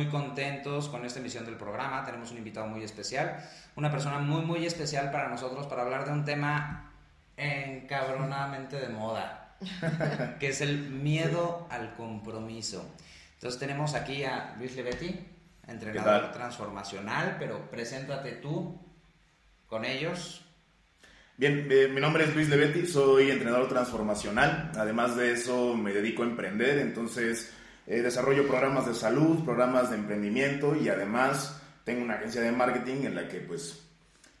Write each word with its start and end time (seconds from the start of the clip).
muy 0.00 0.08
contentos 0.08 0.88
con 0.88 1.04
esta 1.04 1.20
emisión 1.20 1.44
del 1.44 1.56
programa. 1.56 2.02
Tenemos 2.06 2.30
un 2.30 2.38
invitado 2.38 2.66
muy 2.66 2.82
especial, 2.82 3.36
una 3.76 3.90
persona 3.90 4.18
muy, 4.18 4.40
muy 4.40 4.64
especial 4.64 5.10
para 5.10 5.28
nosotros 5.28 5.66
para 5.66 5.82
hablar 5.82 6.06
de 6.06 6.12
un 6.12 6.24
tema 6.24 6.90
encabronadamente 7.36 8.76
de 8.76 8.88
moda, 8.88 9.56
que 10.40 10.48
es 10.48 10.62
el 10.62 10.88
miedo 10.88 11.66
al 11.70 11.94
compromiso. 11.96 12.94
Entonces 13.34 13.60
tenemos 13.60 13.94
aquí 13.94 14.24
a 14.24 14.54
Luis 14.58 14.74
Levetti, 14.74 15.20
entrenador 15.68 16.32
transformacional, 16.32 17.36
pero 17.38 17.70
preséntate 17.70 18.32
tú 18.32 18.80
con 19.66 19.84
ellos. 19.84 20.46
Bien, 21.36 21.68
eh, 21.70 21.88
mi 21.88 22.00
nombre 22.00 22.24
es 22.24 22.34
Luis 22.34 22.48
Levetti, 22.48 22.86
soy 22.86 23.30
entrenador 23.30 23.68
transformacional. 23.68 24.72
Además 24.78 25.14
de 25.16 25.32
eso, 25.32 25.74
me 25.74 25.92
dedico 25.92 26.22
a 26.22 26.26
emprender, 26.26 26.78
entonces 26.78 27.52
eh, 27.86 28.02
desarrollo 28.02 28.46
programas 28.46 28.86
de 28.86 28.94
salud, 28.94 29.44
programas 29.44 29.90
de 29.90 29.96
emprendimiento 29.96 30.76
y 30.76 30.88
además 30.88 31.60
tengo 31.84 32.02
una 32.02 32.14
agencia 32.14 32.40
de 32.40 32.52
marketing 32.52 33.04
en 33.04 33.14
la 33.14 33.28
que 33.28 33.40
pues 33.40 33.86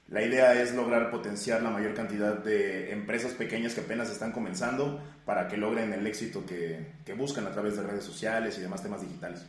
la 0.08 0.22
idea 0.22 0.60
es 0.60 0.74
lograr 0.74 1.10
potenciar 1.10 1.62
la 1.62 1.70
mayor 1.70 1.94
cantidad 1.94 2.34
de 2.34 2.92
empresas 2.92 3.32
pequeñas 3.32 3.74
que 3.74 3.80
apenas 3.80 4.10
están 4.10 4.32
comenzando 4.32 5.00
para 5.24 5.46
que 5.46 5.56
logren 5.56 5.92
el 5.92 6.06
éxito 6.06 6.44
que, 6.44 6.94
que 7.04 7.14
buscan 7.14 7.46
a 7.46 7.52
través 7.52 7.76
de 7.76 7.84
redes 7.84 8.04
sociales 8.04 8.58
y 8.58 8.60
demás 8.60 8.82
temas 8.82 9.02
digitales. 9.02 9.44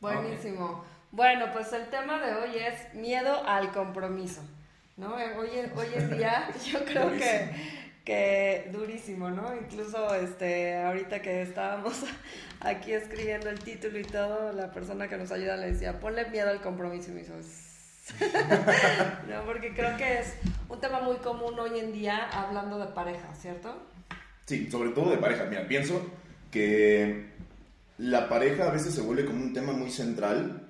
Buenísimo. 0.00 0.84
Bueno, 1.10 1.46
pues 1.52 1.72
el 1.72 1.88
tema 1.88 2.20
de 2.20 2.34
hoy 2.34 2.56
es 2.56 2.94
miedo 2.94 3.46
al 3.46 3.72
compromiso. 3.72 4.42
¿no? 4.96 5.14
Hoy, 5.14 5.48
hoy 5.76 5.88
en 5.94 6.16
día 6.16 6.50
yo 6.66 6.84
creo 6.84 7.10
que, 7.12 7.50
que 8.08 8.70
durísimo, 8.72 9.28
¿no? 9.28 9.54
Incluso 9.54 10.14
este, 10.14 10.78
ahorita 10.78 11.20
que 11.20 11.42
estábamos 11.42 12.04
aquí 12.60 12.92
escribiendo 12.92 13.50
el 13.50 13.58
título 13.58 13.98
y 13.98 14.04
todo, 14.04 14.50
la 14.54 14.72
persona 14.72 15.08
que 15.08 15.18
nos 15.18 15.30
ayuda 15.30 15.58
le 15.58 15.72
decía, 15.72 16.00
ponle 16.00 16.24
miedo 16.30 16.48
al 16.48 16.62
compromiso 16.62 17.10
y 17.10 17.14
me 17.14 17.20
hizo... 17.20 17.34
no, 19.28 19.44
porque 19.44 19.74
creo 19.74 19.94
que 19.98 20.20
es 20.20 20.32
un 20.70 20.80
tema 20.80 21.00
muy 21.00 21.16
común 21.16 21.60
hoy 21.60 21.80
en 21.80 21.92
día 21.92 22.30
hablando 22.32 22.78
de 22.78 22.86
pareja, 22.86 23.34
¿cierto? 23.34 23.76
Sí, 24.46 24.70
sobre 24.70 24.88
todo 24.92 25.10
de 25.10 25.18
pareja. 25.18 25.44
Mira, 25.44 25.68
pienso 25.68 26.00
que 26.50 27.26
la 27.98 28.30
pareja 28.30 28.68
a 28.68 28.72
veces 28.72 28.94
se 28.94 29.02
vuelve 29.02 29.26
como 29.26 29.42
un 29.44 29.52
tema 29.52 29.74
muy 29.74 29.90
central 29.90 30.66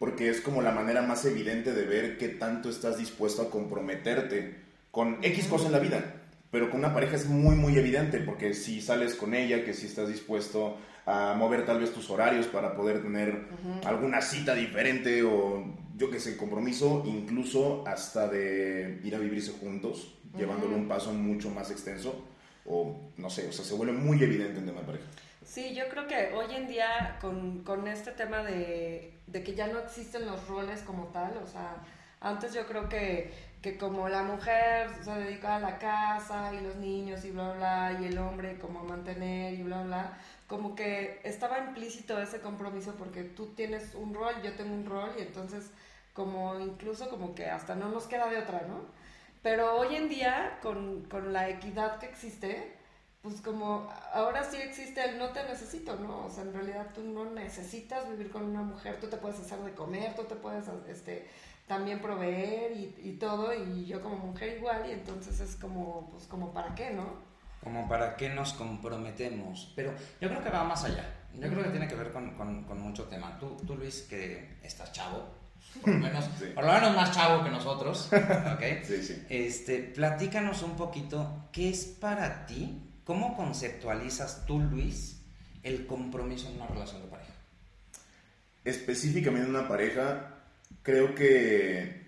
porque 0.00 0.28
es 0.28 0.40
como 0.40 0.60
la 0.60 0.72
manera 0.72 1.02
más 1.02 1.24
evidente 1.24 1.72
de 1.72 1.84
ver 1.84 2.18
qué 2.18 2.30
tanto 2.30 2.68
estás 2.68 2.98
dispuesto 2.98 3.42
a 3.42 3.50
comprometerte 3.50 4.56
con 4.90 5.22
X 5.22 5.46
cosa 5.46 5.66
en 5.66 5.72
la 5.72 5.78
vida. 5.78 6.19
Pero 6.50 6.70
con 6.70 6.80
una 6.80 6.92
pareja 6.92 7.16
es 7.16 7.26
muy, 7.26 7.54
muy 7.54 7.78
evidente, 7.78 8.18
porque 8.20 8.54
si 8.54 8.80
sales 8.80 9.14
con 9.14 9.34
ella, 9.34 9.64
que 9.64 9.72
si 9.72 9.86
estás 9.86 10.08
dispuesto 10.08 10.76
a 11.06 11.34
mover 11.36 11.64
tal 11.64 11.80
vez 11.80 11.92
tus 11.92 12.10
horarios 12.10 12.46
para 12.46 12.74
poder 12.74 13.02
tener 13.02 13.48
alguna 13.84 14.20
cita 14.20 14.54
diferente 14.54 15.22
o 15.22 15.64
yo 15.96 16.10
que 16.10 16.18
sé, 16.18 16.36
compromiso, 16.36 17.02
incluso 17.06 17.84
hasta 17.86 18.26
de 18.26 19.00
ir 19.04 19.14
a 19.14 19.18
vivirse 19.18 19.52
juntos, 19.52 20.14
llevándolo 20.36 20.76
un 20.76 20.88
paso 20.88 21.12
mucho 21.12 21.50
más 21.50 21.70
extenso, 21.70 22.24
o 22.64 23.10
no 23.16 23.28
sé, 23.28 23.48
o 23.48 23.52
sea, 23.52 23.64
se 23.64 23.74
vuelve 23.74 23.92
muy 23.92 24.22
evidente 24.22 24.58
en 24.58 24.66
tema 24.66 24.80
de 24.80 24.86
pareja. 24.86 25.04
Sí, 25.44 25.74
yo 25.74 25.88
creo 25.88 26.06
que 26.06 26.32
hoy 26.34 26.54
en 26.54 26.68
día 26.68 27.18
con, 27.20 27.64
con 27.64 27.86
este 27.88 28.12
tema 28.12 28.42
de, 28.42 29.14
de, 29.26 29.42
que 29.42 29.54
ya 29.54 29.66
no 29.66 29.78
existen 29.78 30.26
los 30.26 30.46
roles 30.46 30.80
como 30.82 31.08
tal, 31.08 31.36
o 31.42 31.46
sea, 31.46 31.82
antes 32.20 32.54
yo 32.54 32.66
creo 32.66 32.88
que, 32.88 33.32
que 33.62 33.76
como 33.76 34.08
la 34.08 34.22
mujer 34.22 34.90
se 35.02 35.10
dedicaba 35.10 35.56
a 35.56 35.60
la 35.60 35.78
casa 35.78 36.54
y 36.54 36.60
los 36.60 36.76
niños 36.76 37.24
y 37.24 37.30
bla, 37.30 37.52
bla, 37.52 37.98
y 38.00 38.06
el 38.06 38.18
hombre 38.18 38.58
como 38.58 38.80
a 38.80 38.82
mantener 38.84 39.54
y 39.54 39.62
bla, 39.62 39.82
bla, 39.82 40.18
como 40.46 40.74
que 40.74 41.20
estaba 41.24 41.58
implícito 41.58 42.18
ese 42.20 42.40
compromiso 42.40 42.94
porque 42.96 43.22
tú 43.22 43.48
tienes 43.54 43.94
un 43.94 44.14
rol, 44.14 44.34
yo 44.42 44.54
tengo 44.56 44.74
un 44.74 44.86
rol 44.86 45.10
y 45.18 45.22
entonces 45.22 45.70
como 46.14 46.58
incluso 46.58 47.08
como 47.10 47.34
que 47.34 47.46
hasta 47.46 47.74
no 47.74 47.88
nos 47.90 48.06
queda 48.06 48.28
de 48.28 48.38
otra, 48.38 48.62
¿no? 48.66 48.80
Pero 49.42 49.76
hoy 49.78 49.94
en 49.96 50.08
día 50.08 50.58
con, 50.62 51.04
con 51.04 51.32
la 51.32 51.48
equidad 51.48 51.98
que 51.98 52.06
existe, 52.06 52.76
pues 53.22 53.40
como 53.42 53.88
ahora 54.12 54.44
sí 54.44 54.56
existe 54.56 55.04
el 55.04 55.18
no 55.18 55.30
te 55.30 55.44
necesito, 55.44 55.96
¿no? 55.96 56.26
O 56.26 56.30
sea, 56.30 56.42
en 56.44 56.54
realidad 56.54 56.88
tú 56.94 57.02
no 57.02 57.26
necesitas 57.26 58.08
vivir 58.08 58.30
con 58.30 58.44
una 58.44 58.62
mujer, 58.62 58.98
tú 59.00 59.08
te 59.08 59.18
puedes 59.18 59.38
hacer 59.40 59.58
de 59.60 59.74
comer, 59.74 60.14
tú 60.14 60.24
te 60.24 60.36
puedes 60.36 60.64
este, 60.88 61.28
también 61.70 62.00
proveer 62.00 62.72
y, 62.72 62.94
y 63.02 63.12
todo, 63.12 63.54
y 63.54 63.86
yo 63.86 64.02
como 64.02 64.16
mujer 64.16 64.58
igual, 64.58 64.84
y 64.88 64.92
entonces 64.92 65.38
es 65.38 65.54
como, 65.54 66.10
pues 66.10 66.24
como 66.24 66.52
para 66.52 66.74
qué, 66.74 66.90
¿no? 66.90 67.14
Como 67.62 67.88
para 67.88 68.16
qué 68.16 68.28
nos 68.28 68.54
comprometemos. 68.54 69.72
Pero 69.76 69.94
yo 70.20 70.28
creo 70.28 70.42
que 70.42 70.50
va 70.50 70.64
más 70.64 70.82
allá. 70.82 71.04
Yo 71.32 71.48
creo 71.48 71.62
que 71.62 71.70
tiene 71.70 71.86
que 71.86 71.94
ver 71.94 72.10
con, 72.10 72.34
con, 72.34 72.64
con 72.64 72.80
mucho 72.80 73.04
tema. 73.04 73.38
Tú, 73.38 73.56
tú, 73.64 73.76
Luis, 73.76 74.02
que 74.10 74.58
estás 74.64 74.90
chavo, 74.90 75.28
por 75.80 75.92
lo 75.92 76.00
menos, 76.00 76.24
por 76.56 76.64
lo 76.64 76.72
menos 76.72 76.96
más 76.96 77.12
chavo 77.12 77.44
que 77.44 77.50
nosotros, 77.50 78.10
¿ok? 78.12 78.62
Sí, 78.82 79.02
sí. 79.02 79.24
Este, 79.28 79.78
platícanos 79.78 80.62
un 80.62 80.76
poquito, 80.76 81.48
¿qué 81.52 81.68
es 81.68 81.84
para 81.86 82.46
ti 82.46 82.90
¿Cómo 83.10 83.36
conceptualizas 83.36 84.46
tú, 84.46 84.60
Luis, 84.60 85.20
el 85.64 85.84
compromiso 85.84 86.48
en 86.48 86.56
una 86.56 86.68
relación 86.68 87.02
de 87.02 87.08
pareja? 87.08 87.32
Específicamente 88.64 89.48
en 89.48 89.56
una 89.56 89.66
pareja, 89.66 90.39
creo 90.82 91.14
que 91.14 92.00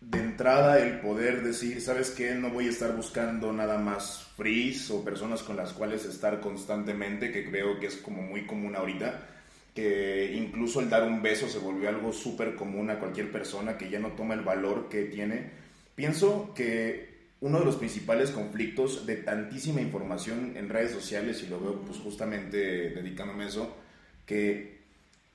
de 0.00 0.18
entrada 0.18 0.78
el 0.78 1.00
poder 1.00 1.42
decir, 1.42 1.80
¿sabes 1.80 2.10
qué? 2.10 2.34
No 2.34 2.50
voy 2.50 2.66
a 2.66 2.70
estar 2.70 2.94
buscando 2.96 3.52
nada 3.52 3.78
más 3.78 4.26
frees 4.36 4.90
o 4.90 5.04
personas 5.04 5.42
con 5.42 5.56
las 5.56 5.72
cuales 5.72 6.04
estar 6.04 6.40
constantemente, 6.40 7.32
que 7.32 7.48
creo 7.50 7.78
que 7.78 7.86
es 7.86 7.96
como 7.96 8.22
muy 8.22 8.46
común 8.46 8.76
ahorita, 8.76 9.26
que 9.74 10.32
incluso 10.34 10.80
el 10.80 10.88
dar 10.88 11.02
un 11.02 11.20
beso 11.20 11.48
se 11.48 11.58
volvió 11.58 11.88
algo 11.88 12.12
súper 12.12 12.54
común 12.54 12.90
a 12.90 12.98
cualquier 12.98 13.30
persona 13.30 13.76
que 13.76 13.90
ya 13.90 13.98
no 13.98 14.12
toma 14.12 14.34
el 14.34 14.42
valor 14.42 14.88
que 14.88 15.04
tiene. 15.04 15.50
Pienso 15.94 16.54
que 16.54 17.18
uno 17.40 17.58
de 17.58 17.64
los 17.64 17.76
principales 17.76 18.30
conflictos 18.30 19.06
de 19.06 19.16
tantísima 19.16 19.80
información 19.80 20.56
en 20.56 20.68
redes 20.68 20.92
sociales, 20.92 21.42
y 21.42 21.48
lo 21.48 21.60
veo 21.60 21.80
pues 21.82 21.98
justamente 21.98 22.90
dedicándome 22.90 23.44
a 23.44 23.48
eso, 23.48 23.76
que 24.24 24.77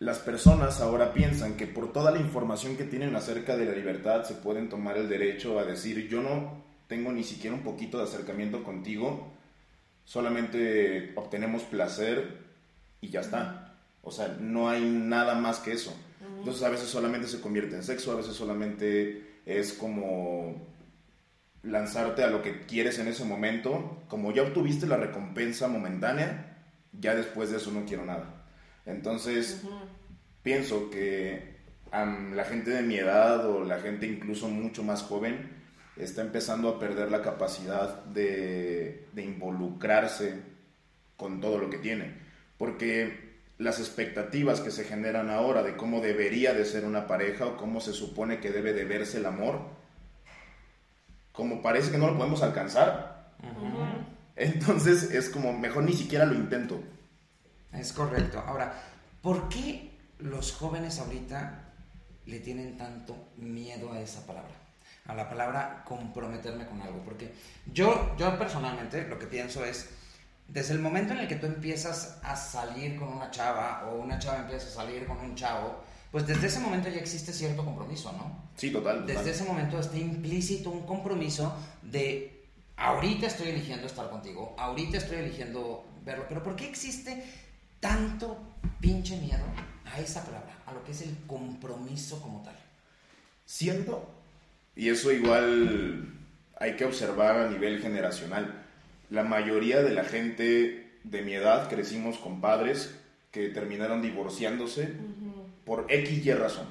las 0.03 0.19
personas 0.19 0.81
ahora 0.81 1.13
piensan 1.13 1.55
que 1.55 1.65
por 1.65 1.93
toda 1.93 2.11
la 2.11 2.19
información 2.19 2.75
que 2.75 2.83
tienen 2.83 3.15
acerca 3.15 3.55
de 3.55 3.65
la 3.65 3.71
libertad 3.71 4.25
se 4.25 4.35
pueden 4.35 4.67
tomar 4.67 4.97
el 4.97 5.07
derecho 5.07 5.57
a 5.59 5.63
decir 5.63 6.09
yo 6.09 6.21
no 6.21 6.61
tengo 6.87 7.13
ni 7.13 7.23
siquiera 7.23 7.55
un 7.55 7.63
poquito 7.63 7.97
de 7.97 8.03
acercamiento 8.03 8.65
contigo, 8.65 9.31
solamente 10.03 11.13
obtenemos 11.15 11.63
placer 11.63 12.37
y 12.99 13.09
ya 13.09 13.21
está. 13.21 13.77
O 14.01 14.11
sea, 14.11 14.27
no 14.41 14.69
hay 14.69 14.83
nada 14.83 15.35
más 15.35 15.59
que 15.59 15.71
eso. 15.71 15.95
Entonces 16.39 16.63
a 16.63 16.69
veces 16.69 16.89
solamente 16.89 17.29
se 17.29 17.39
convierte 17.39 17.77
en 17.77 17.83
sexo, 17.83 18.11
a 18.11 18.17
veces 18.17 18.33
solamente 18.33 19.39
es 19.45 19.71
como 19.71 20.67
lanzarte 21.63 22.25
a 22.25 22.27
lo 22.27 22.41
que 22.41 22.65
quieres 22.65 22.99
en 22.99 23.07
ese 23.07 23.23
momento. 23.23 24.03
Como 24.09 24.33
ya 24.33 24.43
obtuviste 24.43 24.85
la 24.85 24.97
recompensa 24.97 25.69
momentánea, 25.69 26.57
ya 26.91 27.15
después 27.15 27.51
de 27.51 27.57
eso 27.57 27.71
no 27.71 27.85
quiero 27.85 28.05
nada. 28.05 28.42
Entonces, 28.85 29.61
pienso 30.41 30.89
que 30.89 31.53
la 31.91 32.45
gente 32.45 32.71
de 32.71 32.81
mi 32.81 32.95
edad 32.95 33.45
o 33.49 33.63
la 33.63 33.79
gente 33.79 34.07
incluso 34.07 34.49
mucho 34.49 34.83
más 34.83 35.03
joven 35.03 35.63
está 35.95 36.21
empezando 36.21 36.69
a 36.69 36.79
perder 36.79 37.11
la 37.11 37.21
capacidad 37.21 38.03
de, 38.05 39.07
de 39.13 39.23
involucrarse 39.23 40.41
con 41.17 41.39
todo 41.39 41.59
lo 41.59 41.69
que 41.69 41.77
tiene. 41.77 42.13
Porque 42.57 43.33
las 43.57 43.79
expectativas 43.79 44.59
que 44.59 44.71
se 44.71 44.83
generan 44.83 45.29
ahora 45.29 45.63
de 45.63 45.75
cómo 45.75 46.01
debería 46.01 46.53
de 46.53 46.65
ser 46.65 46.85
una 46.85 47.07
pareja 47.07 47.45
o 47.45 47.57
cómo 47.57 47.79
se 47.79 47.93
supone 47.93 48.39
que 48.39 48.51
debe 48.51 48.73
de 48.73 48.85
verse 48.85 49.17
el 49.17 49.25
amor, 49.25 49.59
como 51.31 51.61
parece 51.61 51.91
que 51.91 51.97
no 51.97 52.07
lo 52.07 52.17
podemos 52.17 52.41
alcanzar. 52.43 53.33
Entonces 54.35 55.11
es 55.11 55.29
como, 55.29 55.53
mejor 55.53 55.83
ni 55.83 55.93
siquiera 55.93 56.25
lo 56.25 56.33
intento. 56.33 56.81
Es 57.73 57.93
correcto. 57.93 58.43
Ahora, 58.45 58.73
¿por 59.21 59.49
qué 59.49 59.91
los 60.19 60.53
jóvenes 60.53 60.99
ahorita 60.99 61.73
le 62.25 62.39
tienen 62.39 62.77
tanto 62.77 63.15
miedo 63.37 63.91
a 63.91 63.99
esa 63.99 64.25
palabra? 64.25 64.51
A 65.07 65.13
la 65.13 65.29
palabra 65.29 65.83
comprometerme 65.85 66.65
con 66.65 66.81
algo. 66.81 66.99
Porque 67.03 67.33
yo, 67.71 68.15
yo 68.17 68.37
personalmente 68.37 69.07
lo 69.07 69.19
que 69.19 69.27
pienso 69.27 69.65
es, 69.65 69.89
desde 70.47 70.73
el 70.73 70.79
momento 70.79 71.13
en 71.13 71.19
el 71.19 71.27
que 71.27 71.35
tú 71.35 71.45
empiezas 71.45 72.19
a 72.23 72.35
salir 72.35 72.97
con 72.97 73.09
una 73.09 73.31
chava 73.31 73.89
o 73.89 74.01
una 74.01 74.19
chava 74.19 74.39
empieza 74.39 74.67
a 74.67 74.83
salir 74.83 75.05
con 75.05 75.17
un 75.17 75.35
chavo, 75.35 75.83
pues 76.11 76.27
desde 76.27 76.47
ese 76.47 76.59
momento 76.59 76.89
ya 76.89 76.99
existe 76.99 77.33
cierto 77.33 77.65
compromiso, 77.65 78.11
¿no? 78.11 78.43
Sí, 78.55 78.71
total. 78.71 79.05
Desde 79.05 79.31
ese 79.31 79.45
momento 79.45 79.79
está 79.79 79.97
implícito 79.97 80.69
un 80.69 80.85
compromiso 80.85 81.55
de 81.81 82.45
ahorita 82.77 83.27
estoy 83.27 83.49
eligiendo 83.49 83.87
estar 83.87 84.09
contigo, 84.09 84.55
ahorita 84.57 84.97
estoy 84.97 85.17
eligiendo 85.17 85.85
verlo, 86.03 86.25
pero 86.27 86.43
¿por 86.43 86.55
qué 86.55 86.67
existe 86.67 87.23
tanto 87.83 88.37
pinche 88.79 89.17
miedo 89.17 89.43
a 89.85 89.99
esa 89.99 90.23
palabra, 90.23 90.57
a 90.65 90.73
lo 90.73 90.83
que 90.85 90.93
es 90.93 91.01
el 91.01 91.17
compromiso 91.27 92.21
como 92.21 92.41
tal? 92.41 92.55
Siento, 93.45 94.09
y 94.73 94.87
eso 94.87 95.11
igual 95.11 96.07
hay 96.57 96.77
que 96.77 96.85
observar 96.85 97.37
a 97.37 97.49
nivel 97.49 97.81
generacional, 97.81 98.63
la 99.09 99.23
mayoría 99.23 99.83
de 99.83 99.93
la 99.93 100.05
gente 100.05 100.93
de 101.03 101.21
mi 101.23 101.33
edad 101.33 101.69
crecimos 101.69 102.17
con 102.17 102.39
padres 102.39 102.95
que 103.31 103.49
terminaron 103.49 104.01
divorciándose 104.01 104.93
por 105.65 105.85
X 105.89 106.25
y 106.25 106.31
razón. 106.31 106.67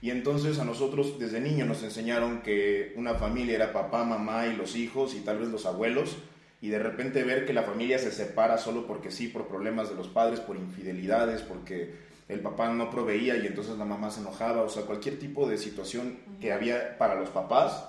Y 0.00 0.10
entonces 0.10 0.58
a 0.58 0.64
nosotros 0.64 1.20
desde 1.20 1.40
niño 1.40 1.66
nos 1.66 1.84
enseñaron 1.84 2.42
que 2.42 2.92
una 2.96 3.14
familia 3.14 3.54
era 3.54 3.72
papá, 3.72 4.02
mamá 4.02 4.48
y 4.48 4.56
los 4.56 4.74
hijos 4.74 5.14
y 5.14 5.20
tal 5.20 5.38
vez 5.38 5.50
los 5.50 5.66
abuelos. 5.66 6.16
Y 6.62 6.68
de 6.68 6.78
repente 6.78 7.24
ver 7.24 7.44
que 7.44 7.52
la 7.52 7.64
familia 7.64 7.98
se 7.98 8.12
separa 8.12 8.56
solo 8.56 8.86
porque 8.86 9.10
sí, 9.10 9.26
por 9.26 9.48
problemas 9.48 9.90
de 9.90 9.96
los 9.96 10.06
padres, 10.06 10.38
por 10.38 10.56
infidelidades, 10.56 11.42
porque 11.42 11.96
el 12.28 12.38
papá 12.38 12.72
no 12.72 12.88
proveía 12.88 13.36
y 13.36 13.48
entonces 13.48 13.76
la 13.76 13.84
mamá 13.84 14.12
se 14.12 14.20
enojaba. 14.20 14.62
O 14.62 14.68
sea, 14.68 14.84
cualquier 14.84 15.18
tipo 15.18 15.48
de 15.48 15.58
situación 15.58 16.18
que 16.40 16.52
había 16.52 16.96
para 16.98 17.16
los 17.16 17.30
papás 17.30 17.88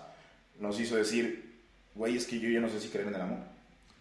nos 0.59 0.79
hizo 0.79 0.95
decir, 0.95 1.61
güey, 1.93 2.17
es 2.17 2.25
que 2.25 2.39
yo 2.39 2.49
ya 2.49 2.59
no 2.59 2.67
sé 2.67 2.79
si 2.79 2.89
creen 2.89 3.09
en 3.09 3.15
el 3.15 3.21
amor. 3.21 3.39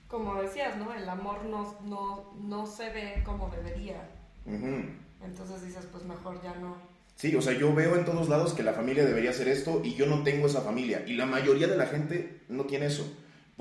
Como 0.08 0.40
decías, 0.40 0.75
¿no? 0.78 0.94
El 0.94 1.06
amor 1.06 1.44
no, 1.44 1.78
no, 1.84 2.32
no 2.40 2.66
se 2.66 2.88
ve 2.88 3.22
como 3.26 3.50
debería. 3.50 4.08
Entonces 4.46 5.66
dices, 5.66 5.86
pues 5.92 6.02
mejor 6.04 6.42
ya 6.42 6.54
no. 6.54 6.76
Sí, 7.14 7.36
o 7.36 7.42
sea, 7.42 7.52
yo 7.52 7.75
veo 7.75 7.94
en 7.96 8.06
todos 8.06 8.30
lados 8.30 8.54
que 8.54 8.62
la 8.62 8.72
familia 8.72 9.04
debería 9.04 9.30
hacer 9.30 9.48
esto 9.48 9.82
y 9.84 9.94
yo 9.96 10.06
no 10.06 10.22
tengo 10.22 10.46
esa 10.46 10.62
familia. 10.62 11.04
Y 11.06 11.12
la 11.12 11.26
mayoría 11.26 11.66
de 11.66 11.76
la 11.76 11.86
gente 11.86 12.40
no 12.48 12.64
tiene 12.64 12.86
eso. 12.86 13.06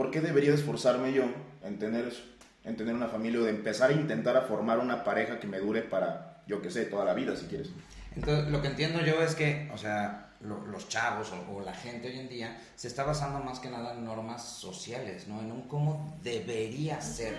¿Por 0.01 0.09
qué 0.09 0.19
debería 0.19 0.55
esforzarme 0.55 1.13
yo 1.13 1.25
en 1.61 1.77
tener 1.77 2.07
eso? 2.07 2.23
En 2.63 2.75
tener 2.75 2.95
una 2.95 3.07
familia 3.07 3.41
o 3.41 3.43
de 3.43 3.51
empezar 3.51 3.91
a 3.91 3.93
intentar 3.93 4.35
a 4.35 4.41
formar 4.41 4.79
una 4.79 5.03
pareja 5.03 5.39
que 5.39 5.45
me 5.45 5.59
dure 5.59 5.83
para, 5.83 6.41
yo 6.47 6.59
qué 6.59 6.71
sé, 6.71 6.85
toda 6.85 7.05
la 7.05 7.13
vida, 7.13 7.35
si 7.35 7.45
quieres. 7.45 7.69
Entonces, 8.15 8.51
lo 8.51 8.63
que 8.63 8.69
entiendo 8.69 8.99
yo 9.01 9.21
es 9.21 9.35
que, 9.35 9.69
o 9.71 9.77
sea, 9.77 10.31
los 10.39 10.89
chavos 10.89 11.31
o, 11.51 11.61
la 11.61 11.75
gente 11.75 12.07
hoy 12.07 12.17
en 12.17 12.29
día 12.29 12.59
se 12.75 12.87
está 12.87 13.03
basando 13.03 13.41
más 13.41 13.59
que 13.59 13.69
nada 13.69 13.93
en 13.93 14.03
normas 14.03 14.43
sociales, 14.43 15.27
¿no? 15.27 15.39
En 15.39 15.51
un 15.51 15.67
cómo 15.67 16.17
debería 16.23 16.99
ser. 16.99 17.37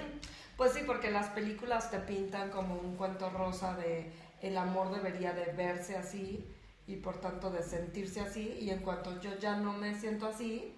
Pues 0.57 0.71
sí, 0.71 0.83
porque 0.87 1.11
las 1.11 1.31
películas 1.31 1.91
te 1.91 1.99
pintan 1.99 2.51
como 2.51 2.77
un 2.77 2.95
cuento 2.95 3.29
rosa 3.31 3.77
de 3.77 4.13
el 4.41 4.57
amor 4.57 4.95
debería 4.95 5.33
de 5.33 5.53
verse 5.55 5.97
así 5.97 6.47
y 6.87 6.95
por 6.95 7.21
tanto 7.21 7.51
de 7.51 7.65
sentirse 7.65 8.21
así 8.21 8.57
y 8.61 8.71
en 8.71 8.83
cuanto 8.83 9.21
yo 9.21 9.37
ya 9.41 9.57
no 9.57 9.73
me 9.73 9.99
siento 9.99 10.29
así, 10.29 10.77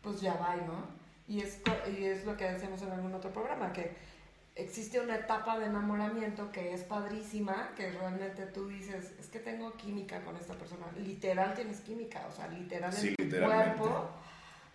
pues 0.00 0.20
ya 0.20 0.34
va, 0.34 0.54
¿no? 0.54 1.03
Y 1.26 1.40
es, 1.40 1.60
y 1.98 2.04
es 2.04 2.24
lo 2.24 2.36
que 2.36 2.44
decíamos 2.44 2.82
en 2.82 2.92
algún 2.92 3.14
otro 3.14 3.32
programa, 3.32 3.72
que 3.72 3.96
existe 4.56 5.00
una 5.00 5.16
etapa 5.16 5.58
de 5.58 5.66
enamoramiento 5.66 6.52
que 6.52 6.74
es 6.74 6.82
padrísima, 6.82 7.70
que 7.76 7.90
realmente 7.90 8.46
tú 8.46 8.68
dices, 8.68 9.12
es 9.18 9.26
que 9.28 9.38
tengo 9.40 9.72
química 9.74 10.22
con 10.22 10.36
esta 10.36 10.54
persona. 10.54 10.86
Literal 10.96 11.54
tienes 11.54 11.80
química, 11.80 12.26
o 12.30 12.32
sea, 12.34 12.48
literal 12.48 12.94
en 12.94 13.16
tu 13.16 13.40
cuerpo 13.40 14.10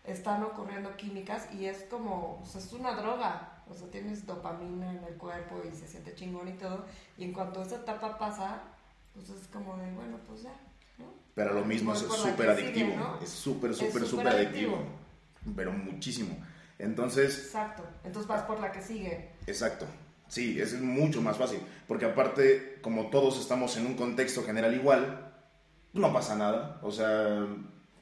están 0.06 0.44
ocurriendo 0.44 0.96
químicas 0.98 1.48
y 1.54 1.66
es 1.66 1.84
como, 1.90 2.40
o 2.42 2.46
sea, 2.46 2.62
es 2.62 2.74
una 2.74 2.94
droga. 2.96 3.56
O 3.70 3.74
sea, 3.76 3.88
tienes 3.90 4.26
dopamina 4.26 4.90
en 4.92 5.04
el 5.04 5.14
cuerpo 5.16 5.62
y 5.64 5.76
se 5.76 5.88
siente 5.88 6.16
chingón 6.16 6.48
y 6.48 6.54
todo. 6.54 6.86
Y 7.18 7.26
en 7.26 7.34
cuanto 7.34 7.62
esa 7.62 7.76
etapa 7.76 8.18
pasa, 8.18 8.64
pues 9.14 9.30
es 9.30 9.48
como 9.48 9.78
de, 9.78 9.92
bueno, 9.92 10.18
pues 10.28 10.42
ya. 10.42 10.54
¿no? 10.98 11.06
Pero 11.36 11.54
lo 11.54 11.64
mismo 11.64 11.94
es 11.94 12.00
súper 12.00 12.50
adictivo. 12.50 13.20
Es 13.22 13.30
súper, 13.30 13.76
súper, 13.76 14.06
súper 14.06 14.28
adictivo. 14.28 14.80
Pero 15.56 15.72
muchísimo. 15.72 16.38
Entonces... 16.78 17.46
Exacto. 17.46 17.84
Entonces 18.04 18.28
vas 18.28 18.44
por 18.44 18.60
la 18.60 18.72
que 18.72 18.82
sigue. 18.82 19.32
Exacto. 19.48 19.86
Sí, 20.28 20.60
es 20.62 20.80
mucho 20.80 21.22
más 21.22 21.38
fácil. 21.38 21.60
Porque 21.88 22.06
aparte, 22.06 22.80
como 22.82 23.08
todos 23.10 23.40
estamos 23.40 23.76
en 23.78 23.88
un 23.88 23.96
contexto 23.96 24.44
general 24.44 24.74
igual, 24.74 25.34
no 25.94 26.14
pasa 26.14 26.36
nada. 26.36 26.80
O 26.84 26.92
sea, 26.92 27.48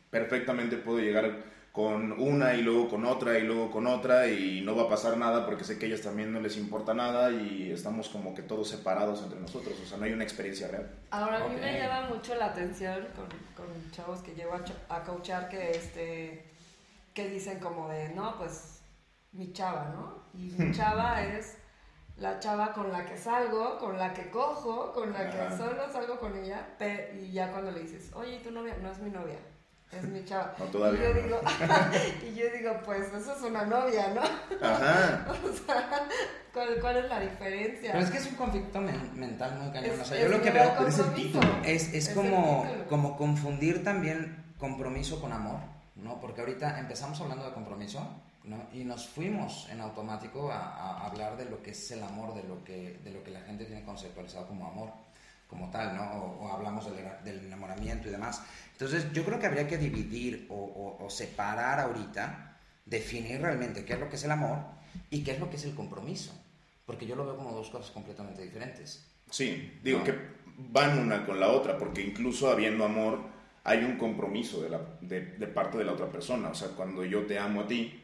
perfectamente 0.10 0.78
puedo 0.78 1.00
llegar 1.00 1.58
con 1.78 2.12
una 2.14 2.56
y 2.56 2.64
luego 2.64 2.90
con 2.90 3.06
otra 3.06 3.38
y 3.38 3.44
luego 3.44 3.70
con 3.70 3.86
otra 3.86 4.28
y 4.28 4.62
no 4.62 4.76
va 4.76 4.86
a 4.86 4.90
pasar 4.90 5.16
nada 5.16 5.46
porque 5.46 5.64
sé 5.64 5.78
que 5.78 5.86
a 5.86 5.90
ellas 5.90 6.02
también 6.02 6.34
no 6.34 6.40
les 6.40 6.58
importa 6.58 6.96
nada 6.96 7.30
y 7.30 7.72
estamos 7.72 8.10
como 8.10 8.34
que 8.34 8.42
todos 8.42 8.68
separados 8.68 9.22
entre 9.22 9.40
nosotros, 9.40 9.76
o 9.80 9.86
sea, 9.86 10.00
no 10.00 10.06
hay 10.06 10.12
una 10.12 10.24
experiencia 10.24 10.70
real. 10.70 10.90
Ahora, 11.12 11.46
a 11.46 11.48
mí 11.48 11.56
me 11.62 11.78
llama 11.78 12.10
mucho 12.10 12.34
la 12.34 12.48
atención 12.48 13.08
con, 13.16 13.28
con 13.56 13.92
chavos 13.92 14.22
que 14.22 14.34
llevo 14.34 14.54
a, 14.54 14.96
a 14.96 15.04
coachar 15.04 15.50
que, 15.50 15.70
este, 15.70 16.46
que 17.18 17.30
dicen 17.30 17.60
como 17.60 17.90
de, 17.90 18.10
no, 18.10 18.38
pues 18.38 18.82
mi 19.32 19.52
chava, 19.52 19.90
¿no? 19.90 20.24
Y 20.40 20.52
mi 20.52 20.72
chava 20.78 21.24
es 21.24 21.58
la 22.18 22.40
chava 22.40 22.74
con 22.74 22.92
la 22.92 23.06
que 23.06 23.18
salgo, 23.18 23.80
con 23.80 23.98
la 23.98 24.14
que 24.14 24.30
cojo, 24.30 24.94
con 24.94 25.12
la 25.12 25.30
que 25.30 25.58
solo 25.58 25.92
salgo 25.92 26.20
con 26.20 26.38
ella, 26.38 26.78
y 27.20 27.32
ya 27.32 27.52
cuando 27.52 27.72
le 27.72 27.82
dices, 27.82 28.12
oye, 28.14 28.36
¿y 28.36 28.44
tu 28.44 28.52
novia? 28.52 28.78
No 28.82 28.92
es 28.92 29.00
mi 29.00 29.10
novia 29.10 29.40
es 29.92 30.04
mi 30.04 30.24
chava. 30.26 30.54
No, 30.60 30.66
todavía. 30.66 31.10
Y 31.10 31.14
yo, 31.14 31.22
digo, 31.22 31.42
y 32.28 32.36
yo 32.36 32.46
digo, 32.58 32.82
pues 32.86 33.14
eso 33.14 33.34
es 33.36 33.42
una 33.42 33.66
novia, 33.66 34.14
¿no? 34.14 34.22
Ajá. 34.22 35.26
o 35.32 35.66
sea, 35.66 36.08
¿cuál, 36.54 36.98
es 36.98 37.10
la 37.10 37.20
diferencia? 37.20 37.92
Pero 37.94 38.04
es 38.04 38.12
que 38.12 38.18
es 38.18 38.28
un 38.28 38.36
conflicto 38.36 38.82
mental 38.82 39.60
muy 39.60 39.72
cañón. 39.72 40.00
o 40.00 40.06
sea, 40.06 40.20
yo 40.20 40.30
lo 40.30 40.42
que 40.42 40.52
veo 40.52 40.88
es 40.88 41.00
el 41.00 41.14
título. 41.14 41.48
Es, 41.64 41.94
es, 41.94 42.10
como, 42.10 42.68
como 42.90 43.18
confundir 43.18 43.84
también 43.84 44.54
compromiso 44.58 45.22
con 45.22 45.32
amor, 45.32 45.60
¿no? 46.04 46.20
Porque 46.20 46.42
ahorita 46.42 46.80
empezamos 46.80 47.20
hablando 47.22 47.46
de 47.46 47.54
compromiso, 47.54 48.08
¿no? 48.44 48.68
Y 48.74 48.84
nos 48.84 49.08
fuimos 49.08 49.68
en 49.70 49.82
automático 49.82 50.52
a, 50.52 50.58
a, 50.58 51.08
hablar 51.08 51.38
de 51.38 51.46
lo 51.46 51.62
que 51.62 51.72
es 51.72 51.92
el 51.92 52.04
amor, 52.04 52.34
de 52.34 52.44
lo 52.44 52.64
que, 52.64 53.00
de 53.04 53.12
lo 53.12 53.24
que 53.24 53.32
la 53.32 53.42
gente 53.42 53.66
tiene 53.66 53.84
conceptualizado 53.84 54.48
como 54.48 54.68
amor 54.68 54.92
como 55.48 55.70
tal, 55.70 55.96
¿no? 55.96 56.04
O, 56.04 56.52
hablamos 56.52 56.86
del, 56.86 57.06
del, 57.24 57.46
enamoramiento 57.46 58.08
y 58.10 58.12
demás. 58.12 58.44
Entonces, 58.74 59.12
yo 59.14 59.24
creo 59.24 59.40
que 59.40 59.48
habría 59.48 59.68
que 59.68 59.78
dividir 59.78 60.46
o, 60.50 60.98
o, 61.00 61.10
separar 61.10 61.80
ahorita, 61.80 62.58
definir 62.86 63.42
realmente 63.42 63.86
qué 63.86 63.94
es 63.94 64.00
lo 64.00 64.10
que 64.10 64.18
es 64.18 64.24
el 64.24 64.32
amor 64.32 64.60
y 65.10 65.24
qué 65.24 65.32
es 65.32 65.40
lo 65.40 65.50
que 65.50 65.56
es 65.56 65.64
el 65.66 65.74
compromiso. 65.74 66.34
Porque 66.86 67.06
yo 67.06 67.16
lo 67.16 67.26
veo 67.26 67.38
como 67.38 67.52
dos 67.52 67.70
cosas 67.70 67.92
completamente 67.92 68.42
diferentes. 68.42 69.06
Sí, 69.30 69.80
digo 69.84 70.04
que 70.04 70.16
van 70.58 71.00
una 71.00 71.26
con 71.26 71.40
la 71.40 71.50
otra, 71.50 71.78
porque 71.78 72.02
incluso 72.02 72.50
habiendo 72.50 72.86
amor, 72.86 73.20
hay 73.68 73.84
un 73.84 73.98
compromiso 73.98 74.62
de, 74.62 74.70
la, 74.70 74.80
de, 75.02 75.26
de 75.26 75.48
parte 75.48 75.78
de 75.78 75.84
la 75.84 75.92
otra 75.92 76.08
persona. 76.08 76.50
O 76.50 76.56
sea, 76.56 76.70
cuando 76.70 77.04
yo 77.04 77.26
te 77.26 77.38
amo 77.38 77.62
a 77.62 77.68
ti, 77.68 78.02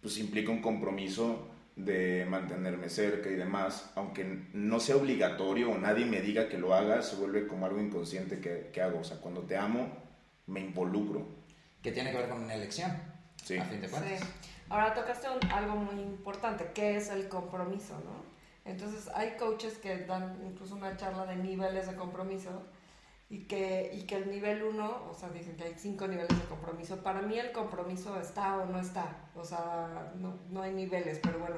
pues 0.00 0.18
implica 0.18 0.52
un 0.52 0.62
compromiso 0.62 1.48
de 1.74 2.24
mantenerme 2.26 2.88
cerca 2.88 3.28
y 3.28 3.34
demás, 3.34 3.90
aunque 3.96 4.46
no 4.52 4.78
sea 4.78 4.96
obligatorio 4.96 5.72
o 5.72 5.78
nadie 5.78 6.06
me 6.06 6.20
diga 6.20 6.48
que 6.48 6.58
lo 6.58 6.74
haga, 6.74 7.02
se 7.02 7.16
vuelve 7.16 7.48
como 7.48 7.66
algo 7.66 7.80
inconsciente 7.80 8.38
que, 8.38 8.70
que 8.72 8.80
hago. 8.80 9.00
O 9.00 9.04
sea, 9.04 9.16
cuando 9.16 9.40
te 9.40 9.56
amo, 9.56 9.88
me 10.46 10.60
involucro. 10.60 11.26
Que 11.82 11.90
tiene 11.90 12.12
que 12.12 12.18
ver 12.18 12.28
con 12.28 12.44
una 12.44 12.54
elección, 12.54 12.92
sí. 13.42 13.56
a 13.56 13.64
fin 13.64 13.80
de 13.80 13.88
cuentas. 13.88 14.20
Sí. 14.20 14.26
Ahora 14.68 14.94
tocaste 14.94 15.26
algo 15.52 15.74
muy 15.74 16.00
importante, 16.00 16.70
que 16.72 16.96
es 16.96 17.10
el 17.10 17.28
compromiso, 17.28 17.94
¿no? 18.04 18.30
Entonces 18.64 19.08
hay 19.12 19.32
coaches 19.36 19.78
que 19.78 20.04
dan 20.04 20.38
incluso 20.46 20.76
una 20.76 20.96
charla 20.96 21.26
de 21.26 21.34
niveles 21.34 21.88
de 21.88 21.96
compromiso 21.96 22.68
y 23.30 23.44
que, 23.44 23.92
y 23.94 24.02
que 24.02 24.16
el 24.16 24.28
nivel 24.28 24.64
1, 24.64 25.08
o 25.08 25.14
sea, 25.14 25.28
dicen 25.30 25.56
que 25.56 25.62
hay 25.62 25.74
cinco 25.78 26.08
niveles 26.08 26.36
de 26.36 26.44
compromiso. 26.46 26.96
Para 26.96 27.22
mí 27.22 27.38
el 27.38 27.52
compromiso 27.52 28.20
está 28.20 28.56
o 28.56 28.66
no 28.66 28.80
está, 28.80 29.06
o 29.36 29.44
sea, 29.44 30.12
no, 30.18 30.36
no 30.50 30.62
hay 30.62 30.72
niveles, 30.72 31.20
pero 31.22 31.38
bueno, 31.38 31.56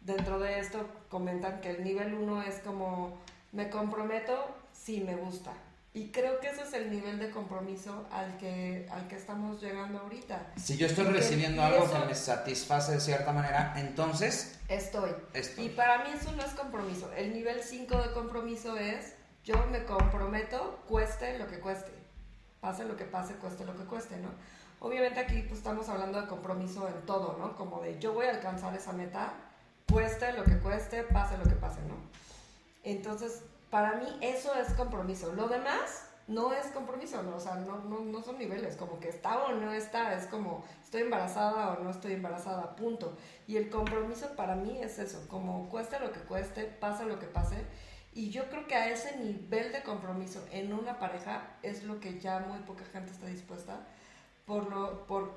dentro 0.00 0.40
de 0.40 0.58
esto 0.58 0.88
comentan 1.08 1.60
que 1.60 1.70
el 1.70 1.84
nivel 1.84 2.14
1 2.14 2.42
es 2.42 2.56
como, 2.56 3.16
me 3.52 3.70
comprometo 3.70 4.44
si 4.72 5.00
me 5.02 5.14
gusta. 5.14 5.52
Y 5.96 6.08
creo 6.08 6.40
que 6.40 6.48
ese 6.48 6.62
es 6.62 6.72
el 6.72 6.90
nivel 6.90 7.20
de 7.20 7.30
compromiso 7.30 8.04
al 8.10 8.36
que, 8.38 8.88
al 8.90 9.06
que 9.06 9.14
estamos 9.14 9.62
llegando 9.62 10.00
ahorita. 10.00 10.54
Si 10.56 10.76
yo 10.76 10.88
estoy 10.88 11.04
recibiendo 11.04 11.62
algo 11.62 11.88
que 11.88 12.06
me 12.06 12.16
satisface 12.16 12.90
de 12.90 13.00
cierta 13.00 13.32
manera, 13.32 13.74
entonces... 13.76 14.58
Estoy. 14.68 15.12
estoy. 15.32 15.66
Y 15.66 15.68
para 15.68 15.98
mí 16.02 16.10
eso 16.20 16.32
no 16.32 16.42
es 16.42 16.52
compromiso. 16.54 17.12
El 17.12 17.32
nivel 17.32 17.62
5 17.62 17.96
de 17.96 18.10
compromiso 18.10 18.76
es 18.76 19.14
yo 19.44 19.54
me 19.70 19.84
comprometo, 19.84 20.78
cueste 20.88 21.38
lo 21.38 21.46
que 21.46 21.60
cueste. 21.60 21.92
Pase 22.60 22.84
lo 22.84 22.96
que 22.96 23.04
pase, 23.04 23.34
cueste 23.34 23.64
lo 23.66 23.76
que 23.76 23.84
cueste, 23.84 24.16
¿no? 24.16 24.30
Obviamente 24.80 25.20
aquí 25.20 25.42
pues, 25.42 25.58
estamos 25.58 25.88
hablando 25.88 26.20
de 26.20 26.26
compromiso 26.26 26.88
en 26.88 27.04
todo, 27.04 27.36
¿no? 27.38 27.54
Como 27.54 27.82
de 27.82 27.98
yo 27.98 28.14
voy 28.14 28.26
a 28.26 28.30
alcanzar 28.30 28.74
esa 28.74 28.92
meta, 28.92 29.34
cueste 29.90 30.32
lo 30.32 30.44
que 30.44 30.58
cueste, 30.58 31.02
pase 31.04 31.36
lo 31.36 31.44
que 31.44 31.56
pase, 31.56 31.80
¿no? 31.82 31.94
Entonces, 32.84 33.42
para 33.70 33.96
mí 33.96 34.06
eso 34.22 34.54
es 34.54 34.72
compromiso. 34.72 35.34
Lo 35.34 35.48
demás 35.48 36.06
no 36.26 36.54
es 36.54 36.66
compromiso, 36.68 37.22
¿no? 37.22 37.36
O 37.36 37.40
sea, 37.40 37.56
no, 37.56 37.80
no, 37.80 38.00
no 38.00 38.22
son 38.22 38.38
niveles, 38.38 38.76
como 38.76 38.98
que 38.98 39.10
está 39.10 39.44
o 39.44 39.52
no 39.52 39.74
está, 39.74 40.14
es 40.14 40.26
como 40.26 40.64
estoy 40.82 41.02
embarazada 41.02 41.72
o 41.72 41.84
no 41.84 41.90
estoy 41.90 42.14
embarazada, 42.14 42.76
punto. 42.76 43.14
Y 43.46 43.58
el 43.58 43.68
compromiso 43.68 44.34
para 44.36 44.54
mí 44.54 44.78
es 44.80 44.98
eso, 44.98 45.26
como 45.28 45.68
cueste 45.68 46.00
lo 46.00 46.12
que 46.12 46.20
cueste, 46.20 46.64
pase 46.64 47.04
lo 47.04 47.18
que 47.18 47.26
pase 47.26 47.56
y 48.14 48.30
yo 48.30 48.48
creo 48.48 48.66
que 48.66 48.76
a 48.76 48.90
ese 48.90 49.16
nivel 49.16 49.72
de 49.72 49.82
compromiso 49.82 50.46
en 50.52 50.72
una 50.72 50.98
pareja 50.98 51.56
es 51.62 51.82
lo 51.82 51.98
que 51.98 52.20
ya 52.20 52.38
muy 52.40 52.60
poca 52.60 52.84
gente 52.92 53.10
está 53.10 53.26
dispuesta. 53.26 53.80
Por 54.46 54.70
lo, 54.70 55.06
por, 55.06 55.36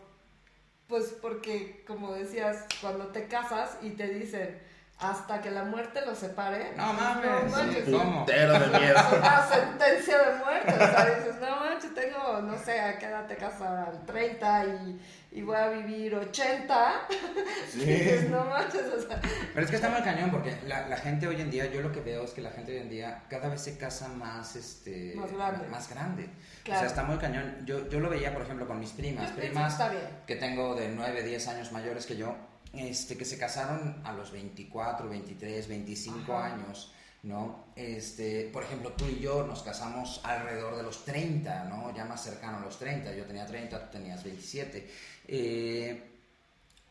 pues 0.88 1.06
porque, 1.22 1.84
como 1.88 2.14
decías, 2.14 2.66
cuando 2.82 3.08
te 3.08 3.28
casas 3.28 3.78
y 3.82 3.92
te 3.92 4.08
dicen, 4.10 4.62
hasta 5.00 5.42
que 5.42 5.52
la 5.52 5.64
muerte 5.64 6.02
los 6.06 6.18
separe. 6.18 6.74
No 6.76 6.92
mames, 6.94 7.44
no 7.52 7.58
manches. 7.58 7.86
de 7.86 8.80
miedo. 8.80 9.00
Una 9.18 9.48
sentencia 9.48 10.18
de 10.18 10.36
muerte. 10.38 10.74
O 10.74 10.78
sea, 10.78 11.06
dices, 11.18 11.36
no 11.40 11.56
manches, 11.58 11.94
tengo, 11.94 12.42
no 12.42 12.58
sé, 12.58 12.80
¿a 12.80 12.98
qué 12.98 13.06
edad 13.06 13.28
te 13.28 13.36
casas? 13.36 13.88
Al 13.90 14.06
30 14.08 14.66
y, 14.66 15.02
y 15.34 15.42
voy 15.44 15.56
a 15.56 15.70
vivir 15.70 16.16
80. 16.16 16.94
Sí. 17.72 17.80
Dices, 17.86 18.30
no 18.30 18.44
manches, 18.46 18.82
o 18.88 19.02
sea, 19.08 19.20
Pero 19.54 19.64
es 19.66 19.70
que 19.70 19.76
está 19.76 19.90
muy 19.90 20.02
cañón 20.02 20.32
porque 20.32 20.58
la, 20.66 20.88
la 20.88 20.98
gente 20.98 21.28
hoy 21.28 21.40
en 21.42 21.52
día, 21.52 21.66
yo 21.68 21.82
lo 21.82 21.92
que 21.92 22.00
veo 22.02 22.24
es 22.24 22.32
que 22.32 22.42
la 22.42 22.50
gente 22.50 22.72
hoy 22.72 22.80
en 22.80 22.90
día 22.90 23.24
cada 23.30 23.50
vez 23.50 23.62
se 23.62 23.78
casa 23.78 24.08
más, 24.08 24.56
este, 24.56 25.14
Más 25.16 25.32
grande. 25.32 25.68
más 25.68 25.90
grande. 25.90 26.24
O 26.24 26.64
Claro. 26.64 26.80
sea, 26.82 26.88
está 26.90 27.04
muy 27.04 27.18
cañón. 27.18 27.58
Yo, 27.66 27.88
yo 27.88 28.00
lo 28.00 28.10
veía, 28.10 28.34
por 28.34 28.42
ejemplo, 28.42 28.68
con 28.68 28.80
mis 28.80 28.92
primas. 28.92 29.30
Yo 29.30 29.36
primas 29.38 29.76
que 29.76 29.84
está 29.84 29.90
bien. 29.90 30.04
que 30.26 30.36
tengo 30.38 30.76
de 30.76 30.90
9, 30.90 31.24
10 31.24 31.48
años 31.50 31.72
mayores 31.72 32.06
que 32.06 32.18
yo, 32.18 32.36
este, 32.78 33.18
que 33.18 33.26
se 33.26 33.38
casaron 33.38 34.02
a 34.04 34.14
los 34.14 34.32
24, 34.32 35.10
23, 35.10 35.68
25 35.68 36.34
Ajá. 36.34 36.54
años, 36.54 36.94
¿no? 37.24 37.66
Este, 37.76 38.50
por 38.54 38.64
ejemplo, 38.64 38.92
tú 38.94 39.06
y 39.06 39.20
yo 39.20 39.46
nos 39.46 39.64
casamos 39.64 40.22
alrededor 40.24 40.78
de 40.78 40.84
los 40.84 41.06
30, 41.06 41.66
¿no? 41.66 41.94
Ya 41.96 42.06
más 42.06 42.24
cercano 42.24 42.58
a 42.58 42.62
los 42.62 42.78
30. 42.80 43.14
Yo 43.16 43.26
tenía 43.26 43.46
30, 43.46 43.86
tú 43.86 43.92
tenías 43.92 44.24
27. 44.24 44.90
Eh, 45.28 46.12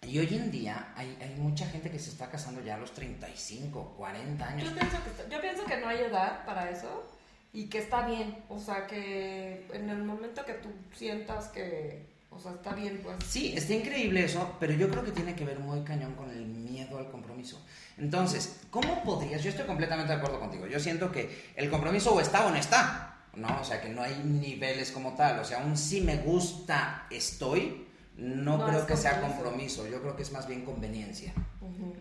y 0.02 0.19
hoy 0.19 0.35
en 0.35 0.50
día 0.50 0.93
hay, 0.95 1.16
hay 1.21 1.35
mucha 1.37 1.66
gente 1.66 1.90
que 1.90 1.99
se 1.99 2.11
está 2.11 2.31
casando 2.31 2.62
ya 2.62 2.76
a 2.76 2.78
los 2.78 2.93
35, 2.93 3.95
40 3.97 4.47
años. 4.47 4.69
Yo 4.69 4.78
pienso, 4.78 4.99
que, 5.02 5.35
yo 5.35 5.40
pienso 5.40 5.64
que 5.64 5.76
no 5.78 5.88
hay 5.88 5.99
edad 5.99 6.45
para 6.45 6.71
eso 6.71 7.05
y 7.52 7.69
que 7.69 7.78
está 7.78 8.07
bien. 8.07 8.37
O 8.49 8.59
sea, 8.59 8.87
que 8.87 9.66
en 9.73 9.90
el 9.90 10.02
momento 10.05 10.45
que 10.45 10.55
tú 10.55 10.69
sientas 10.95 11.49
que, 11.49 12.05
o 12.37 12.40
sea, 12.40 12.52
está 12.52 12.75
bien, 12.75 13.00
pues. 13.02 13.16
Sí, 13.26 13.55
está 13.57 13.75
increíble 13.75 14.25
eso, 14.25 14.57
pero 14.61 14.75
yo 14.75 14.90
creo 14.90 15.05
que 15.05 15.12
tiene 15.12 15.35
que 15.35 15.45
ver 15.45 15.59
muy 15.59 15.81
cañón 15.83 16.14
con 16.14 16.31
el 16.31 16.45
miedo 16.45 16.99
al 16.99 17.11
compromiso. 17.11 17.64
Entonces, 17.97 18.61
¿cómo 18.71 19.02
podrías? 19.02 19.43
Yo 19.43 19.50
estoy 19.50 19.66
completamente 19.66 20.12
de 20.12 20.19
acuerdo 20.19 20.38
contigo. 20.38 20.66
Yo 20.66 20.78
siento 20.78 21.11
que 21.11 21.52
el 21.57 21.71
compromiso 21.71 22.14
o 22.14 22.21
está 22.21 22.47
o 22.47 22.50
no 22.50 22.57
está, 22.57 23.25
¿no? 23.35 23.49
O 23.61 23.64
sea, 23.64 23.81
que 23.81 23.88
no 23.88 24.02
hay 24.02 24.23
niveles 24.23 24.90
como 24.93 25.14
tal. 25.14 25.40
O 25.40 25.45
sea, 25.45 25.59
un 25.59 25.76
si 25.76 26.02
me 26.02 26.19
gusta 26.19 27.07
estoy, 27.11 27.87
no, 28.16 28.59
No 28.59 28.66
creo 28.66 28.87
que 28.87 28.97
sea 28.97 29.21
compromiso. 29.21 29.87
Yo 29.88 30.00
creo 30.00 30.16
que 30.16 30.23
es 30.23 30.33
más 30.33 30.47
bien 30.47 30.64
conveniencia. 30.64 31.33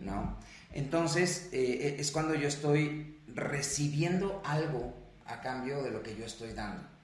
¿no? 0.00 0.36
Entonces, 0.72 1.48
eh, 1.52 1.96
es 1.98 2.10
cuando 2.10 2.34
yo 2.34 2.48
estoy 2.48 3.18
recibiendo 3.34 4.42
algo 4.44 4.94
a 5.26 5.40
cambio 5.40 5.82
de 5.82 5.90
lo 5.90 6.02
que 6.02 6.16
yo 6.16 6.24
estoy 6.24 6.52
dando. 6.52 6.95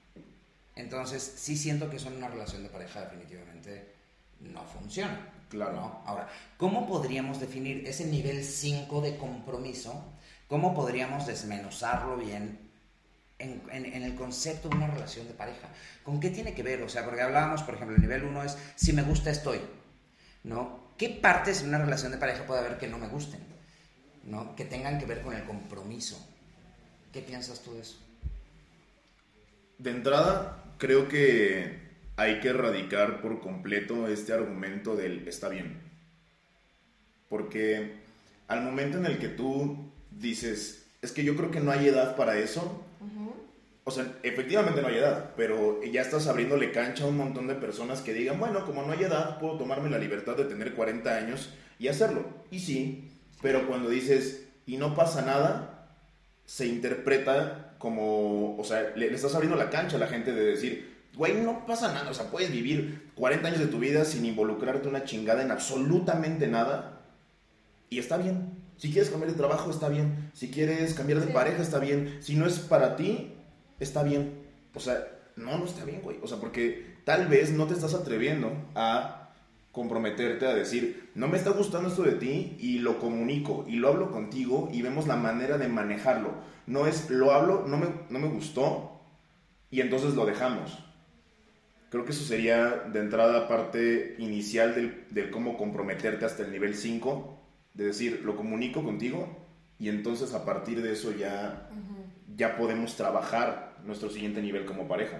Entonces, 0.75 1.21
sí 1.37 1.55
siento 1.57 1.89
que 1.89 1.97
eso 1.97 2.07
en 2.07 2.17
una 2.17 2.29
relación 2.29 2.63
de 2.63 2.69
pareja 2.69 3.01
definitivamente 3.01 3.93
no 4.39 4.63
funciona. 4.65 5.29
Claro. 5.49 5.73
¿no? 5.73 6.01
Ahora, 6.05 6.27
¿cómo 6.57 6.87
podríamos 6.87 7.39
definir 7.39 7.87
ese 7.87 8.05
nivel 8.05 8.43
5 8.43 9.01
de 9.01 9.17
compromiso? 9.17 10.03
¿Cómo 10.47 10.73
podríamos 10.73 11.27
desmenuzarlo 11.27 12.17
bien 12.17 12.59
en, 13.39 13.61
en- 13.71 13.85
en 13.85 14.03
el 14.03 14.15
concepto 14.15 14.69
de 14.69 14.75
una 14.77 14.87
relación 14.87 15.27
de 15.27 15.33
pareja? 15.35 15.67
¿Con 16.03 16.19
qué 16.19 16.29
tiene 16.31 16.55
que 16.55 16.63
ver? 16.63 16.81
O 16.81 16.89
sea, 16.89 17.05
porque 17.05 17.21
hablábamos, 17.21 17.61
por 17.63 17.75
ejemplo, 17.75 17.95
el 17.95 18.01
nivel 18.01 18.23
1 18.23 18.43
es 18.43 18.57
si 18.75 18.93
me 18.93 19.03
gusta 19.03 19.29
estoy, 19.29 19.61
¿no? 20.43 20.81
¿Qué 20.97 21.09
partes 21.09 21.61
en 21.61 21.69
una 21.69 21.79
relación 21.79 22.11
de 22.11 22.17
pareja 22.17 22.45
puede 22.45 22.61
haber 22.61 22.77
que 22.79 22.87
no 22.87 22.97
me 22.97 23.07
gusten? 23.07 23.41
¿No? 24.25 24.55
Que 24.55 24.65
tengan 24.65 24.97
que 24.99 25.05
ver 25.05 25.21
con 25.21 25.35
el 25.35 25.43
compromiso. 25.43 26.17
¿Qué 27.11 27.21
piensas 27.21 27.59
tú 27.61 27.73
de 27.73 27.81
eso? 27.81 27.97
De 29.77 29.91
entrada, 29.91 30.62
creo 30.83 31.07
que 31.07 31.79
hay 32.17 32.41
que 32.41 32.49
erradicar 32.49 33.21
por 33.21 33.39
completo 33.39 34.09
este 34.09 34.33
argumento 34.33 34.97
del 34.97 35.25
está 35.29 35.47
bien. 35.47 35.79
Porque 37.29 37.93
al 38.49 38.63
momento 38.63 38.97
en 38.97 39.05
el 39.05 39.17
que 39.17 39.29
tú 39.29 39.77
dices, 40.11 40.85
es 41.01 41.13
que 41.13 41.23
yo 41.23 41.37
creo 41.37 41.51
que 41.51 41.61
no 41.61 41.71
hay 41.71 41.87
edad 41.87 42.17
para 42.17 42.37
eso, 42.37 42.83
Ujú. 42.99 43.33
o 43.85 43.91
sea, 43.91 44.13
efectivamente 44.23 44.81
no 44.81 44.89
hay 44.89 44.97
edad, 44.97 45.31
pero 45.37 45.81
ya 45.85 46.01
estás 46.01 46.27
abriéndole 46.27 46.73
cancha 46.73 47.05
a 47.05 47.07
un 47.07 47.15
montón 47.15 47.47
de 47.47 47.55
personas 47.55 48.01
que 48.01 48.13
digan, 48.13 48.37
bueno, 48.37 48.65
como 48.65 48.83
no 48.83 48.91
hay 48.91 49.03
edad, 49.03 49.39
puedo 49.39 49.57
tomarme 49.57 49.89
la 49.89 49.99
libertad 49.99 50.35
de 50.35 50.43
tener 50.43 50.73
40 50.73 51.15
años 51.15 51.53
y 51.79 51.87
hacerlo. 51.87 52.25
Y 52.51 52.59
sí, 52.59 53.09
pero 53.41 53.67
cuando 53.67 53.89
dices, 53.89 54.49
y 54.65 54.75
no 54.75 54.95
pasa 54.95 55.21
nada, 55.21 55.87
se 56.45 56.67
interpreta 56.67 57.62
como, 57.83 58.55
o 58.57 58.63
sea, 58.63 58.93
le, 58.95 59.09
le 59.09 59.15
estás 59.15 59.35
abriendo 59.35 59.57
la 59.57 59.69
cancha 59.69 59.97
a 59.97 59.99
la 59.99 60.07
gente 60.07 60.31
de 60.31 60.45
decir, 60.45 61.03
güey, 61.17 61.33
no 61.33 61.65
pasa 61.65 61.91
nada, 61.93 62.09
o 62.09 62.13
sea, 62.13 62.31
puedes 62.31 62.49
vivir 62.49 63.11
40 63.15 63.45
años 63.45 63.59
de 63.59 63.67
tu 63.67 63.77
vida 63.79 64.05
sin 64.05 64.23
involucrarte 64.25 64.87
una 64.87 65.03
chingada 65.03 65.43
en 65.43 65.51
absolutamente 65.51 66.47
nada 66.47 67.01
y 67.89 67.99
está 67.99 68.15
bien. 68.15 68.51
Si 68.77 68.89
quieres 68.89 69.09
cambiar 69.09 69.31
de 69.33 69.37
trabajo, 69.37 69.69
está 69.69 69.89
bien. 69.89 70.31
Si 70.33 70.49
quieres 70.49 70.93
cambiar 70.93 71.19
de 71.19 71.27
Sí. 71.27 71.33
pareja, 71.33 71.61
está 71.61 71.79
bien. 71.79 72.17
Si 72.21 72.35
no 72.35 72.47
es 72.47 72.57
para 72.59 72.95
ti, 72.95 73.33
está 73.81 74.01
bien. 74.01 74.31
O 74.73 74.79
sea, 74.79 75.05
no, 75.35 75.57
no 75.57 75.65
está 75.65 75.83
bien, 75.83 76.01
güey. 76.01 76.17
O 76.23 76.27
sea, 76.27 76.37
porque 76.37 76.95
tal 77.03 77.27
vez 77.27 77.51
no 77.51 77.67
te 77.67 77.73
estás 77.73 77.93
atreviendo 77.93 78.51
a 78.75 79.22
comprometerte 79.73 80.45
a 80.45 80.53
decir, 80.53 81.09
no 81.15 81.27
me 81.27 81.37
está 81.37 81.49
gustando 81.49 81.89
esto 81.89 82.03
de 82.03 82.13
ti 82.13 82.55
y 82.59 82.77
lo 82.77 82.99
comunico 82.99 83.65
y 83.67 83.77
lo 83.77 83.89
hablo 83.89 84.11
contigo 84.11 84.69
y 84.71 84.83
vemos 84.83 85.07
la 85.07 85.15
manera 85.15 85.57
de 85.57 85.67
manejarlo. 85.67 86.35
No 86.67 86.85
es, 86.85 87.09
lo 87.09 87.33
hablo, 87.33 87.65
no 87.67 87.77
me, 87.77 87.87
no 88.09 88.19
me 88.19 88.27
gustó 88.27 89.01
y 89.71 89.81
entonces 89.81 90.13
lo 90.13 90.27
dejamos. 90.27 90.77
Creo 91.89 92.05
que 92.05 92.11
eso 92.11 92.23
sería 92.23 92.69
de 92.69 92.99
entrada 92.99 93.47
parte 93.47 94.15
inicial 94.19 94.75
del, 94.75 95.05
del 95.09 95.31
cómo 95.31 95.57
comprometerte 95.57 96.25
hasta 96.25 96.43
el 96.43 96.51
nivel 96.51 96.75
5, 96.75 97.39
de 97.73 97.85
decir, 97.85 98.21
lo 98.23 98.35
comunico 98.35 98.83
contigo 98.83 99.27
y 99.79 99.89
entonces 99.89 100.35
a 100.35 100.45
partir 100.45 100.83
de 100.83 100.93
eso 100.93 101.11
ya, 101.11 101.67
ya 102.37 102.57
podemos 102.57 102.95
trabajar 102.95 103.75
nuestro 103.83 104.11
siguiente 104.11 104.39
nivel 104.39 104.65
como 104.65 104.87
pareja. 104.87 105.17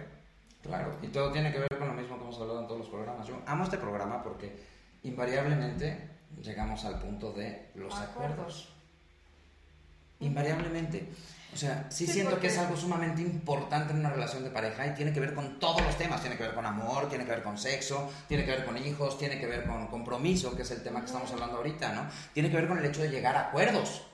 Claro, 0.64 0.98
y 1.02 1.08
todo 1.08 1.32
tiene 1.32 1.52
que 1.52 1.60
ver 1.60 1.68
con 1.78 1.88
lo 1.90 1.94
mismo 1.94 2.16
que 2.18 2.24
hemos 2.24 2.40
hablado 2.40 2.62
en 2.62 2.68
todos 2.68 2.80
los 2.80 2.90
programas. 2.90 3.28
Yo 3.28 3.38
amo 3.46 3.64
este 3.66 3.78
programa 3.78 4.24
porque 4.24 4.58
invariablemente 5.04 6.10
llegamos 6.42 6.86
al 6.86 7.00
punto 7.00 7.34
de 7.34 7.70
los 7.76 7.94
Acuerdos. 7.94 8.10
acuerdos. 8.16 8.70
Invariablemente. 10.20 11.10
O 11.54 11.58
sea, 11.58 11.86
sí, 11.92 12.08
Sí, 12.08 12.14
siento 12.14 12.32
porque- 12.32 12.48
que 12.48 12.54
es 12.54 12.58
algo 12.60 12.76
sumamente 12.78 13.22
importante 13.22 13.94
en 13.94 14.00
una 14.00 14.10
relación 14.10 14.44
de 14.44 14.50
pareja 14.50 14.88
y 14.88 14.94
tiene 14.96 15.12
que 15.14 15.20
ver 15.20 15.36
con 15.36 15.60
todos 15.60 15.82
los 15.84 15.96
temas. 15.98 16.22
Tiene 16.22 16.38
que 16.38 16.44
ver 16.44 16.56
con 16.56 16.66
amor, 16.66 17.10
tiene 17.10 17.26
que 17.26 17.32
ver 17.32 17.44
con 17.44 17.58
sexo, 17.58 18.10
tiene 18.28 18.46
que 18.46 18.52
ver 18.52 18.66
con 18.66 18.78
hijos, 18.78 19.18
tiene 19.20 19.38
que 19.40 19.46
ver 19.46 19.68
con 19.68 19.88
compromiso, 19.88 20.56
que 20.56 20.64
es 20.64 20.72
el 20.72 20.82
tema 20.82 21.02
que 21.02 21.08
estamos 21.08 21.32
hablando 21.32 21.58
ahorita, 21.58 21.94
¿no? 21.94 22.08
Tiene 22.34 22.50
que 22.50 22.56
ver 22.56 22.68
con 22.68 22.80
el 22.80 22.86
hecho 22.86 23.02
de 23.02 23.10
llegar 23.10 23.36
a 23.36 23.50
acuerdos. 23.50 24.08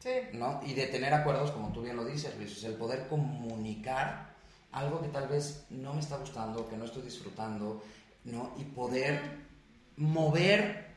Sí. 0.00 0.08
¿no? 0.32 0.62
Y 0.64 0.72
de 0.72 0.86
tener 0.86 1.12
acuerdos, 1.12 1.50
como 1.50 1.70
tú 1.72 1.82
bien 1.82 1.94
lo 1.94 2.06
dices, 2.06 2.34
Luis, 2.38 2.56
es 2.56 2.64
el 2.64 2.72
poder 2.74 3.06
comunicar 3.06 4.29
algo 4.72 5.00
que 5.02 5.08
tal 5.08 5.28
vez 5.28 5.64
no 5.70 5.94
me 5.94 6.00
está 6.00 6.16
gustando, 6.16 6.68
que 6.68 6.76
no 6.76 6.84
estoy 6.84 7.02
disfrutando, 7.02 7.82
¿no? 8.24 8.52
Y 8.58 8.64
poder 8.64 9.20
mover 9.96 10.90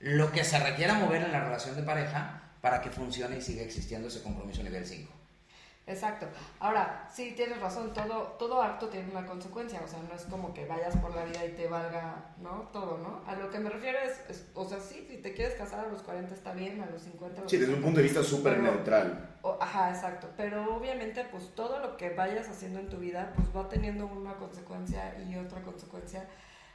lo 0.00 0.32
que 0.32 0.44
se 0.44 0.58
requiera 0.58 0.94
mover 0.94 1.22
en 1.22 1.32
la 1.32 1.44
relación 1.44 1.76
de 1.76 1.82
pareja 1.82 2.42
para 2.60 2.80
que 2.80 2.90
funcione 2.90 3.38
y 3.38 3.42
siga 3.42 3.62
existiendo 3.62 4.08
ese 4.08 4.22
compromiso 4.22 4.62
nivel 4.62 4.86
5. 4.86 5.21
Exacto. 5.84 6.26
Ahora, 6.60 7.08
sí, 7.12 7.32
tienes 7.34 7.60
razón, 7.60 7.92
todo, 7.92 8.36
todo 8.38 8.62
acto 8.62 8.88
tiene 8.88 9.10
una 9.10 9.26
consecuencia, 9.26 9.80
o 9.84 9.88
sea, 9.88 9.98
no 10.08 10.14
es 10.14 10.22
como 10.26 10.54
que 10.54 10.64
vayas 10.64 10.96
por 10.98 11.12
la 11.12 11.24
vida 11.24 11.44
y 11.44 11.50
te 11.56 11.66
valga, 11.66 12.26
¿no? 12.40 12.68
Todo, 12.72 12.98
¿no? 12.98 13.20
A 13.26 13.34
lo 13.34 13.50
que 13.50 13.58
me 13.58 13.68
refiero 13.68 13.98
es, 13.98 14.20
es- 14.30 14.46
o 14.54 14.64
sea, 14.64 14.78
sí, 14.78 15.04
si 15.10 15.16
te 15.16 15.34
quieres 15.34 15.54
casar 15.54 15.84
a 15.84 15.88
los 15.88 16.02
40 16.02 16.34
está 16.34 16.52
bien, 16.52 16.80
a 16.80 16.86
los 16.86 17.02
50... 17.02 17.40
a 17.40 17.42
los 17.42 17.50
Sí, 17.50 17.56
desde 17.58 17.72
un 17.74 17.80
60. 17.80 17.84
punto 17.84 17.96
de 17.98 18.02
vista 18.04 18.22
súper 18.22 18.58
neutral. 18.60 19.36
O- 19.42 19.58
ajá, 19.60 19.90
exacto. 19.90 20.28
Pero 20.36 20.72
obviamente, 20.76 21.24
pues 21.32 21.52
todo 21.56 21.80
lo 21.80 21.96
que 21.96 22.10
vayas 22.10 22.48
haciendo 22.48 22.78
en 22.78 22.88
tu 22.88 22.98
vida, 22.98 23.32
pues 23.34 23.48
va 23.54 23.68
teniendo 23.68 24.06
una 24.06 24.34
consecuencia 24.36 25.18
y 25.28 25.34
otra 25.36 25.62
consecuencia. 25.62 26.28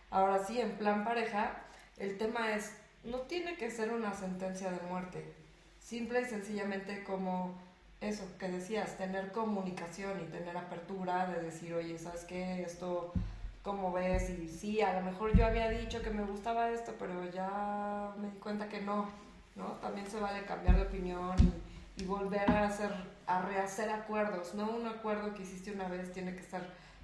Ahora 0.10 0.44
sí, 0.44 0.60
en 0.60 0.74
plan 0.78 1.06
pareja, 1.06 1.62
el 1.96 2.18
tema 2.18 2.52
es, 2.54 2.74
no 3.06 3.20
tiene 3.22 3.56
que 3.56 3.72
ser 3.72 3.94
una 3.94 4.14
sentencia 4.14 4.70
de 4.70 4.82
muerte. 4.90 5.34
Simple 5.80 6.22
y 6.22 6.26
sencillamente 6.26 7.06
como 7.06 7.66
eso 8.01 8.25
que 8.38 8.48
decías, 8.50 8.98
tener 8.98 9.32
comunicación 9.32 10.22
y 10.22 10.25
tener 10.25 10.56
apertura 10.56 11.27
de 11.27 11.42
decir, 11.42 11.74
oye, 11.74 11.98
¿sabes 11.98 12.25
qué? 12.25 12.62
Esto, 12.63 13.12
¿cómo 13.63 13.92
ves? 13.92 14.30
Y 14.30 14.48
sí, 14.48 14.82
a 14.82 15.00
lo 15.00 15.01
mejor 15.01 15.36
yo 15.36 15.46
había 15.46 15.70
dicho 15.70 16.01
que 16.01 16.12
me 16.12 16.24
gustaba 16.24 16.70
esto, 16.70 16.94
pero 17.00 17.30
ya 17.32 18.13
me 18.20 18.30
di 18.30 18.38
cuenta 18.38 18.70
que 18.70 18.82
no, 18.82 19.10
¿no? 19.56 19.66
También 19.82 20.06
se 20.08 20.20
vale 20.20 20.46
cambiar 20.46 20.75
de 20.75 20.84
opinión 20.84 21.36
y, 21.98 22.04
y 22.04 22.06
volver 22.06 22.50
a 22.51 22.66
hacer, 22.66 22.92
a 23.25 23.42
rehacer 23.42 23.89
acuerdos, 23.89 24.54
no 24.54 24.70
un 24.70 24.88
acuerdo 24.88 25.34
que 25.34 25.42
hiciste 25.42 25.72
una 25.72 25.88
vez 25.88 26.12
tiene 26.13 26.36
que 26.36 26.42
estar 26.42 26.62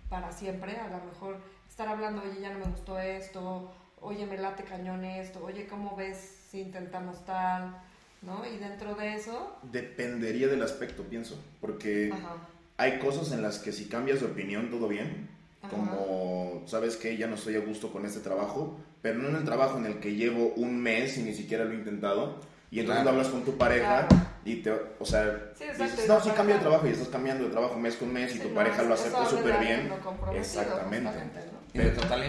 para 0.09 0.31
siempre, 0.31 0.77
a 0.77 0.89
lo 0.89 1.03
mejor 1.05 1.41
estar 1.67 1.88
hablando, 1.88 2.21
oye, 2.21 2.39
ya 2.39 2.53
no 2.53 2.59
me 2.59 2.65
gustó 2.65 3.00
esto, 3.00 3.71
oye, 4.00 4.27
me 4.27 4.38
late 4.38 4.63
cañón 4.63 5.03
esto, 5.05 5.43
oye, 5.43 5.65
¿cómo 5.65 5.95
ves 5.95 6.47
si 6.51 6.62
intentamos 6.62 7.25
tal? 7.25 7.75
¿No? 8.24 8.46
Y 8.46 8.58
dentro 8.58 8.96
de 8.96 9.15
eso, 9.15 9.58
Dependería 9.63 10.48
del 10.48 10.63
aspecto, 10.63 11.03
pienso. 11.03 11.38
Porque 11.60 12.10
ajá, 12.13 12.36
hay 12.77 13.00
cosas 13.00 13.32
en 13.32 13.42
las 13.42 13.60
que 13.60 13.72
si 13.72 13.86
cambias 13.86 14.22
de 14.22 14.27
opinión, 14.27 14.70
todo 14.70 14.88
bien. 14.88 15.30
Ajá. 15.62 15.72
Como, 15.75 16.63
¿sabes 16.68 16.96
qué? 16.98 17.18
Ya 17.18 17.27
no 17.27 17.36
estoy 17.36 17.56
a 17.56 17.60
gusto 17.60 17.92
con 17.92 18.06
este 18.06 18.20
trabajo. 18.22 18.77
Pero 19.01 19.20
no 19.20 19.30
en 19.30 19.36
el 19.36 19.44
trabajo 19.44 19.77
en 19.77 19.86
el 19.86 20.00
que 20.00 20.15
llevo 20.15 20.53
un 20.56 20.80
mes 20.82 21.18
y 21.18 21.24
ni 21.24 21.34
siquiera 21.34 21.65
lo 21.65 21.72
he 21.72 21.75
intentado. 21.75 22.39
Y 22.72 22.80
entonces 22.80 23.03
Claro. 23.03 23.18
lo 23.18 23.18
hablas 23.22 23.32
con 23.32 23.44
tu 23.46 23.56
pareja 23.58 24.08
Claro. 24.08 24.25
y 24.46 24.56
te, 24.63 24.72
o 24.72 25.06
sea, 25.06 25.51
Sí, 25.56 25.65
exacto, 25.65 25.84
dices, 25.84 26.08
no, 26.08 26.20
sí 26.22 26.30
cambio 26.32 26.56
de 26.56 26.62
trabajo 26.62 26.88
y 26.88 26.89
estás 26.89 27.10
cambiando 27.10 27.44
de 27.44 27.51
trabajo 27.51 27.77
mes 27.77 27.96
con 27.98 28.12
mes 28.12 28.32
y 28.32 28.38
Sí, 28.38 28.39
tu 28.39 28.50
no, 28.50 28.56
pareja 28.56 28.82
lo 28.82 28.96
eso 28.96 29.03
acepta 29.03 29.25
súper 29.27 29.60
bien. 29.60 29.89
no 29.89 30.34
Exactamente. 30.34 31.12
¿no? 31.12 31.63
Y 31.74 31.77
de 31.86 31.92
total 31.92 32.24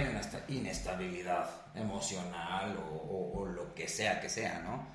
inestabilidad 0.49 1.49
emocional 1.75 2.77
o, 3.01 3.47
lo 3.47 3.75
que 3.75 3.89
sea 3.89 4.21
que 4.21 4.29
sea, 4.29 4.61
¿no? 4.65 4.87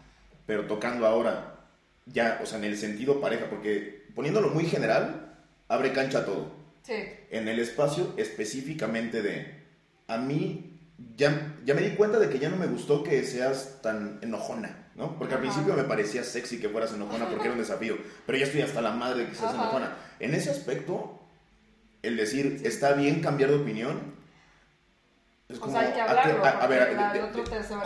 Pero 0.50 0.66
tocando 0.66 1.06
ahora, 1.06 1.60
ya, 2.08 2.40
o 2.42 2.46
sea, 2.48 2.58
en 2.58 2.64
el 2.64 2.76
sentido 2.76 3.22
pareja, 3.22 3.52
porque 3.52 4.08
poniéndolo 4.16 4.50
muy 4.50 4.66
general, 4.66 5.36
abre 5.68 5.94
cancha 5.94 6.18
a 6.18 6.26
todo. 6.26 6.52
Sí. 6.82 6.96
En 7.30 7.48
el 7.48 7.60
espacio 7.60 8.16
específicamente 8.18 9.22
de, 9.22 9.62
a 10.08 10.18
mí 10.18 10.80
ya, 11.16 11.56
ya 11.64 11.76
me 11.76 11.84
di 11.84 11.96
cuenta 11.96 12.18
de 12.18 12.32
que 12.32 12.40
ya 12.40 12.50
no 12.50 12.56
me 12.56 12.66
gustó 12.66 13.04
que 13.04 13.24
seas 13.26 13.78
tan 13.84 14.18
enojona, 14.24 14.88
¿no? 14.96 15.20
Porque 15.20 15.36
al 15.36 15.42
principio 15.42 15.76
me 15.76 15.84
parecía 15.84 16.24
sexy 16.24 16.60
que 16.60 16.70
fueras 16.70 16.96
enojona 16.96 17.30
porque 17.30 17.44
era 17.44 17.54
un 17.54 17.60
desafío, 17.60 17.96
pero 18.26 18.40
ya 18.40 18.46
estoy 18.46 18.62
hasta 18.62 18.82
la 18.82 18.94
madre 18.94 19.26
de 19.26 19.30
que 19.30 19.36
seas 19.36 19.54
enojona. 19.54 19.98
En 20.20 20.34
ese 20.34 20.50
aspecto, 20.50 21.22
el 22.02 22.18
decir, 22.18 22.64
está 22.66 22.94
bien 22.94 23.22
cambiar 23.22 23.52
de 23.52 23.58
opinión, 23.58 24.16
o 25.50 25.70
sea, 25.70 25.80
hay 25.80 25.94
que 25.94 26.02
hablarlo. 26.02 26.46
A, 26.46 26.68
ver, 26.68 26.96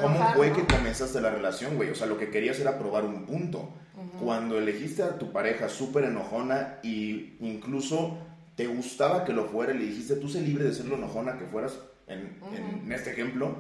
¿cómo 0.02 0.34
fue 0.34 0.52
que 0.52 0.66
comenzaste 0.66 1.22
la 1.22 1.30
relación, 1.30 1.78
güey? 1.78 1.90
O 1.90 1.96
sea, 1.96 2.08
lo 2.08 2.18
que 2.18 2.30
querías 2.30 2.60
era 2.60 2.78
probar 2.78 3.06
un 3.06 3.26
punto. 3.26 3.74
Cuando 4.22 4.58
elegiste 4.58 5.02
a 5.02 5.18
tu 5.18 5.32
pareja 5.32 5.70
súper 5.70 6.04
enojona 6.06 6.80
y 6.84 7.36
incluso 7.40 8.18
te 8.56 8.68
gustaba 8.68 9.24
que 9.24 9.34
lo 9.34 9.46
fuera 9.46 9.74
y 9.74 9.80
le 9.80 9.86
dijiste, 9.86 10.16
tú 10.16 10.30
sé 10.30 10.42
libre 10.42 10.66
de 10.66 10.74
ser 10.74 10.86
lo 10.86 10.96
enojona 10.96 11.38
que 11.38 11.46
fueras, 11.46 11.80
en, 12.08 12.38
en, 12.56 12.92
este 12.92 13.12
ejemplo, 13.12 13.56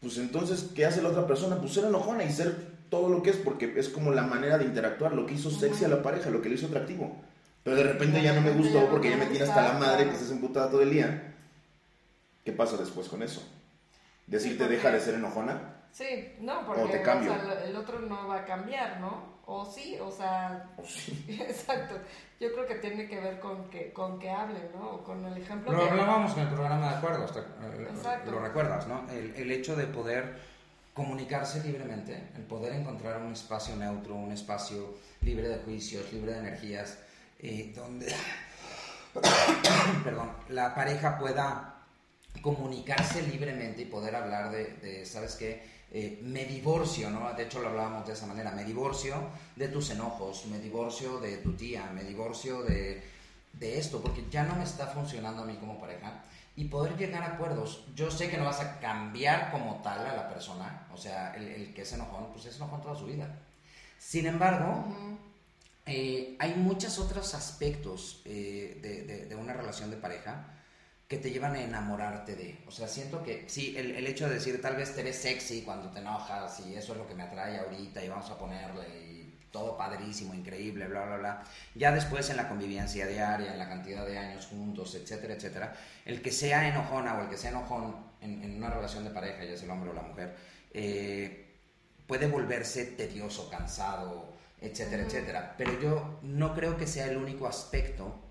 pues 0.00 0.18
entonces, 0.18 0.70
¿qué 0.74 0.84
hace 0.84 1.02
la 1.02 1.10
otra 1.10 1.26
persona? 1.26 1.56
Pues 1.56 1.72
ser 1.72 1.84
enojona 1.84 2.24
y 2.24 2.32
ser 2.32 2.54
todo 2.90 3.08
lo 3.08 3.22
que 3.22 3.30
es, 3.30 3.36
porque 3.36 3.72
es 3.76 3.88
como 3.88 4.12
la 4.12 4.22
manera 4.22 4.58
de 4.58 4.64
interactuar, 4.64 5.12
lo 5.12 5.24
que 5.24 5.34
hizo 5.34 5.50
sexy 5.50 5.84
a 5.84 5.88
la 5.88 6.02
pareja, 6.02 6.30
lo 6.30 6.42
que 6.42 6.48
le 6.48 6.56
hizo 6.56 6.66
atractivo. 6.66 7.16
Pero 7.62 7.76
de 7.76 7.84
repente 7.84 8.22
ya 8.22 8.34
no 8.34 8.42
me 8.42 8.52
gustó 8.52 8.88
porque 8.90 9.10
ya 9.10 9.16
me 9.16 9.26
tiene 9.26 9.44
hasta 9.44 9.72
la 9.72 9.78
madre 9.78 10.04
que 10.04 10.14
estás 10.14 10.30
emputada 10.30 10.70
todo 10.70 10.82
el 10.82 10.90
día 10.90 11.29
¿Qué 12.50 12.56
pasa 12.56 12.76
después 12.76 13.08
con 13.08 13.22
eso? 13.22 13.40
¿Decirte 14.26 14.66
deja 14.66 14.90
de 14.90 14.98
ser 14.98 15.14
enojona? 15.14 15.86
Sí, 15.92 16.34
no, 16.40 16.66
porque 16.66 16.82
o 16.82 16.88
sea, 16.88 17.62
el 17.64 17.76
otro 17.76 18.00
no 18.00 18.26
va 18.26 18.38
a 18.38 18.44
cambiar, 18.44 18.98
¿no? 18.98 19.38
O 19.46 19.64
sí, 19.64 19.96
o 20.00 20.10
sea... 20.10 20.68
O 20.76 20.84
sí. 20.84 21.26
Exacto. 21.40 21.94
Yo 22.40 22.52
creo 22.52 22.66
que 22.66 22.74
tiene 22.74 23.06
que 23.06 23.20
ver 23.20 23.38
con 23.38 23.70
que, 23.70 23.92
con 23.92 24.18
que 24.18 24.28
hablen, 24.28 24.68
¿no? 24.74 24.94
O 24.94 25.04
con 25.04 25.24
el 25.24 25.40
ejemplo 25.40 25.70
Lo 25.70 25.84
hablábamos 25.84 26.36
en 26.36 26.42
el 26.42 26.48
programa 26.48 26.90
de 26.90 26.96
acuerdo, 26.96 27.24
eh, 27.24 27.86
Exacto. 27.88 28.32
lo 28.32 28.40
recuerdas, 28.40 28.88
¿no? 28.88 29.08
El, 29.12 29.32
el 29.36 29.52
hecho 29.52 29.76
de 29.76 29.86
poder 29.86 30.34
comunicarse 30.92 31.62
libremente, 31.62 32.30
el 32.34 32.42
poder 32.42 32.72
encontrar 32.72 33.22
un 33.22 33.32
espacio 33.32 33.76
neutro, 33.76 34.16
un 34.16 34.32
espacio 34.32 34.96
libre 35.20 35.48
de 35.48 35.58
juicios, 35.58 36.12
libre 36.12 36.32
de 36.32 36.38
energías, 36.40 36.98
eh, 37.38 37.72
donde, 37.76 38.12
perdón, 40.04 40.32
la 40.48 40.74
pareja 40.74 41.16
pueda 41.16 41.76
comunicarse 42.40 43.22
libremente 43.22 43.82
y 43.82 43.86
poder 43.86 44.16
hablar 44.16 44.50
de, 44.50 45.04
¿sabes 45.06 45.36
qué? 45.36 45.62
Eh, 45.92 46.20
me 46.22 46.44
divorcio, 46.44 47.10
¿no? 47.10 47.32
De 47.34 47.44
hecho 47.44 47.60
lo 47.60 47.68
hablábamos 47.68 48.06
de 48.06 48.12
esa 48.12 48.26
manera, 48.26 48.52
me 48.52 48.64
divorcio 48.64 49.16
de 49.56 49.68
tus 49.68 49.90
enojos, 49.90 50.46
me 50.46 50.60
divorcio 50.60 51.18
de 51.18 51.38
tu 51.38 51.54
tía, 51.54 51.90
me 51.92 52.04
divorcio 52.04 52.62
de, 52.62 53.02
de 53.54 53.78
esto, 53.78 54.00
porque 54.00 54.24
ya 54.30 54.44
no 54.44 54.54
me 54.54 54.62
está 54.62 54.86
funcionando 54.86 55.42
a 55.42 55.46
mí 55.46 55.56
como 55.56 55.80
pareja 55.80 56.22
y 56.56 56.66
poder 56.66 56.96
llegar 56.96 57.22
a 57.22 57.34
acuerdos. 57.34 57.84
Yo 57.94 58.10
sé 58.10 58.30
que 58.30 58.36
no 58.36 58.44
vas 58.44 58.60
a 58.60 58.78
cambiar 58.78 59.50
como 59.50 59.80
tal 59.82 60.06
a 60.06 60.14
la 60.14 60.28
persona, 60.28 60.86
o 60.92 60.96
sea, 60.96 61.34
el, 61.34 61.74
que 61.74 61.82
es 61.82 61.92
enojón, 61.92 62.28
pues 62.32 62.46
es 62.46 62.56
enojón 62.56 62.82
toda 62.82 62.96
su 62.96 63.06
vida. 63.06 63.38
Sin 63.98 64.26
embargo, 64.26 64.84
eh, 65.86 66.36
hay 66.38 66.54
muchos 66.54 66.98
otros 66.98 67.34
aspectos 67.34 68.22
eh, 68.24 68.78
de, 68.80 69.26
de, 69.26 69.34
una 69.34 69.52
relación 69.52 69.90
de 69.90 69.96
pareja 69.96 70.46
que 71.10 71.18
te 71.18 71.32
llevan 71.32 71.56
a 71.56 71.60
enamorarte 71.60 72.36
de. 72.36 72.56
O 72.68 72.70
sea, 72.70 72.86
siento 72.86 73.24
que 73.24 73.44
sí, 73.48 73.74
el, 73.76 73.90
el, 73.96 74.06
hecho 74.06 74.28
de 74.28 74.34
decir 74.34 74.62
tal 74.62 74.76
vez 74.76 74.94
te 74.94 75.02
ves 75.02 75.16
sexy 75.16 75.62
cuando 75.62 75.90
te 75.90 75.98
enojas 75.98 76.60
y 76.60 76.76
eso 76.76 76.92
es 76.92 76.98
lo 76.98 77.08
que 77.08 77.16
me 77.16 77.24
atrae 77.24 77.58
ahorita 77.58 78.04
y 78.04 78.08
vamos 78.08 78.30
a 78.30 78.38
ponerle 78.38 78.88
y 78.88 79.34
todo 79.50 79.76
padrísimo, 79.76 80.34
increíble, 80.34 80.86
bla, 80.86 81.04
bla, 81.06 81.16
bla. 81.16 81.44
Ya 81.74 81.90
después 81.90 82.30
en 82.30 82.36
la 82.36 82.48
convivencia 82.48 83.08
diaria, 83.08 83.52
en 83.52 83.58
la 83.58 83.68
cantidad 83.68 84.06
de 84.06 84.18
años 84.18 84.46
juntos, 84.46 84.94
etcétera, 84.94 85.34
etcétera, 85.34 85.76
el 86.04 86.22
que 86.22 86.30
sea 86.30 86.68
enojona 86.68 87.18
o 87.18 87.22
el 87.22 87.28
que 87.28 87.36
sea 87.36 87.50
enojón 87.50 87.96
en, 88.20 88.44
en 88.44 88.56
una 88.58 88.70
relación 88.70 89.02
de 89.02 89.10
pareja, 89.10 89.42
ya 89.42 89.56
sea 89.56 89.64
el 89.64 89.70
hombre 89.72 89.90
o 89.90 89.94
la 89.94 90.02
mujer, 90.02 90.36
eh, 90.72 91.56
puede 92.06 92.28
volverse 92.28 92.84
tedioso, 92.86 93.50
cansado, 93.50 94.32
etcétera, 94.60 95.02
etcétera. 95.02 95.54
Pero 95.58 95.80
yo 95.80 96.20
no 96.22 96.54
creo 96.54 96.76
que 96.76 96.86
sea 96.86 97.06
el 97.06 97.16
único 97.16 97.48
aspecto 97.48 98.29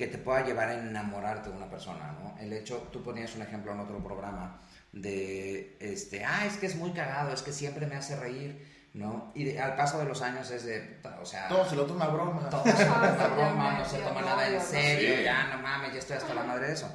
que 0.00 0.06
te 0.06 0.16
pueda 0.16 0.42
llevar 0.42 0.70
a 0.70 0.78
enamorarte 0.78 1.50
de 1.50 1.56
una 1.56 1.68
persona, 1.68 2.16
¿no? 2.22 2.34
El 2.40 2.54
hecho, 2.54 2.88
tú 2.90 3.02
ponías 3.02 3.36
un 3.36 3.42
ejemplo 3.42 3.70
en 3.70 3.80
otro 3.80 4.02
programa 4.02 4.58
de, 4.92 5.76
este, 5.78 6.24
ah, 6.24 6.46
es 6.46 6.56
que 6.56 6.64
es 6.64 6.76
muy 6.76 6.92
cagado, 6.92 7.34
es 7.34 7.42
que 7.42 7.52
siempre 7.52 7.86
me 7.86 7.96
hace 7.96 8.16
reír, 8.16 8.66
¿no? 8.94 9.30
Y 9.34 9.58
al 9.58 9.76
paso 9.76 9.98
de 9.98 10.06
los 10.06 10.22
años 10.22 10.50
es 10.50 10.64
de, 10.64 11.00
o 11.20 11.26
sea... 11.26 11.48
Todo 11.48 11.68
se 11.68 11.76
lo 11.76 11.84
toma 11.84 12.06
broma. 12.06 12.48
Todo 12.48 12.64
se 12.64 12.86
lo 12.86 12.94
toma 12.94 13.28
broma, 13.28 13.78
no 13.78 13.84
se 13.84 13.98
toma 13.98 14.22
nada 14.22 14.48
en 14.48 14.62
serio, 14.62 15.22
ya 15.22 15.54
no 15.54 15.62
mames, 15.62 15.92
ya 15.92 15.98
estoy 15.98 16.16
hasta 16.16 16.32
la 16.32 16.44
madre 16.44 16.68
de 16.68 16.72
eso. 16.72 16.90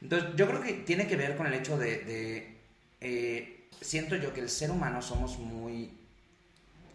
Entonces, 0.00 0.30
yo 0.34 0.48
creo 0.48 0.62
que 0.62 0.72
tiene 0.72 1.06
que 1.06 1.16
ver 1.16 1.36
con 1.36 1.46
el 1.46 1.52
hecho 1.52 1.76
de, 1.76 1.98
de 2.04 2.58
eh, 3.02 3.68
siento 3.82 4.16
yo 4.16 4.32
que 4.32 4.40
el 4.40 4.48
ser 4.48 4.70
humano 4.70 5.02
somos 5.02 5.38
muy, 5.38 5.94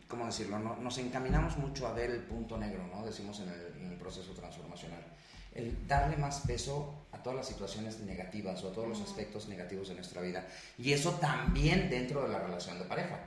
¿cómo 0.08 0.26
decirlo? 0.26 0.58
No, 0.58 0.78
nos 0.78 0.97
encaminamos 0.97 1.56
mucho 1.58 1.86
a 1.86 1.93
ver 1.93 2.10
el 2.10 2.21
punto 2.21 2.58
negro, 2.58 2.88
¿no? 2.88 3.06
Decimos 3.06 3.39
en 3.41 3.50
el, 3.50 3.74
en 3.80 3.91
el 3.91 3.97
proceso 4.00 4.34
transformacional 4.34 5.06
el 5.54 5.88
darle 5.88 6.18
más 6.18 6.42
peso 6.42 6.94
a 7.12 7.22
todas 7.22 7.38
las 7.38 7.48
situaciones 7.48 8.00
negativas 8.00 8.64
o 8.64 8.70
a 8.70 8.72
todos 8.72 8.88
los 8.88 9.02
aspectos 9.02 9.48
negativos 9.48 9.90
de 9.90 9.96
nuestra 9.96 10.22
vida. 10.22 10.48
Y 10.78 10.94
eso 10.94 11.12
también 11.16 11.90
dentro 11.90 12.24
de 12.24 12.30
la 12.30 12.40
relación 12.40 12.80
de 12.80 12.86
pareja. 12.86 13.20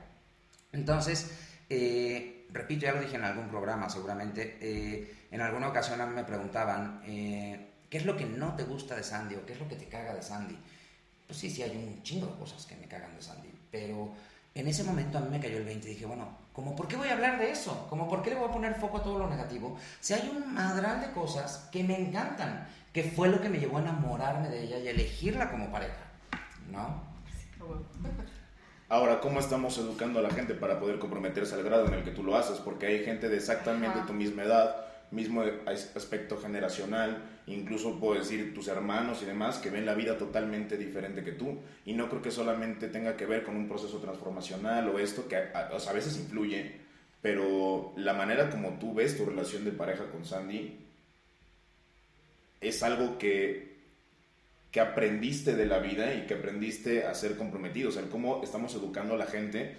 Entonces, 0.71 1.31
eh, 1.69 2.47
repito, 2.51 2.85
ya 2.85 2.93
lo 2.93 3.01
dije 3.01 3.15
en 3.15 3.23
algún 3.23 3.47
programa 3.47 3.89
seguramente, 3.89 4.57
eh, 4.59 5.15
en 5.31 5.41
alguna 5.41 5.69
ocasión 5.69 6.01
a 6.01 6.05
mí 6.05 6.15
me 6.15 6.23
preguntaban, 6.23 7.01
eh, 7.05 7.69
¿qué 7.89 7.97
es 7.97 8.05
lo 8.05 8.17
que 8.17 8.25
no 8.25 8.55
te 8.55 8.63
gusta 8.63 8.95
de 8.95 9.03
Sandy 9.03 9.35
o 9.35 9.45
qué 9.45 9.53
es 9.53 9.59
lo 9.59 9.67
que 9.67 9.75
te 9.75 9.85
caga 9.85 10.13
de 10.13 10.21
Sandy? 10.21 10.57
Pues 11.27 11.39
sí, 11.39 11.49
sí, 11.49 11.63
hay 11.63 11.71
un 11.71 12.03
chingo 12.03 12.27
de 12.27 12.35
cosas 12.35 12.65
que 12.65 12.75
me 12.75 12.87
cagan 12.87 13.15
de 13.15 13.21
Sandy, 13.21 13.49
pero 13.71 14.13
en 14.53 14.67
ese 14.67 14.83
momento 14.83 15.17
a 15.17 15.21
mí 15.21 15.29
me 15.29 15.39
cayó 15.39 15.57
el 15.57 15.65
20 15.65 15.87
y 15.87 15.93
dije, 15.93 16.05
bueno, 16.05 16.44
¿Cómo 16.55 16.73
por 16.73 16.87
qué 16.87 16.95
voy 16.95 17.09
a 17.09 17.13
hablar 17.13 17.37
de 17.37 17.51
eso? 17.51 17.85
¿Cómo 17.89 18.07
por 18.07 18.21
qué 18.21 18.29
le 18.29 18.37
voy 18.37 18.47
a 18.47 18.51
poner 18.53 18.75
foco 18.75 18.99
a 18.99 19.03
todo 19.03 19.19
lo 19.19 19.29
negativo? 19.29 19.77
Si 19.99 20.13
hay 20.13 20.31
un 20.33 20.53
madral 20.53 21.01
de 21.01 21.11
cosas 21.11 21.67
que 21.69 21.83
me 21.83 21.99
encantan, 21.99 22.65
que 22.93 23.03
fue 23.03 23.27
lo 23.27 23.41
que 23.41 23.49
me 23.49 23.59
llevó 23.59 23.77
a 23.77 23.81
enamorarme 23.81 24.47
de 24.47 24.63
ella 24.63 24.77
y 24.79 24.87
elegirla 24.87 25.51
como 25.51 25.69
pareja, 25.69 25.97
¿no? 26.71 27.03
Ahora, 28.87 29.19
¿cómo 29.19 29.41
estamos 29.41 29.77
educando 29.79 30.19
a 30.19 30.21
la 30.21 30.29
gente 30.29 30.53
para 30.53 30.79
poder 30.79 30.97
comprometerse 30.97 31.55
al 31.55 31.63
grado 31.63 31.87
en 31.87 31.95
el 31.95 32.03
que 32.03 32.11
tú 32.11 32.23
lo 32.23 32.37
haces? 32.37 32.59
Porque 32.59 32.85
hay 32.85 33.03
gente 33.03 33.27
de 33.27 33.35
exactamente 33.35 33.99
tu 34.07 34.13
misma 34.13 34.43
edad, 34.43 34.84
mismo 35.15 35.43
aspecto 35.65 36.37
generacional, 36.37 37.23
incluso 37.47 37.99
puedo 37.99 38.19
decir 38.19 38.53
tus 38.53 38.67
hermanos 38.67 39.21
y 39.23 39.25
demás, 39.25 39.57
que 39.57 39.69
ven 39.69 39.85
la 39.85 39.95
vida 39.95 40.17
totalmente 40.17 40.77
diferente 40.77 41.23
que 41.23 41.31
tú. 41.31 41.57
Y 41.85 41.93
no 41.93 42.09
creo 42.09 42.21
que 42.21 42.31
solamente 42.31 42.89
tenga 42.89 43.15
que 43.17 43.25
ver 43.25 43.43
con 43.43 43.55
un 43.55 43.67
proceso 43.67 43.99
transformacional 43.99 44.89
o 44.89 44.99
esto, 44.99 45.27
que 45.27 45.37
a, 45.37 45.69
a 45.69 45.93
veces 45.93 46.17
influye, 46.17 46.73
pero 47.21 47.93
la 47.97 48.13
manera 48.13 48.49
como 48.49 48.77
tú 48.77 48.93
ves 48.93 49.17
tu 49.17 49.25
relación 49.25 49.65
de 49.65 49.71
pareja 49.71 50.05
con 50.11 50.25
Sandy 50.25 50.77
es 52.61 52.83
algo 52.83 53.17
que, 53.17 53.75
que 54.71 54.79
aprendiste 54.79 55.55
de 55.55 55.65
la 55.65 55.79
vida 55.79 56.13
y 56.15 56.25
que 56.25 56.35
aprendiste 56.35 57.05
a 57.05 57.13
ser 57.13 57.37
comprometido. 57.37 57.89
O 57.89 57.91
sea, 57.91 58.03
cómo 58.11 58.41
estamos 58.43 58.73
educando 58.75 59.15
a 59.15 59.17
la 59.17 59.25
gente, 59.25 59.75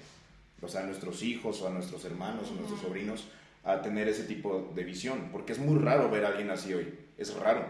o 0.60 0.68
sea, 0.68 0.82
a 0.82 0.86
nuestros 0.86 1.22
hijos 1.22 1.60
o 1.62 1.68
a 1.68 1.70
nuestros 1.70 2.04
hermanos 2.04 2.48
o 2.50 2.54
a 2.54 2.56
nuestros 2.56 2.80
sobrinos 2.80 3.26
a 3.66 3.82
tener 3.82 4.08
ese 4.08 4.22
tipo 4.22 4.72
de 4.74 4.84
visión, 4.84 5.30
porque 5.32 5.52
es 5.52 5.58
muy 5.58 5.78
raro 5.78 6.08
ver 6.08 6.24
a 6.24 6.28
alguien 6.28 6.50
así 6.50 6.72
hoy, 6.72 6.96
es 7.18 7.34
raro. 7.34 7.66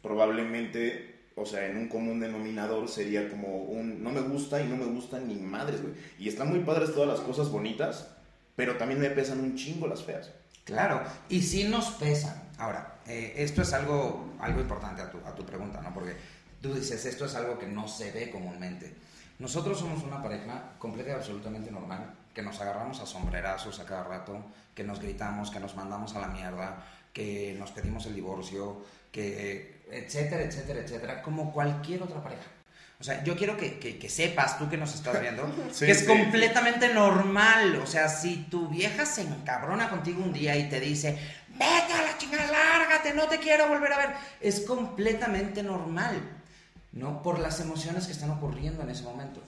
Probablemente, 0.00 1.26
o 1.34 1.44
sea, 1.44 1.66
en 1.66 1.76
un 1.76 1.88
común 1.88 2.20
denominador 2.20 2.88
sería 2.88 3.28
como 3.28 3.64
un 3.64 4.02
no 4.02 4.10
me 4.10 4.20
gusta 4.20 4.62
y 4.62 4.68
no 4.68 4.76
me 4.76 4.84
gustan 4.84 5.26
ni 5.26 5.34
madres, 5.34 5.82
güey. 5.82 5.94
Y 6.20 6.28
están 6.28 6.48
muy 6.48 6.60
padres 6.60 6.94
todas 6.94 7.08
las 7.08 7.20
cosas 7.20 7.50
bonitas, 7.50 8.14
pero 8.54 8.76
también 8.76 9.00
me 9.00 9.10
pesan 9.10 9.40
un 9.40 9.56
chingo 9.56 9.88
las 9.88 10.04
feas. 10.04 10.30
Claro, 10.62 11.02
y 11.28 11.42
sí 11.42 11.64
nos 11.64 11.90
pesan. 11.92 12.40
Ahora, 12.56 13.00
eh, 13.08 13.34
esto 13.36 13.62
es 13.62 13.72
algo, 13.72 14.34
algo 14.38 14.60
importante 14.60 15.02
a 15.02 15.10
tu, 15.10 15.18
a 15.26 15.34
tu 15.34 15.44
pregunta, 15.44 15.80
¿no? 15.80 15.92
Porque 15.92 16.14
tú 16.62 16.72
dices, 16.74 17.04
esto 17.06 17.24
es 17.24 17.34
algo 17.34 17.58
que 17.58 17.66
no 17.66 17.88
se 17.88 18.12
ve 18.12 18.30
comúnmente. 18.30 18.94
Nosotros 19.40 19.80
somos 19.80 20.04
una 20.04 20.22
pareja 20.22 20.74
completa 20.78 21.10
y 21.10 21.14
absolutamente 21.14 21.72
normal, 21.72 22.14
que 22.38 22.42
nos 22.44 22.60
agarramos 22.60 23.00
a 23.00 23.06
sombrerazos 23.06 23.80
a 23.80 23.84
cada 23.84 24.04
rato, 24.04 24.38
que 24.72 24.84
nos 24.84 25.00
gritamos, 25.00 25.50
que 25.50 25.58
nos 25.58 25.74
mandamos 25.74 26.14
a 26.14 26.20
la 26.20 26.28
mierda, 26.28 26.86
que 27.12 27.56
nos 27.58 27.72
pedimos 27.72 28.06
el 28.06 28.14
divorcio, 28.14 28.80
que 29.10 29.82
etcétera, 29.90 30.44
etcétera, 30.44 30.78
etcétera, 30.78 31.20
como 31.20 31.52
cualquier 31.52 32.00
otra 32.00 32.22
pareja. 32.22 32.46
O 33.00 33.02
sea, 33.02 33.24
yo 33.24 33.36
quiero 33.36 33.56
que, 33.56 33.80
que, 33.80 34.08
sepas, 34.08 34.56
tú 34.56 34.70
que 34.70 34.76
nos 34.76 34.94
estás 34.94 35.20
viendo, 35.20 35.52
que 35.80 35.90
es 35.90 36.04
completamente 36.04 36.94
normal. 36.94 37.74
O 37.82 37.86
sea, 37.88 38.08
si 38.08 38.44
tu 38.44 38.68
vieja 38.68 39.04
se 39.04 39.22
encabrona 39.22 39.90
contigo 39.90 40.22
un 40.22 40.32
día 40.32 40.56
y 40.56 40.68
te 40.68 40.78
dice, 40.78 41.18
vete 41.48 41.92
a 41.92 42.02
la 42.02 42.18
chingada, 42.18 42.52
lárgate, 42.52 43.14
no 43.14 43.26
te 43.26 43.38
quiero 43.38 43.66
volver 43.66 43.92
a 43.94 43.98
ver, 43.98 44.10
es 44.40 44.60
completamente 44.60 45.64
normal. 45.64 46.22
¿no? 46.92 47.20
Por 47.20 47.40
las 47.40 47.58
emociones 47.58 48.06
que 48.06 48.12
están 48.12 48.30
ocurriendo 48.30 48.82
en 48.84 48.90
ese 48.90 49.02
momento. 49.02 49.42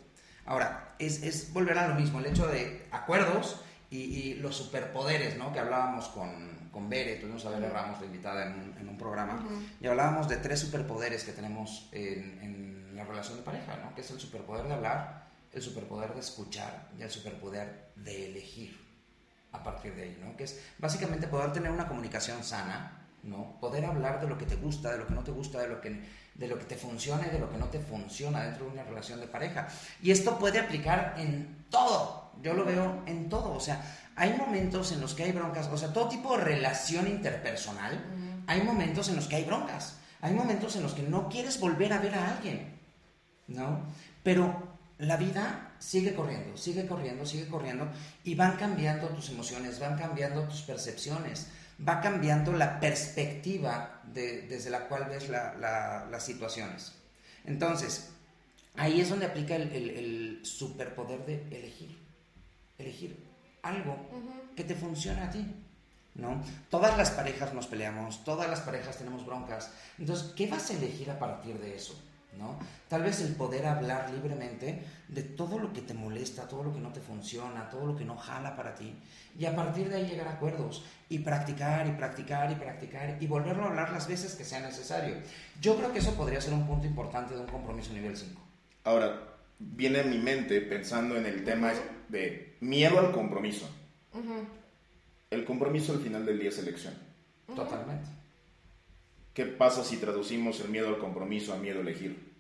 Ahora, 0.50 0.96
es, 0.98 1.22
es 1.22 1.52
volver 1.52 1.78
a 1.78 1.86
lo 1.86 1.94
mismo, 1.94 2.18
el 2.18 2.26
hecho 2.26 2.48
de 2.48 2.84
acuerdos 2.90 3.60
y, 3.88 4.34
los 4.34 4.56
superpoderes, 4.56 5.38
¿no? 5.38 5.52
Que 5.52 5.60
hablábamos 5.60 6.08
con, 6.08 6.68
con 6.72 6.90
Bere, 6.90 7.16
tuvimos 7.16 7.46
a 7.46 7.50
Bere 7.50 7.68
Ramos 7.68 8.00
de 8.00 8.06
invitada 8.06 8.46
en, 8.46 8.74
en 8.80 8.88
un 8.88 8.98
programa, 8.98 9.46
y 9.80 9.86
hablábamos 9.86 10.28
de 10.28 10.38
tres 10.38 10.58
superpoderes 10.58 11.22
que 11.22 11.30
tenemos 11.30 11.88
en, 11.92 12.40
en, 12.42 12.96
la 12.96 13.04
relación 13.04 13.36
de 13.36 13.44
pareja, 13.44 13.76
¿no? 13.76 13.94
Que 13.94 14.00
es 14.00 14.10
el 14.10 14.18
superpoder 14.18 14.66
de 14.66 14.74
hablar, 14.74 15.28
el 15.52 15.62
superpoder 15.62 16.14
de 16.14 16.20
escuchar 16.20 16.88
y 16.98 17.02
el 17.02 17.10
superpoder 17.10 17.92
de 17.94 18.30
elegir 18.30 18.76
a 19.52 19.62
partir 19.62 19.94
de 19.94 20.02
ahí, 20.02 20.18
¿no? 20.20 20.36
Que 20.36 20.44
es 20.44 20.60
básicamente 20.78 21.28
poder 21.28 21.52
tener 21.52 21.70
una 21.70 21.86
comunicación 21.86 22.42
sana, 22.42 23.06
¿no? 23.22 23.56
Poder 23.60 23.84
hablar 23.84 24.20
de 24.20 24.26
lo 24.26 24.36
que 24.36 24.46
te 24.46 24.56
gusta, 24.56 24.90
de 24.90 24.98
lo 24.98 25.06
que 25.06 25.14
no 25.14 25.22
te 25.22 25.30
gusta, 25.30 25.60
de 25.60 25.68
lo 25.68 25.80
que, 25.80 26.02
de 26.34 26.48
lo 26.48 26.58
que 26.58 26.64
te 26.64 26.76
funciona 26.76 27.26
y 27.26 27.30
de 27.30 27.38
lo 27.38 27.50
que 27.50 27.58
no 27.58 27.66
te 27.66 27.80
funciona 27.80 28.44
dentro 28.44 28.66
de 28.66 28.72
una 28.72 28.84
relación 28.84 29.20
de 29.20 29.26
pareja. 29.26 29.68
Y 30.02 30.10
esto 30.10 30.38
puede 30.38 30.58
aplicar 30.58 31.14
en 31.18 31.66
todo, 31.70 32.32
yo 32.42 32.54
lo 32.54 32.64
veo 32.64 33.02
en 33.06 33.28
todo, 33.28 33.52
o 33.52 33.60
sea, 33.60 33.82
hay 34.16 34.34
momentos 34.34 34.92
en 34.92 35.00
los 35.00 35.14
que 35.14 35.24
hay 35.24 35.32
broncas, 35.32 35.68
o 35.68 35.76
sea, 35.76 35.92
todo 35.92 36.08
tipo 36.08 36.36
de 36.36 36.44
relación 36.44 37.06
interpersonal, 37.06 37.98
hay 38.46 38.62
momentos 38.62 39.08
en 39.08 39.16
los 39.16 39.26
que 39.26 39.36
hay 39.36 39.44
broncas, 39.44 39.96
hay 40.20 40.34
momentos 40.34 40.76
en 40.76 40.82
los 40.82 40.94
que 40.94 41.02
no 41.02 41.28
quieres 41.28 41.60
volver 41.60 41.92
a 41.92 41.98
ver 41.98 42.14
a 42.14 42.36
alguien, 42.36 42.78
¿no? 43.46 43.80
Pero 44.22 44.70
la 44.98 45.16
vida 45.16 45.72
sigue 45.78 46.14
corriendo, 46.14 46.56
sigue 46.56 46.86
corriendo, 46.86 47.24
sigue 47.24 47.48
corriendo 47.48 47.88
y 48.22 48.34
van 48.34 48.56
cambiando 48.56 49.08
tus 49.08 49.30
emociones, 49.30 49.78
van 49.80 49.96
cambiando 49.96 50.42
tus 50.44 50.62
percepciones, 50.62 51.48
va 51.86 52.00
cambiando 52.00 52.52
la 52.52 52.78
perspectiva 52.80 54.02
desde 54.12 54.70
la 54.70 54.88
cual 54.88 55.06
ves 55.08 55.28
las 55.28 56.24
situaciones. 56.24 56.92
Entonces, 57.44 58.10
ahí 58.76 59.00
es 59.00 59.08
donde 59.08 59.26
aplica 59.26 59.56
el, 59.56 60.40
superpoder 60.42 61.24
de 61.24 61.56
elegir, 61.56 61.96
elegir 62.78 63.16
algo 63.62 63.96
que 64.56 64.64
te 64.64 64.74
funcione 64.74 65.20
a 65.22 65.30
ti. 65.30 65.44
¿No? 66.12 66.42
Todas 66.68 66.98
las 66.98 67.10
parejas 67.10 67.54
nos 67.54 67.68
peleamos, 67.68 68.24
todas 68.24 68.50
las 68.50 68.60
parejas 68.60 68.98
tenemos 68.98 69.24
broncas. 69.24 69.70
Entonces, 69.96 70.32
¿qué 70.34 70.48
vas 70.48 70.68
a 70.70 70.74
elegir 70.74 71.08
a 71.08 71.18
partir 71.18 71.56
de 71.58 71.76
eso? 71.76 71.98
¿No? 72.38 72.58
Tal 72.88 73.02
vez 73.02 73.20
el 73.20 73.34
poder 73.34 73.66
hablar 73.66 74.10
libremente 74.10 74.84
de 75.08 75.22
todo 75.22 75.58
lo 75.58 75.72
que 75.72 75.82
te 75.82 75.94
molesta, 75.94 76.48
todo 76.48 76.64
lo 76.64 76.72
que 76.72 76.80
no 76.80 76.92
te 76.92 77.00
funciona, 77.00 77.68
todo 77.70 77.86
lo 77.86 77.96
que 77.96 78.04
no 78.04 78.16
jala 78.16 78.56
para 78.56 78.74
ti, 78.74 78.94
y 79.38 79.44
a 79.44 79.54
partir 79.54 79.88
de 79.88 79.96
ahí 79.96 80.06
llegar 80.06 80.28
a 80.28 80.32
acuerdos 80.32 80.84
y 81.08 81.20
practicar 81.20 81.86
y 81.86 81.92
practicar 81.92 82.50
y 82.50 82.54
practicar 82.54 83.16
y 83.20 83.26
volverlo 83.26 83.64
a 83.64 83.68
hablar 83.68 83.92
las 83.92 84.08
veces 84.08 84.34
que 84.34 84.44
sea 84.44 84.60
necesario. 84.60 85.16
Yo 85.60 85.76
creo 85.76 85.92
que 85.92 85.98
eso 85.98 86.14
podría 86.14 86.40
ser 86.40 86.54
un 86.54 86.66
punto 86.66 86.86
importante 86.86 87.34
de 87.34 87.40
un 87.40 87.46
compromiso 87.46 87.92
nivel 87.92 88.16
5. 88.16 88.40
Ahora, 88.84 89.30
viene 89.58 90.00
a 90.00 90.04
mi 90.04 90.18
mente 90.18 90.60
pensando 90.60 91.16
en 91.16 91.26
el 91.26 91.44
tema 91.44 91.72
de 92.08 92.56
miedo 92.60 92.98
al 92.98 93.12
compromiso. 93.12 93.68
El 95.30 95.44
compromiso 95.44 95.92
al 95.92 96.00
final 96.00 96.26
del 96.26 96.38
día 96.38 96.48
es 96.48 96.58
elección. 96.58 96.94
Totalmente. 97.54 98.19
¿Qué 99.34 99.46
pasa 99.46 99.84
si 99.84 99.96
traducimos 99.96 100.60
el 100.60 100.70
miedo 100.70 100.88
al 100.88 100.98
compromiso 100.98 101.52
a 101.52 101.56
miedo 101.56 101.78
a 101.78 101.82
elegir? 101.82 102.30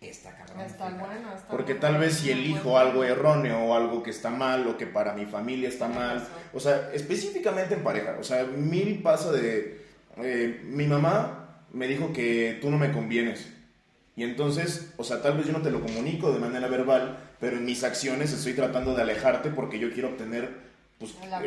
Está 0.00 0.34
cabrón. 0.34 0.60
Está 0.60 0.88
bueno, 0.88 1.34
está 1.34 1.48
Porque 1.48 1.74
tal 1.74 1.98
vez 1.98 2.14
si 2.14 2.30
elijo 2.30 2.78
algo 2.78 3.04
erróneo 3.04 3.58
o 3.58 3.74
algo 3.74 4.02
que 4.02 4.10
está 4.10 4.30
mal 4.30 4.66
o 4.66 4.78
que 4.78 4.86
para 4.86 5.12
mi 5.12 5.26
familia 5.26 5.68
está 5.68 5.88
mal, 5.88 6.26
o 6.54 6.60
sea, 6.60 6.90
específicamente 6.94 7.74
en 7.74 7.82
pareja, 7.82 8.16
o 8.18 8.24
sea, 8.24 8.44
mil 8.44 9.02
pasa 9.02 9.30
de, 9.30 9.84
eh, 10.16 10.62
mi 10.64 10.86
mamá 10.86 11.64
me 11.72 11.86
dijo 11.86 12.12
que 12.14 12.58
tú 12.62 12.70
no 12.70 12.78
me 12.78 12.92
convienes. 12.92 13.52
Y 14.16 14.24
entonces, 14.24 14.92
o 14.96 15.04
sea, 15.04 15.22
tal 15.22 15.36
vez 15.36 15.46
yo 15.46 15.52
no 15.52 15.62
te 15.62 15.70
lo 15.70 15.82
comunico 15.82 16.32
de 16.32 16.40
manera 16.40 16.68
verbal, 16.68 17.18
pero 17.38 17.58
en 17.58 17.64
mis 17.64 17.84
acciones 17.84 18.32
estoy 18.32 18.54
tratando 18.54 18.94
de 18.94 19.02
alejarte 19.02 19.50
porque 19.50 19.78
yo 19.78 19.92
quiero 19.92 20.08
obtener 20.08 20.69
pues, 21.00 21.14
la 21.30 21.38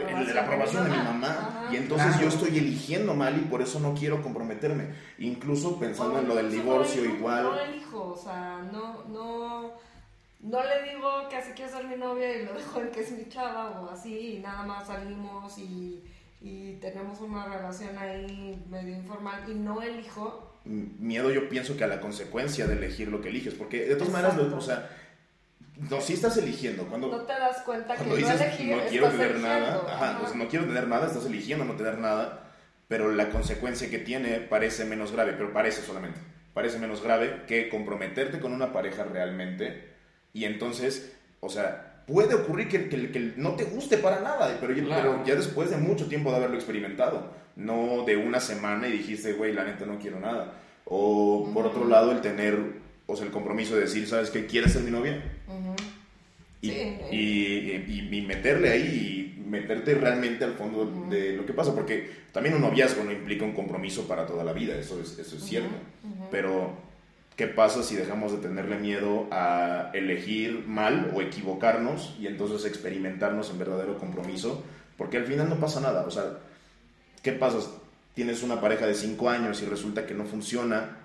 aprobación, 0.41 0.85
de 0.85 0.89
mi 0.89 0.97
mamá. 0.97 1.69
Y 1.71 1.75
entonces 1.75 2.19
yo 2.19 2.27
estoy 2.27 2.57
eligiendo 2.57 3.13
mal 3.13 3.37
y 3.37 3.41
por 3.41 3.61
eso 3.61 3.79
no 3.79 3.93
quiero 3.93 4.19
comprometerme. 4.23 4.87
Incluso 5.19 5.79
pensando 5.79 6.17
en 6.17 6.27
lo 6.27 6.33
del 6.33 6.49
divorcio 6.49 7.05
igual. 7.05 7.43
No 7.43 7.59
elijo, 7.59 8.13
o 8.13 8.17
sea, 8.17 8.67
no, 8.71 9.03
no, 9.03 9.73
no 10.39 10.59
le 10.63 10.91
digo 10.91 11.29
que 11.29 11.35
así 11.35 11.51
quiero 11.55 11.71
ser 11.71 11.85
mi 11.85 11.95
novia 11.95 12.35
y 12.35 12.45
lo 12.45 12.53
dejo 12.55 12.81
en 12.81 12.89
que 12.89 13.01
es 13.01 13.11
mi 13.11 13.29
chava 13.29 13.79
o 13.79 13.91
así 13.91 14.37
y 14.37 14.39
nada 14.39 14.63
más 14.63 14.87
salimos 14.87 15.55
y, 15.59 16.03
y 16.41 16.73
tenemos 16.81 17.21
una 17.21 17.45
relación 17.45 17.95
ahí 17.95 18.59
medio 18.71 18.95
informal 18.95 19.43
y 19.47 19.53
no 19.53 19.83
elijo. 19.83 20.51
Miedo 20.65 21.29
yo 21.29 21.47
pienso 21.47 21.77
que 21.77 21.83
a 21.83 21.87
la 21.87 22.01
consecuencia 22.01 22.65
de 22.65 22.73
elegir 22.73 23.09
lo 23.09 23.21
que 23.21 23.29
eliges, 23.29 23.53
porque 23.53 23.85
de 23.85 23.95
todas 23.97 24.11
maneras, 24.11 24.35
o 24.35 24.61
sea, 24.61 24.89
no, 25.77 26.01
sí 26.01 26.13
estás 26.13 26.37
eligiendo. 26.37 26.85
Cuando, 26.87 27.07
no 27.09 27.21
te 27.21 27.33
das 27.33 27.61
cuenta 27.61 27.95
que 27.95 28.15
dices, 28.15 28.39
no, 28.65 28.77
quiero 28.89 29.09
tener 29.09 29.39
nada, 29.39 29.83
ajá, 29.87 30.17
pues 30.19 30.35
no 30.35 30.47
quiero 30.47 30.65
tener 30.65 30.87
nada, 30.87 31.07
estás 31.07 31.25
eligiendo 31.25 31.65
no 31.65 31.73
tener 31.73 31.97
nada, 31.97 32.51
pero 32.87 33.11
la 33.11 33.29
consecuencia 33.29 33.89
que 33.89 33.99
tiene 33.99 34.39
parece 34.39 34.85
menos 34.85 35.11
grave, 35.11 35.33
pero 35.33 35.51
parece 35.51 35.81
solamente, 35.81 36.19
parece 36.53 36.79
menos 36.79 37.01
grave 37.01 37.43
que 37.47 37.69
comprometerte 37.69 38.39
con 38.39 38.53
una 38.53 38.71
pareja 38.71 39.03
realmente 39.03 39.93
y 40.33 40.45
entonces, 40.45 41.13
o 41.39 41.49
sea, 41.49 42.03
puede 42.07 42.35
ocurrir 42.35 42.67
que, 42.67 42.89
que, 42.89 43.33
no 43.37 43.55
te 43.55 43.65
guste 43.65 43.97
para 43.97 44.19
nada, 44.21 44.57
pero, 44.59 44.73
pero, 44.75 45.23
ya 45.25 45.35
después 45.35 45.69
de 45.69 45.77
mucho 45.77 46.07
tiempo 46.07 46.31
de 46.31 46.37
haberlo 46.37 46.55
experimentado, 46.55 47.31
no 47.55 48.03
de 48.03 48.17
una 48.17 48.39
semana 48.39 48.87
y 48.87 48.91
dijiste, 48.91 49.33
güey, 49.33 49.53
la 49.53 49.63
neta 49.63 49.85
no 49.85 49.99
quiero 49.99 50.19
nada. 50.19 50.53
O 50.85 51.49
por 51.53 51.67
otro 51.67 51.87
lado, 51.87 52.11
el 52.11 52.21
tener 52.21 52.82
o 53.05 53.15
sea, 53.15 53.25
el 53.25 53.31
compromiso 53.31 53.75
de 53.75 53.81
decir, 53.81 54.07
¿sabes 54.07 54.29
qué? 54.29 54.45
¿Quieres 54.45 54.73
ser 54.73 54.83
mi 54.83 54.91
novia? 54.91 55.21
y, 56.63 56.71
y, 56.71 58.25
meterle 58.25 58.69
ahí 58.69 59.35
y 59.37 59.49
meterte 59.49 59.95
realmente 59.95 60.45
al 60.45 60.53
fondo 60.53 61.09
de 61.09 61.33
lo 61.33 61.45
que 61.45 61.53
pasa, 61.53 61.75
porque 61.75 62.09
también 62.31 62.55
un 62.55 62.61
noviazgo 62.61 63.03
no 63.03 63.11
implica 63.11 63.43
un 63.43 63.53
compromiso 63.53 64.07
para 64.07 64.25
toda 64.25 64.43
la 64.43 64.53
vida, 64.53 64.75
eso 64.77 64.99
es, 65.01 65.19
eso 65.19 65.35
es 65.35 65.43
cierto. 65.43 65.75
Pero, 66.31 66.73
¿qué 67.35 67.47
pasa 67.47 67.83
si 67.83 67.95
dejamos 67.95 68.31
de 68.31 68.37
tenerle 68.37 68.77
miedo 68.77 69.27
a 69.31 69.91
elegir 69.93 70.63
mal 70.65 71.11
o 71.13 71.21
equivocarnos 71.21 72.15
y 72.19 72.27
entonces 72.27 72.65
experimentarnos 72.65 73.49
en 73.49 73.59
verdadero 73.59 73.97
compromiso? 73.97 74.63
Porque 74.97 75.17
al 75.17 75.25
final 75.25 75.49
no 75.49 75.59
pasa 75.59 75.81
nada, 75.81 76.05
o 76.05 76.11
sea, 76.11 76.39
¿qué 77.21 77.33
pasa? 77.33 77.57
Tienes 78.15 78.41
una 78.41 78.61
pareja 78.61 78.87
de 78.87 78.93
cinco 78.93 79.29
años 79.29 79.61
y 79.61 79.65
resulta 79.65 80.05
que 80.05 80.13
no 80.13 80.23
funciona 80.23 80.97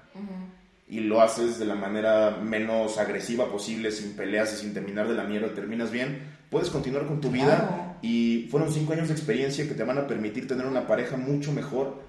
y 0.89 1.01
lo 1.01 1.21
haces 1.21 1.59
de 1.59 1.67
la 1.67 1.75
manera 1.75 2.39
menos 2.43 2.99
agresiva 2.99 3.51
posible, 3.51 3.91
sin 3.91 4.15
peleas 4.15 4.55
y 4.55 4.57
sin 4.57 4.73
terminar 4.73 5.07
de 5.07 5.15
la 5.15 5.25
mierda, 5.25 5.55
terminas 5.55 5.91
bien, 5.91 6.23
puedes 6.51 6.71
continuar 6.71 7.07
con 7.07 7.21
tu 7.21 7.31
vida 7.31 7.99
y 8.01 8.49
fueron 8.51 8.73
cinco 8.73 8.95
años 8.95 9.09
de 9.09 9.15
experiencia 9.15 9.69
que 9.69 9.75
te 9.75 9.85
van 9.85 9.99
a 9.99 10.07
permitir 10.07 10.49
tener 10.49 10.67
una 10.67 10.87
pareja 10.87 11.17
mucho 11.17 11.53
mejor 11.53 12.03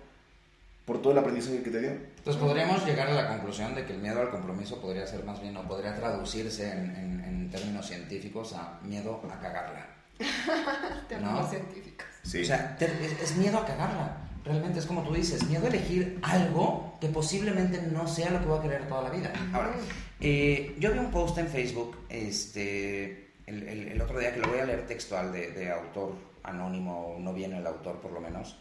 por 0.86 1.02
todo 1.02 1.12
el 1.12 1.20
aprendizaje 1.20 1.62
que 1.62 1.70
te 1.70 1.82
dio. 1.82 1.92
Entonces 1.92 2.42
podríamos 2.42 2.86
llegar 2.86 3.10
a 3.10 3.14
la 3.14 3.28
conclusión 3.28 3.76
de 3.76 3.86
que 3.86 3.94
el 3.94 4.00
miedo 4.00 4.22
al 4.22 4.30
compromiso 4.30 4.80
podría 4.80 5.06
ser 5.06 5.24
más 5.24 5.42
bien 5.42 5.58
o 5.58 5.68
podría 5.68 5.96
traducirse 5.96 6.72
en, 6.72 7.24
en, 7.26 7.50
términos 7.50 7.88
científicos 7.88 8.54
a 8.54 8.80
miedo 8.84 9.20
a 9.32 9.40
cagarla. 9.40 9.88
términos 11.10 11.50
científicos. 11.50 12.06
Sí. 12.22 12.44
O 12.44 12.46
sea, 12.46 12.78
es 12.80 13.36
miedo 13.38 13.58
a 13.58 13.66
cagarla 13.66 14.29
realmente 14.50 14.80
es 14.80 14.86
como 14.88 15.04
tú 15.04 15.14
dices, 15.14 15.44
miedo 15.46 15.66
a 15.66 15.70
elegir 15.70 16.18
algo 16.24 16.98
que 17.00 17.08
posiblemente 17.08 17.84
no 17.84 18.08
sea 18.08 18.32
lo 18.32 18.40
que 18.40 18.46
voy 18.48 18.60
a 18.60 18.62
querer 18.64 18.88
toda 18.88 19.04
la 19.04 19.10
vida. 19.12 19.32
Ahora, 19.54 19.72
eh, 20.20 20.76
yo 20.80 20.92
vi 20.92 20.98
un 20.98 21.12
post 21.12 21.38
en 21.38 21.48
Facebook 21.48 21.96
este, 22.10 23.30
el, 23.46 23.68
el, 23.68 24.02
otro 24.02 24.18
día 24.18 24.34
que 24.34 24.40
lo 24.40 24.48
voy 24.48 24.60
a 24.60 24.66
leer 24.66 24.88
textual 24.88 25.32
de, 25.32 25.52
de 25.52 25.72
autor 25.72 26.16
anónimo, 26.42 27.16
no 27.20 27.32
viene 27.32 27.60
el 27.60 27.68
autor 27.68 28.02
por 28.02 28.12
lo 28.12 28.20
menos, 28.20 28.58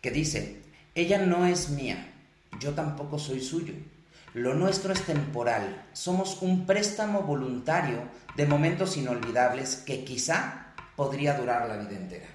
que 0.00 0.10
dice, 0.10 0.62
ella 0.96 1.24
no 1.24 1.46
es 1.46 1.70
mía, 1.70 2.12
yo 2.58 2.74
tampoco 2.74 3.18
soy 3.18 3.40
suyo. 3.40 3.74
Lo 4.34 4.54
nuestro 4.54 4.92
es 4.92 5.02
temporal, 5.02 5.86
somos 5.92 6.42
un 6.42 6.66
préstamo 6.66 7.22
voluntario 7.22 8.02
de 8.36 8.46
momentos 8.46 8.96
inolvidables 8.96 9.76
que 9.76 10.04
quizá 10.04 10.72
podría 10.96 11.34
durar 11.34 11.68
la 11.68 11.76
vida 11.76 11.96
entera. 11.96 12.26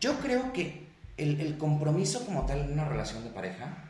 Yo 0.00 0.18
creo 0.20 0.52
que 0.52 0.87
el, 1.18 1.58
compromiso 1.58 2.24
como 2.24 2.46
tal 2.46 2.60
en 2.60 2.72
una 2.72 2.88
relación 2.88 3.24
de 3.24 3.30
pareja, 3.30 3.84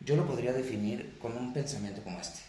yo 0.00 0.16
lo 0.16 0.26
podría 0.26 0.52
definir 0.52 1.18
con 1.20 1.36
un 1.36 1.52
pensamiento 1.52 2.02
como 2.02 2.18
este, 2.18 2.40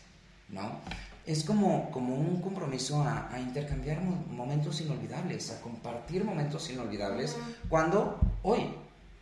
¿no? 0.49 0.79
Es 1.25 1.43
como, 1.43 1.91
como 1.91 2.15
un 2.15 2.41
compromiso 2.41 3.03
a, 3.03 3.29
intercambiar 3.39 4.01
momentos 4.01 4.81
inolvidables, 4.81 5.51
a 5.51 5.61
compartir 5.61 6.23
momentos 6.23 6.69
inolvidables, 6.71 7.37
cuando 7.69 8.19
hoy, 8.41 8.73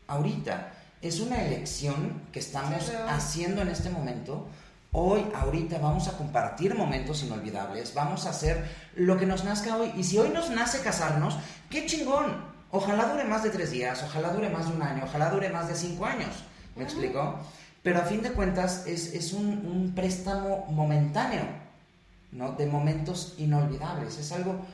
ahorita, 0.08 0.74
es 1.02 1.20
una 1.20 1.44
elección 1.46 2.24
que 2.32 2.40
estamos 2.40 2.92
haciendo 3.08 3.62
en 3.62 3.70
este 3.70 3.90
momento. 3.90 4.48
Hoy, 4.92 5.26
ahorita, 5.36 5.78
vamos 5.80 6.08
a 6.08 6.18
compartir 6.18 6.74
momentos 6.76 7.24
inolvidables, 7.24 7.94
vamos 7.94 8.26
a 8.26 8.30
hacer 8.32 8.66
lo 8.96 9.18
que 9.18 9.26
nos 9.26 9.44
nazca 9.44 9.78
hoy. 9.78 9.92
Y 9.98 10.04
si 10.04 10.18
hoy 10.18 10.30
nos 10.30 10.50
nace 10.50 10.82
casarnos, 10.82 11.38
qué 11.70 11.86
chingón, 11.86 12.49
Ojalá 12.72 13.06
dure 13.12 13.24
más 13.24 13.44
de 13.44 13.50
tres 13.50 13.72
días, 13.72 14.04
ojalá 14.04 14.32
dure 14.32 14.50
más 14.50 14.68
de 14.68 14.76
un 14.76 14.82
año, 14.82 15.04
ojalá 15.04 15.30
dure 15.30 15.50
más 15.50 15.68
de 15.68 15.76
cinco 15.76 16.06
años. 16.06 16.44
¿Me 16.76 16.84
explico? 16.84 17.40
pero 17.84 18.00
a 18.00 18.04
fin 18.04 18.22
de 18.22 18.32
cuentas 18.32 18.86
es, 18.88 19.14
es 19.14 19.34
un, 19.34 19.48
un, 19.66 19.94
préstamo 19.96 20.66
momentáneo, 20.70 21.44
¿no? 22.32 22.52
De 22.52 22.66
momentos 22.66 23.36
inolvidables, 23.38 24.18
es 24.18 24.32
algo 24.32 24.66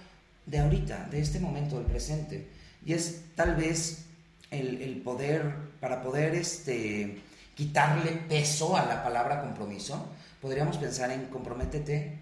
de 0.46 0.60
ahorita, 0.60 1.08
de 1.12 1.22
este 1.22 1.40
momento, 1.40 1.78
del 1.78 1.86
presente. 1.86 2.48
Y 2.86 2.94
es 2.94 3.22
tal 3.36 3.56
vez 3.56 4.06
el, 4.50 4.82
el 4.82 5.02
poder, 5.02 5.54
para 5.80 6.02
poder 6.02 6.36
este, 6.36 7.22
quitarle 7.56 8.12
peso 8.28 8.76
a 8.76 8.86
la 8.86 9.04
palabra 9.04 9.42
compromiso, 9.42 10.08
podríamos 10.42 10.78
pensar 10.78 11.12
en 11.12 11.26
comprométete 11.26 12.20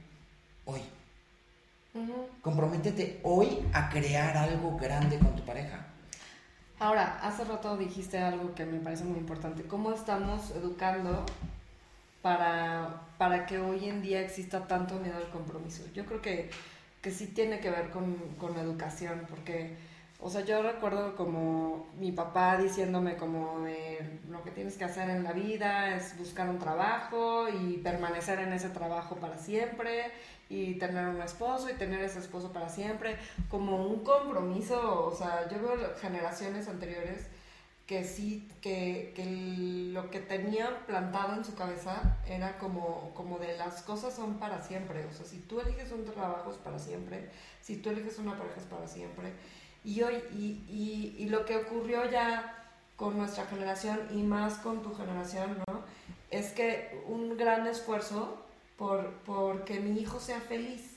hoy. 0.66 0.82
Comprométete 2.42 3.20
hoy 3.24 3.60
a 3.72 3.90
crear 3.90 4.36
algo 4.36 4.78
grande 4.78 5.20
con 5.20 5.36
tu 5.36 5.44
pareja. 5.44 5.86
Ahora, 6.80 7.20
hace 7.22 7.44
rato 7.44 7.78
dijiste 7.78 8.18
algo 8.18 8.56
que 8.56 8.66
me 8.66 8.80
parece 8.80 9.04
muy 9.04 9.20
importante. 9.20 9.64
¿Cómo 9.64 9.92
estamos 9.92 10.52
educando 10.52 11.24
para, 12.24 13.04
para 13.20 13.46
que 13.46 13.60
hoy 13.60 13.90
en 13.90 14.02
día 14.02 14.22
exista 14.22 14.68
tanto 14.68 14.96
miedo 14.96 15.18
al 15.18 15.30
compromiso? 15.30 15.84
Yo 15.94 16.06
creo 16.06 16.22
que, 16.22 16.50
que 17.02 17.12
sí 17.12 17.28
tiene 17.28 17.60
que 17.60 17.70
ver 17.70 17.92
con, 17.92 18.16
con 18.40 18.58
educación, 18.58 19.28
porque, 19.30 19.78
o 20.26 20.30
sea, 20.30 20.46
yo 20.46 20.64
recuerdo 20.64 21.18
como 21.18 21.88
mi 22.00 22.14
papá 22.14 22.56
diciéndome 22.56 23.18
como 23.18 23.60
de, 23.60 24.22
lo 24.30 24.42
que 24.42 24.52
tienes 24.52 24.78
que 24.78 24.86
hacer 24.86 25.10
en 25.10 25.26
la 25.26 25.34
vida 25.34 25.98
es 25.98 26.18
buscar 26.18 26.48
un 26.50 26.60
trabajo 26.60 27.50
y 27.50 27.78
permanecer 27.80 28.40
en 28.40 28.54
ese 28.54 28.70
trabajo 28.70 29.18
para 29.18 29.38
siempre 29.38 30.12
y 30.48 30.76
tener 30.76 31.08
un 31.08 31.22
esposo 31.22 31.70
y 31.70 31.74
tener 31.74 32.02
ese 32.02 32.20
esposo 32.20 32.54
para 32.54 32.70
siempre, 32.70 33.18
como 33.50 33.86
un 33.86 34.06
compromiso, 34.06 35.08
o 35.08 35.14
sea, 35.14 35.50
yo 35.50 35.62
veo 35.62 35.94
generaciones 36.00 36.70
anteriores 36.70 37.28
que 37.86 38.06
sí, 38.06 38.50
que, 38.62 39.12
que 39.14 39.26
lo 39.92 40.10
que 40.10 40.22
tenían 40.22 40.74
plantado 40.88 41.36
en 41.36 41.44
su 41.44 41.54
cabeza 41.54 42.18
era 42.26 42.58
como, 42.60 43.12
como 43.14 43.40
de 43.40 43.58
las 43.58 43.82
cosas 43.82 44.16
son 44.16 44.40
para 44.40 44.62
siempre, 44.62 45.06
o 45.06 45.12
sea, 45.12 45.26
si 45.26 45.40
tú 45.40 45.60
eliges 45.60 45.92
un 45.92 46.06
trabajo 46.06 46.50
es 46.50 46.58
para 46.58 46.80
siempre, 46.80 47.30
si 47.60 47.76
tú 47.76 47.90
eliges 47.90 48.20
una 48.20 48.38
pareja 48.38 48.62
es 48.62 48.68
para 48.68 48.88
siempre, 48.88 49.34
y 49.84 50.02
hoy, 50.02 50.16
y, 50.34 50.64
y, 50.70 51.16
y 51.20 51.30
lo 51.30 51.46
que 51.46 51.58
ocurrió 51.58 52.10
ya 52.10 52.64
con 52.96 53.18
nuestra 53.18 53.46
generación 53.46 54.00
y 54.12 54.24
más 54.24 54.56
con 54.56 54.82
tu 54.82 54.94
generación, 54.96 55.58
¿no? 55.68 55.82
Es 56.32 56.52
que 56.52 57.02
un 57.08 57.38
gran 57.38 57.68
esfuerzo 57.68 58.44
por, 58.78 59.64
que 59.66 59.80
mi 59.80 60.00
hijo 60.00 60.20
sea 60.20 60.40
feliz. 60.40 60.90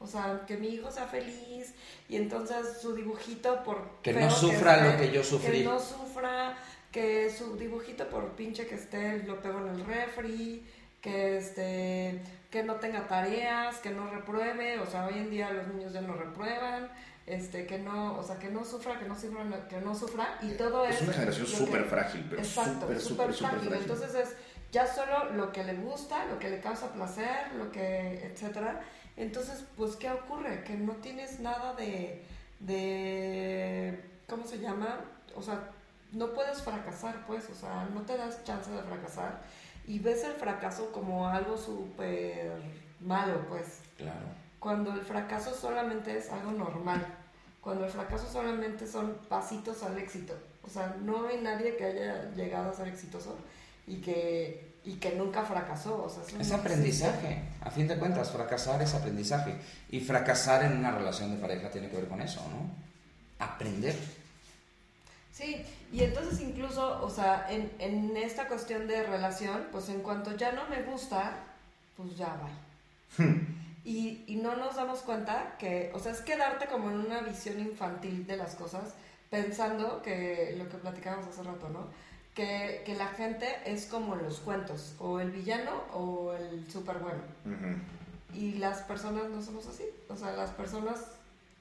O 0.00 0.06
sea, 0.06 0.44
que 0.46 0.56
mi 0.56 0.68
hijo 0.68 0.92
sea 0.92 1.06
feliz 1.06 1.74
y 2.08 2.16
entonces 2.16 2.80
su 2.80 2.94
dibujito 2.94 3.64
por... 3.64 3.84
Que 4.02 4.12
no 4.12 4.30
sufra 4.30 4.92
lo 4.92 4.96
que 4.96 5.10
yo 5.10 5.24
sufrí. 5.24 5.58
Que 5.58 5.64
no 5.64 5.80
sufra, 5.80 6.56
que 6.92 7.30
su 7.30 7.56
dibujito 7.56 8.08
por 8.08 8.32
pinche 8.32 8.66
que 8.68 8.76
esté 8.76 9.24
lo 9.24 9.40
pego 9.40 9.58
en 9.58 9.74
el 9.74 9.84
refri, 9.84 10.64
que 11.00 11.38
este 11.38 12.22
que 12.50 12.62
no 12.62 12.76
tenga 12.76 13.06
tareas, 13.06 13.76
que 13.78 13.90
no 13.90 14.08
repruebe, 14.08 14.78
o 14.78 14.86
sea, 14.86 15.06
hoy 15.06 15.18
en 15.18 15.30
día 15.30 15.50
los 15.50 15.66
niños 15.68 15.92
ya 15.92 16.00
no 16.00 16.14
reprueban, 16.14 16.88
este 17.28 17.66
que 17.66 17.78
no, 17.78 18.18
o 18.18 18.22
sea, 18.22 18.38
que 18.38 18.48
no 18.48 18.64
sufra, 18.64 18.98
que 18.98 19.06
no 19.06 19.18
sufra, 19.18 19.68
que 19.68 19.80
no 19.80 19.94
sufra 19.94 20.38
y 20.42 20.52
todo 20.52 20.84
es... 20.84 20.96
Es 20.96 21.02
una 21.02 21.12
generación 21.12 21.46
súper 21.46 21.84
frágil, 21.84 22.26
pero 22.28 22.42
exacto, 22.42 23.00
súper 23.00 23.32
frágil. 23.32 23.72
Entonces 23.72 24.14
es 24.14 24.34
ya 24.72 24.86
solo 24.86 25.30
lo 25.32 25.52
que 25.52 25.64
le 25.64 25.74
gusta, 25.74 26.26
lo 26.26 26.38
que 26.38 26.50
le 26.50 26.60
causa 26.60 26.92
placer, 26.92 27.52
lo 27.56 27.70
que, 27.70 28.26
etcétera. 28.26 28.80
Entonces, 29.16 29.64
pues, 29.76 29.96
¿qué 29.96 30.10
ocurre? 30.10 30.62
Que 30.64 30.74
no 30.74 30.94
tienes 30.94 31.40
nada 31.40 31.74
de, 31.74 32.24
de, 32.60 34.04
¿cómo 34.28 34.46
se 34.46 34.58
llama? 34.58 35.00
O 35.34 35.42
sea, 35.42 35.70
no 36.12 36.32
puedes 36.32 36.62
fracasar, 36.62 37.26
pues, 37.26 37.48
o 37.50 37.54
sea, 37.54 37.88
no 37.92 38.02
te 38.02 38.16
das 38.16 38.44
chance 38.44 38.70
de 38.70 38.82
fracasar 38.82 39.40
y 39.86 39.98
ves 39.98 40.22
el 40.24 40.32
fracaso 40.32 40.92
como 40.92 41.28
algo 41.28 41.56
súper 41.56 42.52
malo, 43.00 43.44
pues. 43.48 43.80
Claro. 43.96 44.26
Cuando 44.60 44.92
el 44.92 45.00
fracaso 45.00 45.54
solamente 45.54 46.16
es 46.16 46.30
algo 46.30 46.52
normal, 46.52 47.06
cuando 47.60 47.84
el 47.84 47.90
fracaso 47.90 48.30
solamente 48.30 48.86
son 48.86 49.18
pasitos 49.28 49.82
al 49.82 49.98
éxito, 49.98 50.34
o 50.68 50.70
sea, 50.70 50.96
no 51.02 51.26
hay 51.26 51.40
nadie 51.40 51.76
que 51.76 51.84
haya 51.84 52.30
llegado 52.34 52.70
a 52.70 52.74
ser 52.74 52.88
exitoso 52.88 53.36
y 53.86 53.96
que, 53.96 54.74
y 54.84 54.94
que 54.94 55.14
nunca 55.14 55.42
fracasó. 55.42 56.04
O 56.04 56.10
sea, 56.10 56.22
es, 56.38 56.52
aprendizaje, 56.52 57.40
a 57.62 57.70
fin 57.70 57.88
de 57.88 57.96
cuentas, 57.96 58.30
fracasar 58.30 58.82
es 58.82 58.94
aprendizaje. 58.94 59.56
Y 59.90 60.00
fracasar 60.00 60.64
en 60.64 60.76
una 60.76 60.90
relación 60.90 61.34
de 61.34 61.40
pareja 61.40 61.70
tiene 61.70 61.88
que 61.88 61.96
ver 61.96 62.08
con 62.08 62.20
eso, 62.20 62.40
¿no? 62.50 62.70
Aprender. 63.44 63.96
Sí, 65.32 65.64
y 65.92 66.02
entonces 66.02 66.40
incluso, 66.40 67.02
o 67.02 67.08
sea, 67.08 67.46
en, 67.48 67.72
en 67.78 68.16
esta 68.16 68.46
cuestión 68.48 68.86
de 68.88 69.04
relación, 69.04 69.68
pues 69.72 69.88
en 69.88 70.02
cuanto 70.02 70.36
ya 70.36 70.52
no 70.52 70.68
me 70.68 70.82
gusta, 70.82 71.32
pues 71.96 72.16
ya 72.16 72.28
va. 72.28 73.24
y, 73.88 74.24
y 74.26 74.36
no 74.36 74.54
nos 74.56 74.76
damos 74.76 75.00
cuenta 75.00 75.56
que, 75.58 75.90
o 75.94 75.98
sea, 75.98 76.12
es 76.12 76.20
quedarte 76.20 76.66
como 76.66 76.90
en 76.90 76.98
una 76.98 77.20
visión 77.20 77.58
infantil 77.58 78.26
de 78.26 78.36
las 78.36 78.54
cosas, 78.54 78.94
pensando 79.30 80.02
que 80.02 80.54
lo 80.58 80.68
que 80.68 80.76
platicábamos 80.76 81.28
hace 81.28 81.42
rato, 81.42 81.68
¿no? 81.70 81.86
que, 82.38 82.94
la 82.96 83.08
gente 83.08 83.46
es 83.64 83.86
como 83.86 84.14
los 84.14 84.38
cuentos, 84.40 84.94
o 85.00 85.18
el 85.18 85.30
villano 85.30 85.72
o 85.92 86.32
el 86.32 86.70
súper 86.70 86.98
bueno. 86.98 87.20
Y 88.34 88.54
las 88.54 88.82
personas 88.82 89.24
no 89.30 89.42
somos 89.42 89.66
así, 89.66 89.84
o 90.08 90.16
sea, 90.16 90.32
las 90.32 90.50
personas 90.50 90.98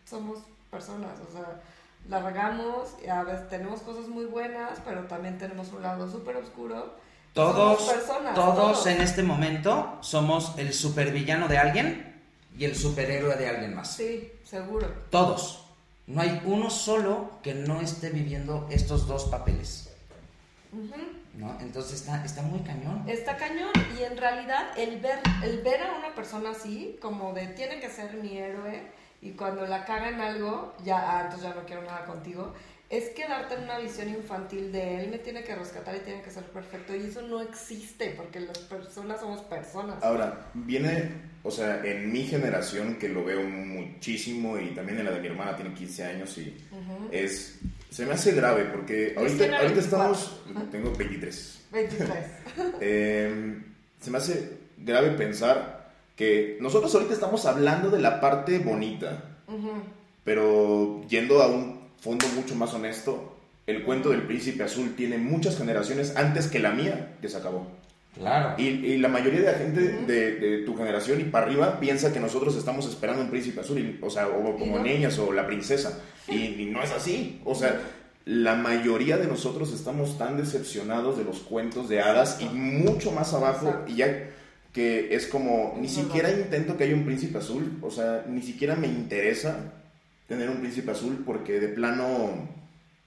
somos 0.06 0.40
personas, 0.70 1.18
o 1.28 1.32
sea, 1.32 1.62
la 2.10 2.22
regamos, 2.22 2.96
y 3.04 3.08
a 3.08 3.24
veces 3.24 3.50
tenemos 3.50 3.82
cosas 3.82 4.08
muy 4.08 4.26
buenas, 4.26 4.80
pero 4.86 5.06
también 5.06 5.38
tenemos 5.38 5.72
un 5.72 5.82
lado 5.82 6.10
súper 6.10 6.36
oscuro. 6.38 6.94
Todos, 7.34 7.82
personas, 7.84 8.36
todos, 8.36 8.86
en 8.88 9.02
este 9.02 9.24
momento 9.24 9.98
somos 10.02 10.58
el 10.58 10.74
supervillano 10.74 11.48
de 11.48 11.58
alguien 11.58 12.07
y 12.58 12.66
el 12.66 12.76
superhéroe 12.76 13.36
de 13.36 13.48
alguien 13.48 13.76
más. 13.76 13.96
Sí, 13.96 14.32
seguro. 14.44 14.88
Todos. 15.10 15.64
No 16.08 16.22
hay 16.22 16.42
uno 16.46 16.70
solo 16.70 17.32
que 17.44 17.54
no 17.54 17.82
esté 17.82 18.10
viviendo 18.10 18.68
estos 18.72 19.08
dos 19.08 19.26
papeles. 19.26 19.90
¿No? 21.36 21.58
Entonces 21.60 22.02
está, 22.02 22.24
está 22.26 22.42
muy 22.42 22.60
cañón. 22.62 23.04
Está 23.08 23.38
cañón 23.38 23.72
y 23.98 24.04
en 24.04 24.18
realidad 24.18 24.68
el 24.78 25.00
ver, 25.00 25.20
el 25.44 25.62
ver 25.62 25.82
a 25.84 25.98
una 25.98 26.16
persona 26.16 26.52
así, 26.52 26.98
como 27.02 27.34
de 27.34 27.48
tiene 27.48 27.80
que 27.80 27.90
ser 27.90 28.14
mi 28.16 28.38
héroe 28.38 28.82
y 29.22 29.32
cuando 29.32 29.66
la 29.66 29.86
caga 29.86 30.10
en 30.10 30.22
algo, 30.22 30.74
ya, 30.84 30.98
ah, 30.98 31.22
entonces 31.24 31.50
ya 31.50 31.56
no 31.56 31.66
quiero 31.66 31.84
nada 31.84 32.06
contigo, 32.06 32.54
es 32.90 33.10
quedarte 33.10 33.56
en 33.56 33.64
una 33.64 33.80
visión 33.80 34.08
infantil 34.10 34.72
de 34.72 35.04
él 35.04 35.10
me 35.10 35.18
tiene 35.18 35.44
que 35.44 35.54
rescatar 35.56 35.96
y 35.98 36.00
tiene 36.00 36.22
que 36.22 36.32
ser 36.32 36.44
perfecto 36.46 36.96
y 36.96 37.08
eso 37.08 37.22
no 37.22 37.42
existe 37.42 38.14
porque 38.16 38.40
las 38.40 38.60
personas 38.60 39.20
somos 39.20 39.42
personas. 39.42 40.02
Ahora, 40.04 40.50
viene, 40.54 41.12
o 41.44 41.52
sea, 41.52 41.84
en 41.84 42.12
mi 42.12 42.24
generación 42.24 42.96
que 42.96 43.10
lo 43.10 43.26
veo 43.26 43.44
muchísimo 43.44 44.58
y 44.58 44.70
también 44.74 45.00
en 45.00 45.06
la 45.06 45.12
de 45.12 45.20
mi 45.20 45.28
hermana 45.28 45.56
tiene 45.56 45.74
15 45.74 46.04
años 46.06 46.38
y 46.38 46.56
es 47.12 47.60
se 47.90 48.06
me 48.06 48.14
hace 48.14 48.34
grave 48.34 48.66
porque 48.66 49.16
ahorita, 49.18 49.58
ahorita 49.58 49.80
estamos. 49.80 50.42
Tengo 50.72 50.94
23. 50.94 51.66
23. 51.72 52.10
Em, 52.82 53.64
se 54.00 54.12
me 54.12 54.18
hace 54.18 54.58
grave 54.78 55.12
pensar 55.12 55.92
que 56.16 56.58
nosotros 56.62 56.94
ahorita 56.94 57.14
estamos 57.14 57.46
hablando 57.46 57.90
de 57.90 58.00
la 58.00 58.20
parte 58.20 58.60
bonita, 58.60 59.24
pero 60.24 61.02
yendo 61.08 61.42
a 61.42 61.48
un 61.48 61.77
fondo 62.00 62.28
mucho 62.36 62.56
más 62.56 62.74
honesto, 62.74 63.38
el 63.66 63.84
cuento 63.84 64.10
del 64.10 64.24
príncipe 64.24 64.64
azul 64.64 64.96
tiene 64.96 65.18
muchas 65.18 65.58
generaciones 65.58 66.16
antes 66.16 66.48
que 66.48 66.60
la 66.60 66.72
mía 66.72 67.18
que 67.22 67.30
se 67.30 67.38
acabó. 67.38 67.68
Claro. 68.18 68.56
Y, 68.58 68.64
y, 68.68 68.98
la 68.98 69.10
mayoría 69.10 69.42
de 69.42 69.52
la 69.52 69.58
gente 69.58 69.82
de, 69.82 70.36
de, 70.38 70.58
tu 70.66 70.76
generación 70.76 71.22
y 71.22 71.26
para 71.26 71.46
arriba 71.46 71.80
piensa 71.80 72.12
que 72.12 72.20
nosotros 72.20 72.56
estamos 72.56 72.88
esperando 72.88 73.22
un 73.22 73.30
príncipe 73.30 73.62
azul, 73.62 74.00
o 74.02 74.10
sea, 74.10 74.28
o 74.28 74.58
como 74.58 74.80
niñas 74.80 75.20
o 75.20 75.32
la 75.32 75.46
princesa. 75.46 76.02
Y, 76.28 76.70
no 76.72 76.82
es 76.82 76.92
así. 76.92 77.42
O 77.46 77.54
sea, 77.54 77.80
la 78.26 78.56
mayoría 78.56 79.18
de 79.18 79.28
nosotros 79.28 79.72
estamos 79.72 80.18
tan 80.18 80.38
decepcionados 80.38 81.18
de 81.18 81.24
los 81.24 81.40
cuentos 81.40 81.90
de 81.90 82.02
hadas 82.02 82.40
y 82.42 82.46
mucho 82.46 83.12
más 83.12 83.34
abajo, 83.34 83.84
y 83.88 83.96
ya 83.96 84.30
que 84.74 85.16
es 85.16 85.28
como, 85.28 85.76
ni 85.80 85.88
siquiera 85.88 86.32
intento 86.32 86.78
que 86.78 86.84
haya 86.84 86.96
un 86.96 87.06
príncipe 87.06 87.38
azul, 87.38 87.78
o 87.82 87.90
sea, 87.90 88.26
ni 88.28 88.42
siquiera 88.42 88.76
me 88.76 88.88
interesa 88.88 89.74
tener 90.28 90.50
un 90.50 90.58
príncipe 90.58 90.92
azul 90.92 91.24
porque 91.26 91.60
de 91.60 91.70
plano, 91.70 92.50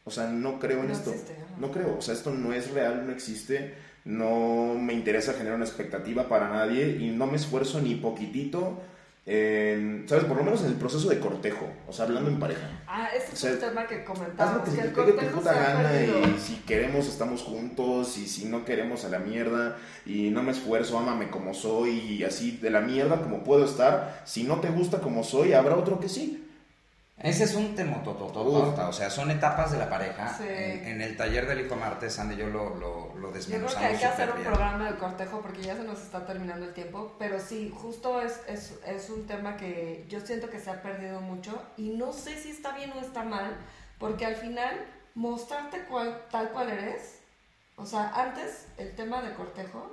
o 0.05 0.11
sea, 0.11 0.29
no 0.29 0.59
creo 0.59 0.83
en 0.85 0.91
esto. 0.91 1.15
no 1.59 1.71
creo, 1.71 1.97
o 1.99 2.03
sea, 2.03 2.15
esto 2.15 2.33
no 2.33 2.53
es 2.53 2.71
real, 2.71 3.07
no 3.07 3.13
existe 3.13 3.75
no 4.05 4.75
me 4.75 4.95
interesa 4.95 5.35
generar 5.35 5.57
una 5.57 5.67
expectativa 5.67 6.29
para 6.29 6.49
nadie 6.49 6.99
y 7.01 7.11
no 7.11 7.27
me 7.27 7.37
esfuerzo 7.37 7.81
ni 7.81 7.95
poquitito 7.97 8.81
en, 9.27 10.07
¿sabes? 10.09 10.25
Por 10.25 10.39
lo 10.39 10.43
menos 10.43 10.63
en 10.63 10.69
el 10.69 10.75
proceso 10.75 11.09
de 11.11 11.21
cortejo, 11.21 11.69
o 11.87 11.93
sea, 11.93 12.07
hablando 12.07 12.31
en 12.31 12.41
pareja. 12.41 12.67
Ah, 12.87 13.11
ese 13.15 13.35
es 13.35 13.55
un 13.55 13.61
tema 13.61 13.87
que 13.87 14.03
comentábamos. 14.03 14.67
Haz 14.67 14.75
lo 14.75 15.05
que, 15.05 15.13
que 15.13 15.13
tu 15.13 15.35
puta 15.37 15.53
gana 15.53 16.03
y 16.03 16.41
si 16.41 16.57
queremos 16.67 17.07
estamos 17.07 17.43
juntos 17.43 18.17
y 18.17 18.27
si 18.27 18.47
no 18.47 18.65
queremos 18.65 19.05
a 19.05 19.11
la 19.11 19.19
mierda 19.19 19.77
y 20.07 20.31
no 20.31 20.43
me 20.43 20.53
esfuerzo, 20.53 20.99
ámame 20.99 21.29
como 21.29 21.53
soy 21.53 21.91
y 21.91 22.25
así 22.25 22.53
de 22.53 22.71
la 22.71 22.81
mierda 22.81 23.21
como 23.21 23.45
puedo 23.45 23.67
estar. 23.67 24.23
Si 24.25 24.45
no 24.45 24.61
te 24.61 24.71
gusta 24.71 25.01
como 25.01 25.23
soy, 25.23 25.53
habrá 25.53 25.77
otro 25.77 26.01
que 26.01 26.09
sí. 26.09 26.47
Ese 27.23 27.45
es 27.45 27.55
un 27.55 27.75
temotototota, 27.75 28.89
o 28.89 28.93
sea, 28.93 29.11
son 29.11 29.31
etapas 29.31 29.71
de 29.73 29.79
la 29.79 29.91
pareja. 29.91 30.35
Sí. 30.39 30.45
En, 30.49 30.87
en 30.87 31.01
el 31.03 31.17
taller 31.19 31.47
del 31.47 31.67
hijo 31.67 31.77
Marte, 31.77 32.09
Sandy 32.09 32.35
y 32.35 32.39
yo 32.39 32.47
lo, 32.49 32.75
lo, 32.77 33.15
lo 33.17 33.29
Yo 33.29 33.35
desmenuzamos 33.35 33.75
creo 33.75 33.89
que 33.89 33.95
hay 33.95 34.01
que 34.01 34.07
hacer 34.07 34.29
un 34.31 34.37
superbién. 34.39 34.53
programa 34.55 34.91
de 34.91 34.99
cortejo 34.99 35.41
porque 35.43 35.63
ya 35.63 35.77
se 35.77 35.83
nos 35.85 36.01
está 36.01 36.25
terminando 36.25 36.65
el 36.67 36.73
tiempo, 36.73 37.15
pero 37.19 37.39
sí, 37.39 37.71
justo 37.77 38.23
es, 38.23 38.41
es, 38.49 38.79
es 38.87 39.11
un 39.11 39.27
tema 39.27 39.57
que 39.59 40.07
yo 40.09 40.21
siento 40.21 40.49
que 40.49 40.59
se 40.59 40.71
ha 40.71 40.81
perdido 40.83 41.21
mucho 41.21 41.61
y 41.77 41.91
no 41.91 42.13
sé 42.15 42.41
si 42.41 42.51
está 42.51 42.73
bien 42.73 42.91
o 42.93 43.01
está 43.01 43.23
mal, 43.23 43.55
porque 43.99 44.25
al 44.25 44.37
final 44.37 44.75
mostrarte 45.15 45.81
cual, 45.85 46.23
tal 46.31 46.51
cual 46.53 46.71
eres, 46.71 47.19
o 47.77 47.85
sea, 47.85 48.09
antes 48.15 48.67
el 48.79 48.95
tema 48.95 49.21
de 49.21 49.35
cortejo 49.35 49.91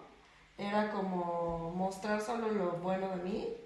era 0.58 0.92
como 0.92 1.72
mostrar 1.76 2.22
solo 2.22 2.50
lo 2.52 2.72
bueno 2.78 3.10
de 3.10 3.18
mí 3.18 3.58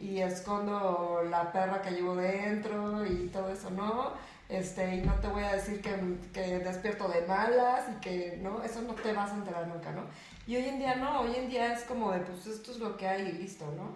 y 0.00 0.20
escondo 0.20 1.22
la 1.28 1.52
perra 1.52 1.82
que 1.82 1.90
llevo 1.90 2.16
dentro 2.16 3.04
y 3.06 3.28
todo 3.32 3.50
eso, 3.50 3.70
¿no? 3.70 4.12
Este, 4.48 4.96
y 4.96 5.02
no 5.02 5.14
te 5.14 5.28
voy 5.28 5.44
a 5.44 5.52
decir 5.52 5.80
que, 5.80 5.94
que 6.32 6.58
despierto 6.58 7.06
de 7.08 7.22
malas 7.26 7.84
y 7.96 8.00
que, 8.00 8.38
¿no? 8.42 8.62
Eso 8.64 8.82
no 8.82 8.94
te 8.94 9.12
vas 9.12 9.30
a 9.30 9.36
enterar 9.36 9.68
nunca, 9.68 9.92
¿no? 9.92 10.02
Y 10.46 10.56
hoy 10.56 10.64
en 10.64 10.78
día 10.78 10.96
no, 10.96 11.20
hoy 11.20 11.36
en 11.36 11.48
día 11.48 11.72
es 11.72 11.84
como 11.84 12.10
de, 12.10 12.20
pues 12.20 12.46
esto 12.46 12.72
es 12.72 12.78
lo 12.78 12.96
que 12.96 13.06
hay 13.06 13.28
y 13.28 13.32
listo, 13.32 13.64
¿no? 13.76 13.92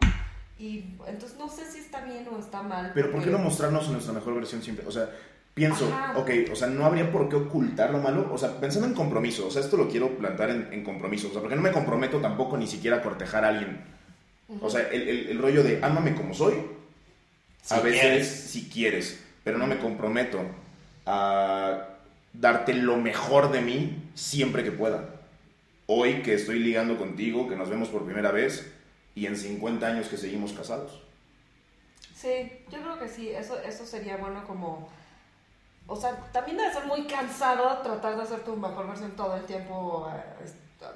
Y 0.57 0.95
entonces 1.09 1.37
no 1.39 1.49
sé 1.49 1.65
si 1.69 1.81
está 1.81 2.03
bien 2.03 2.29
o 2.33 2.39
está 2.39 2.63
mal. 2.63 2.93
Pero 2.95 3.11
¿por 3.11 3.21
qué 3.21 3.27
porque- 3.27 3.39
no 3.39 3.43
mostrarnos 3.43 3.89
nuestra 3.89 4.13
mejor 4.13 4.35
versión 4.35 4.63
siempre? 4.63 4.87
O 4.87 4.93
sea, 4.93 5.11
pienso, 5.55 5.87
Ajá. 5.93 6.17
ok, 6.19 6.31
o 6.53 6.55
sea, 6.55 6.69
no 6.69 6.85
habría 6.85 7.11
por 7.11 7.29
qué 7.29 7.35
ocultar 7.35 7.91
lo 7.91 7.99
malo. 7.99 8.29
O 8.33 8.39
sea, 8.39 8.61
pensando 8.61 8.87
en 8.87 8.95
compromiso, 8.95 9.49
o 9.49 9.51
sea, 9.51 9.63
esto 9.63 9.77
lo 9.77 9.89
quiero 9.89 10.11
plantar 10.17 10.51
en, 10.51 10.69
en 10.73 10.85
compromiso. 10.85 11.27
O 11.29 11.33
sea, 11.33 11.41
porque 11.41 11.57
no 11.57 11.63
me 11.63 11.73
comprometo 11.73 12.19
tampoco 12.21 12.57
ni 12.57 12.69
siquiera 12.69 12.99
a 12.99 13.03
cortejar 13.03 13.45
a 13.45 13.49
alguien. 13.49 13.83
O 14.61 14.71
sea, 14.71 14.83
el, 14.91 15.09
el- 15.09 15.29
el 15.31 15.39
rollo 15.39 15.63
de 15.63 15.81
ámame 15.83 16.15
como 16.15 16.35
soy, 16.35 16.55
a 17.71 17.81
Si 17.81 17.81
veces 17.81 18.01
quieres. 18.01 18.29
si 18.29 18.69
quieres, 18.69 19.25
pero 19.43 19.59
no 19.59 19.67
me 19.67 19.79
comprometo 19.79 20.41
a 21.07 21.89
darte 22.33 22.75
lo 22.75 22.97
mejor 22.97 23.51
de 23.53 23.61
mí 23.61 24.11
siempre 24.15 24.65
que 24.65 24.73
pueda. 24.73 25.09
Hoy 25.87 26.23
que 26.23 26.35
estoy 26.35 26.59
ligando 26.61 26.99
contigo, 26.99 27.49
que 27.49 27.57
nos 27.57 27.69
vemos 27.71 27.89
por 27.89 28.05
primera 28.05 28.33
vez 28.33 28.73
y 29.15 29.27
en 29.27 29.37
50 29.37 29.87
años 29.87 30.09
que 30.09 30.17
seguimos 30.17 30.53
casados. 30.53 31.03
Sí, 32.15 32.65
yo 32.71 32.81
creo 32.81 32.99
que 32.99 33.09
sí, 33.09 33.31
eso, 33.31 33.59
eso 33.61 33.85
sería 33.87 34.17
bueno 34.17 34.45
como... 34.47 34.89
O 35.87 35.97
sea, 35.97 36.17
también 36.33 36.57
debe 36.57 36.73
ser 36.73 36.87
muy 36.87 37.07
cansado 37.07 37.79
tratar 37.83 38.17
de 38.17 38.23
hacer 38.23 38.41
tu 38.41 38.57
mejor 38.57 38.89
versión 38.89 39.13
todo 39.17 39.37
el 39.37 39.45
tiempo, 39.45 40.11
eh, 40.15 40.47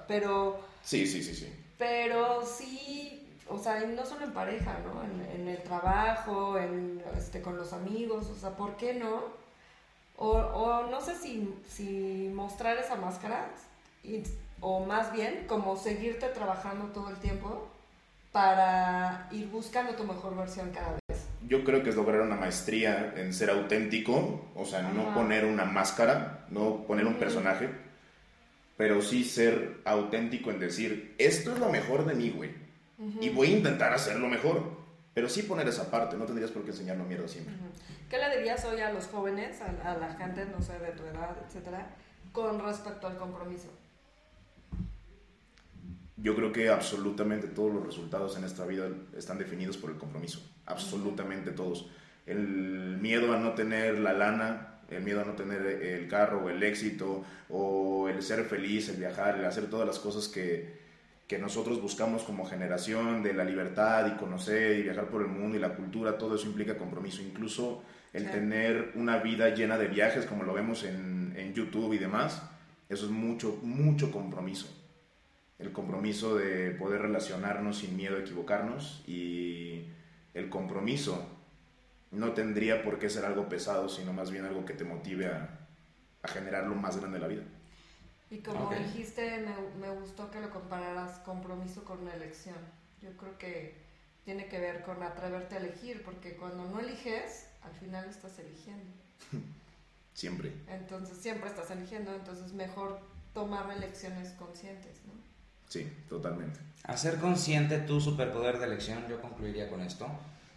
pero, 0.07 0.61
Sí, 0.83 1.07
sí, 1.07 1.23
sí, 1.23 1.35
sí. 1.35 1.53
pero 1.77 2.45
sí, 2.47 3.18
o 3.51 3.59
sea, 3.59 3.83
y 3.85 3.95
no 3.95 4.05
solo 4.05 4.25
en 4.25 4.33
pareja, 4.33 4.77
¿no? 4.85 5.03
En, 5.03 5.41
en 5.41 5.49
el 5.49 5.63
trabajo, 5.63 6.59
en, 6.59 7.03
este, 7.17 7.41
con 7.43 7.57
los 7.57 7.73
amigos, 7.73 8.29
o 8.29 8.35
sea, 8.37 8.51
¿por 8.51 8.77
qué 8.77 8.95
no? 8.95 9.23
O, 10.17 10.31
o 10.33 10.87
no 10.91 11.01
sé 11.01 11.15
si, 11.17 11.55
si 11.69 12.31
mostrar 12.35 12.77
esa 12.79 12.97
máscara, 12.97 13.47
y- 14.05 14.23
o 14.61 14.85
más 14.85 15.13
bien 15.13 15.45
como 15.47 15.77
seguirte 15.77 16.27
trabajando 16.29 16.87
todo 16.87 17.11
el 17.11 17.17
tiempo 17.19 17.69
para 18.33 19.29
ir 19.31 19.49
buscando 19.49 19.95
tu 19.95 20.05
mejor 20.05 20.37
versión 20.37 20.71
cada 20.71 20.93
vez. 21.09 21.25
Yo 21.47 21.65
creo 21.65 21.83
que 21.83 21.91
es 21.91 21.97
lograr 21.97 22.21
una 22.21 22.35
maestría 22.37 23.15
en 23.17 23.33
ser 23.33 23.51
auténtico, 23.51 24.45
o 24.55 24.65
sea, 24.65 24.83
no 24.83 25.15
poner 25.15 25.45
una 25.47 25.65
máscara, 25.65 26.45
no 26.51 26.83
poner 26.85 27.07
un 27.07 27.15
personaje, 27.15 27.71
pero 28.77 29.01
sí 29.01 29.25
ser 29.25 29.81
auténtico 29.85 30.51
en 30.51 30.59
decir, 30.61 31.15
esto 31.19 31.53
es 31.53 31.59
lo 31.59 31.69
mejor 31.71 32.05
de 32.05 32.15
mí, 32.15 32.31
güey, 32.31 32.51
y 33.21 33.29
voy 33.31 33.49
a 33.49 33.57
intentar 33.59 33.93
hacerlo 33.93 34.29
mejor, 34.29 34.63
pero 35.15 35.29
sí 35.29 35.43
poner 35.43 35.69
esa 35.69 35.91
parte, 35.91 36.17
no 36.17 36.25
tendrías 36.25 36.51
por 36.51 36.63
qué 36.63 36.71
enseñarlo 36.71 37.05
mierda 37.05 37.29
siempre. 37.29 37.55
Ujú. 37.55 37.65
¿Qué 38.11 38.19
le 38.19 38.37
dirías 38.37 38.65
hoy 38.65 38.81
a 38.81 38.93
los 38.93 39.07
jóvenes, 39.07 39.61
a, 39.61 39.93
a 39.93 39.97
la 39.99 40.15
gente, 40.15 40.47
no 40.47 40.63
sé, 40.63 40.79
de 40.79 40.93
tu 40.93 41.05
edad, 41.05 41.37
etcétera, 41.47 41.95
con 42.33 42.59
respecto 42.61 43.07
al 43.07 43.17
compromiso? 43.17 43.69
Yo 46.17 46.35
creo 46.35 46.53
que 46.53 46.69
absolutamente 46.69 47.47
todos 47.47 47.73
los 47.73 47.87
resultados 47.87 48.37
en 48.37 48.45
esta 48.45 48.67
vida 48.67 48.89
están 49.17 49.39
definidos 49.39 49.77
por 49.77 49.91
el 49.91 49.99
compromiso, 49.99 50.41
absolutamente 50.67 51.53
todos. 51.53 51.89
El 52.27 52.99
miedo 53.01 53.33
a 53.33 53.39
no 53.39 53.55
tener 53.55 53.99
la 54.01 54.13
lana, 54.13 54.81
el 54.91 55.03
miedo 55.03 55.21
a 55.21 55.25
no 55.25 55.35
tener 55.35 55.65
el 55.65 56.09
carro 56.09 56.51
el 56.51 56.63
éxito, 56.63 57.25
o 57.49 58.09
el 58.09 58.23
ser 58.23 58.45
feliz, 58.45 58.89
el 58.89 58.97
viajar, 58.97 59.39
el 59.39 59.45
hacer 59.45 59.71
todas 59.71 59.87
las 59.87 59.99
cosas 60.01 60.27
que, 60.27 60.78
que 61.29 61.39
nosotros 61.39 61.81
buscamos 61.81 62.25
como 62.25 62.47
generación 62.47 63.23
de 63.23 63.35
la 63.35 63.45
libertad 63.45 64.07
y 64.07 64.19
conocer 64.19 64.79
y 64.79 64.83
viajar 64.83 65.09
por 65.09 65.23
el 65.23 65.29
mundo 65.29 65.57
y 65.57 65.61
la 65.61 65.77
cultura, 65.77 66.19
todo 66.19 66.35
eso 66.35 66.47
implica 66.47 66.77
compromiso. 66.77 67.23
Incluso 67.23 67.85
el 68.13 68.31
tener 68.31 68.93
una 68.97 69.19
vida 69.19 69.51
llena 69.51 69.79
de 69.79 69.87
viajes, 69.87 70.27
como 70.27 70.43
lo 70.43 70.55
vemos 70.55 70.83
en, 70.85 71.35
en 71.37 71.55
YouTube 71.55 71.93
y 71.93 71.99
demás, 71.99 72.43
eso 72.89 73.05
es 73.05 73.11
mucho, 73.13 73.61
mucho 73.63 74.11
compromiso 74.11 74.69
el 75.59 75.73
compromiso 75.73 76.37
de 76.37 76.71
poder 76.71 77.03
relacionarnos 77.03 77.79
sin 77.79 77.97
miedo 77.97 78.17
a 78.17 78.21
equivocarnos 78.21 79.03
y 79.07 79.87
el 80.35 80.49
compromiso 80.49 81.29
no 82.13 82.33
tendría 82.33 82.83
por 82.83 82.99
qué 82.99 83.11
ser 83.11 83.25
algo 83.25 83.49
pesado, 83.49 83.89
sino 83.89 84.13
más 84.13 84.31
bien 84.31 84.45
algo 84.45 84.65
que 84.65 84.75
te 84.75 84.85
motive 84.85 85.27
a, 85.27 85.59
a 86.23 86.29
generar 86.29 86.67
lo 86.67 86.75
más 86.75 86.97
grande 86.99 87.19
de 87.19 87.23
la 87.23 87.29
vida. 87.29 87.43
Y 88.31 88.39
como 88.39 88.71
dijiste, 88.71 89.39
me, 89.39 89.87
me 89.87 89.95
gustó 89.99 90.31
que 90.31 90.41
lo 90.41 90.51
compararas 90.51 91.19
compromiso 91.21 91.85
con 91.85 92.01
una 92.01 92.15
elección. 92.15 92.57
Yo 93.01 93.17
creo 93.17 93.39
que 93.39 93.75
tiene 94.25 94.47
que 94.47 94.61
ver 94.61 94.83
con 94.83 95.03
atreverte 95.03 95.55
a 95.55 95.59
elegir, 95.59 96.03
porque 96.05 96.37
cuando 96.37 96.69
no 96.69 96.81
eliges, 96.81 97.47
al 97.63 97.73
final 97.73 98.07
estás 98.09 98.39
eligiendo. 98.39 98.93
Siempre. 100.13 100.53
Entonces 100.69 101.17
siempre 101.19 101.49
estás 101.49 101.71
eligiendo, 101.71 102.13
entonces 102.13 102.53
mejor 102.53 103.01
tomar 103.33 103.71
elecciones 103.71 104.31
conscientes, 104.33 104.97
¿no? 105.07 105.13
Sí, 105.69 105.91
totalmente. 106.09 106.59
Hacer 106.83 107.19
consciente 107.21 107.79
tu 107.79 108.01
superpoder 108.01 108.59
de 108.59 108.67
elección, 108.67 109.07
yo 109.09 109.21
concluiría 109.21 109.71
con 109.71 109.81
esto, 109.81 110.09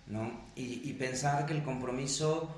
¿no? 0.08 0.46
Y, 0.56 0.90
y 0.90 0.94
pensar 0.94 1.46
que 1.46 1.54
el 1.54 1.64
compromiso 1.64 2.50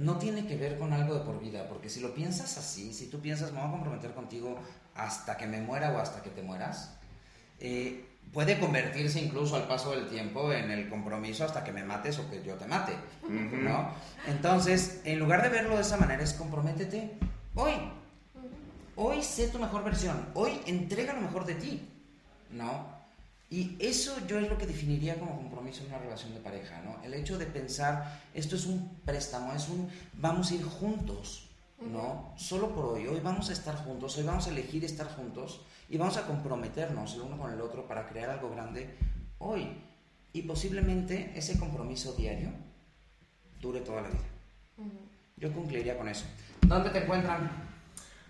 no 0.00 0.16
tiene 0.16 0.46
que 0.46 0.56
ver 0.56 0.78
con 0.78 0.94
algo 0.94 1.14
de 1.14 1.20
por 1.20 1.40
vida, 1.40 1.68
porque 1.68 1.90
si 1.90 2.00
lo 2.00 2.14
piensas 2.14 2.56
así, 2.56 2.94
si 2.94 3.08
tú 3.08 3.20
piensas, 3.20 3.52
me 3.52 3.58
voy 3.58 3.68
a 3.68 3.72
comprometer 3.72 4.14
contigo 4.14 4.58
hasta 4.94 5.36
que 5.36 5.46
me 5.46 5.60
muera 5.60 5.92
o 5.92 5.98
hasta 5.98 6.22
que 6.22 6.30
te 6.30 6.42
mueras, 6.42 6.96
eh, 7.58 8.06
puede 8.32 8.58
convertirse 8.58 9.20
incluso 9.20 9.56
al 9.56 9.68
paso 9.68 9.90
del 9.90 10.08
tiempo 10.08 10.52
en 10.52 10.70
el 10.70 10.88
compromiso 10.88 11.44
hasta 11.44 11.62
que 11.62 11.72
me 11.72 11.84
mates 11.84 12.18
o 12.18 12.30
que 12.30 12.42
yo 12.42 12.54
te 12.54 12.66
mate. 12.66 12.94
¿no? 13.28 13.92
Entonces, 14.26 15.02
en 15.04 15.18
lugar 15.18 15.42
de 15.42 15.50
verlo 15.50 15.76
de 15.76 15.82
esa 15.82 15.98
manera, 15.98 16.22
es 16.22 16.32
comprométete 16.32 17.18
hoy, 17.54 17.72
hoy 18.96 19.22
sé 19.22 19.48
tu 19.48 19.58
mejor 19.58 19.84
versión, 19.84 20.28
hoy 20.32 20.60
entrega 20.66 21.12
lo 21.12 21.20
mejor 21.20 21.44
de 21.44 21.56
ti, 21.56 21.86
¿no? 22.50 22.99
Y 23.50 23.76
eso 23.80 24.16
yo 24.28 24.38
es 24.38 24.48
lo 24.48 24.56
que 24.56 24.66
definiría 24.66 25.18
como 25.18 25.36
compromiso 25.36 25.82
en 25.82 25.88
una 25.88 25.98
relación 25.98 26.32
de 26.32 26.40
pareja, 26.40 26.80
¿no? 26.82 27.02
El 27.02 27.14
hecho 27.14 27.36
de 27.36 27.46
pensar, 27.46 28.20
esto 28.32 28.54
es 28.54 28.64
un 28.64 29.00
préstamo, 29.04 29.52
es 29.52 29.68
un, 29.68 29.90
vamos 30.12 30.52
a 30.52 30.54
ir 30.54 30.62
juntos, 30.62 31.50
¿no? 31.80 32.32
Solo 32.36 32.72
por 32.72 32.84
hoy, 32.84 33.08
hoy 33.08 33.18
vamos 33.18 33.50
a 33.50 33.52
estar 33.52 33.74
juntos, 33.74 34.16
hoy 34.16 34.22
vamos 34.22 34.46
a 34.46 34.50
elegir 34.50 34.84
estar 34.84 35.08
juntos 35.16 35.62
y 35.88 35.98
vamos 35.98 36.16
a 36.16 36.28
comprometernos 36.28 37.14
el 37.14 37.22
uno 37.22 37.36
con 37.36 37.52
el 37.52 37.60
otro 37.60 37.88
para 37.88 38.06
crear 38.06 38.30
algo 38.30 38.50
grande 38.50 38.94
hoy. 39.38 39.66
Y 40.32 40.42
posiblemente 40.42 41.32
ese 41.34 41.58
compromiso 41.58 42.12
diario 42.12 42.50
dure 43.60 43.80
toda 43.80 44.02
la 44.02 44.10
vida. 44.10 44.28
Yo 45.36 45.52
concluiría 45.52 45.98
con 45.98 46.08
eso. 46.08 46.24
¿Dónde 46.62 46.90
te 46.90 46.98
encuentran? 46.98 47.50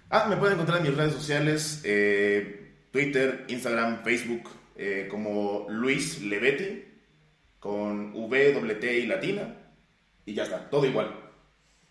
Ah, 0.08 0.26
me 0.30 0.38
pueden 0.38 0.54
encontrar 0.54 0.78
en 0.78 0.84
mis 0.84 0.96
redes 0.96 1.12
sociales, 1.12 1.82
eh, 1.84 2.86
Twitter, 2.90 3.44
Instagram, 3.48 4.02
Facebook, 4.02 4.48
eh, 4.82 5.08
como 5.10 5.66
Luis 5.68 6.22
Levetti, 6.22 6.86
con 7.58 8.14
V, 8.14 8.76
T 8.80 8.98
y 8.98 9.06
latina, 9.06 9.54
y 10.24 10.32
ya 10.32 10.44
está, 10.44 10.70
todo 10.70 10.86
igual. 10.86 11.14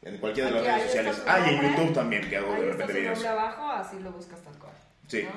En 0.01 0.17
cualquiera 0.17 0.49
de 0.49 0.55
las 0.55 0.63
Aquí, 0.63 0.71
redes 0.71 0.85
sociales. 0.87 1.23
Ah, 1.27 1.39
y 1.45 1.53
en. 1.53 1.61
YouTube 1.61 1.93
también, 1.93 2.27
que 2.27 2.37
hago 2.37 2.51
Ahí 2.51 2.61
de 2.61 2.71
está 2.71 2.85
repente 2.87 2.93
su 2.93 2.99
videos. 3.21 3.25
abajo, 3.25 3.71
así 3.71 3.99
lo 3.99 4.11
buscas 4.11 4.41
tal 4.41 4.57
cual. 4.57 4.71
Sí. 5.07 5.21
¿no? 5.23 5.29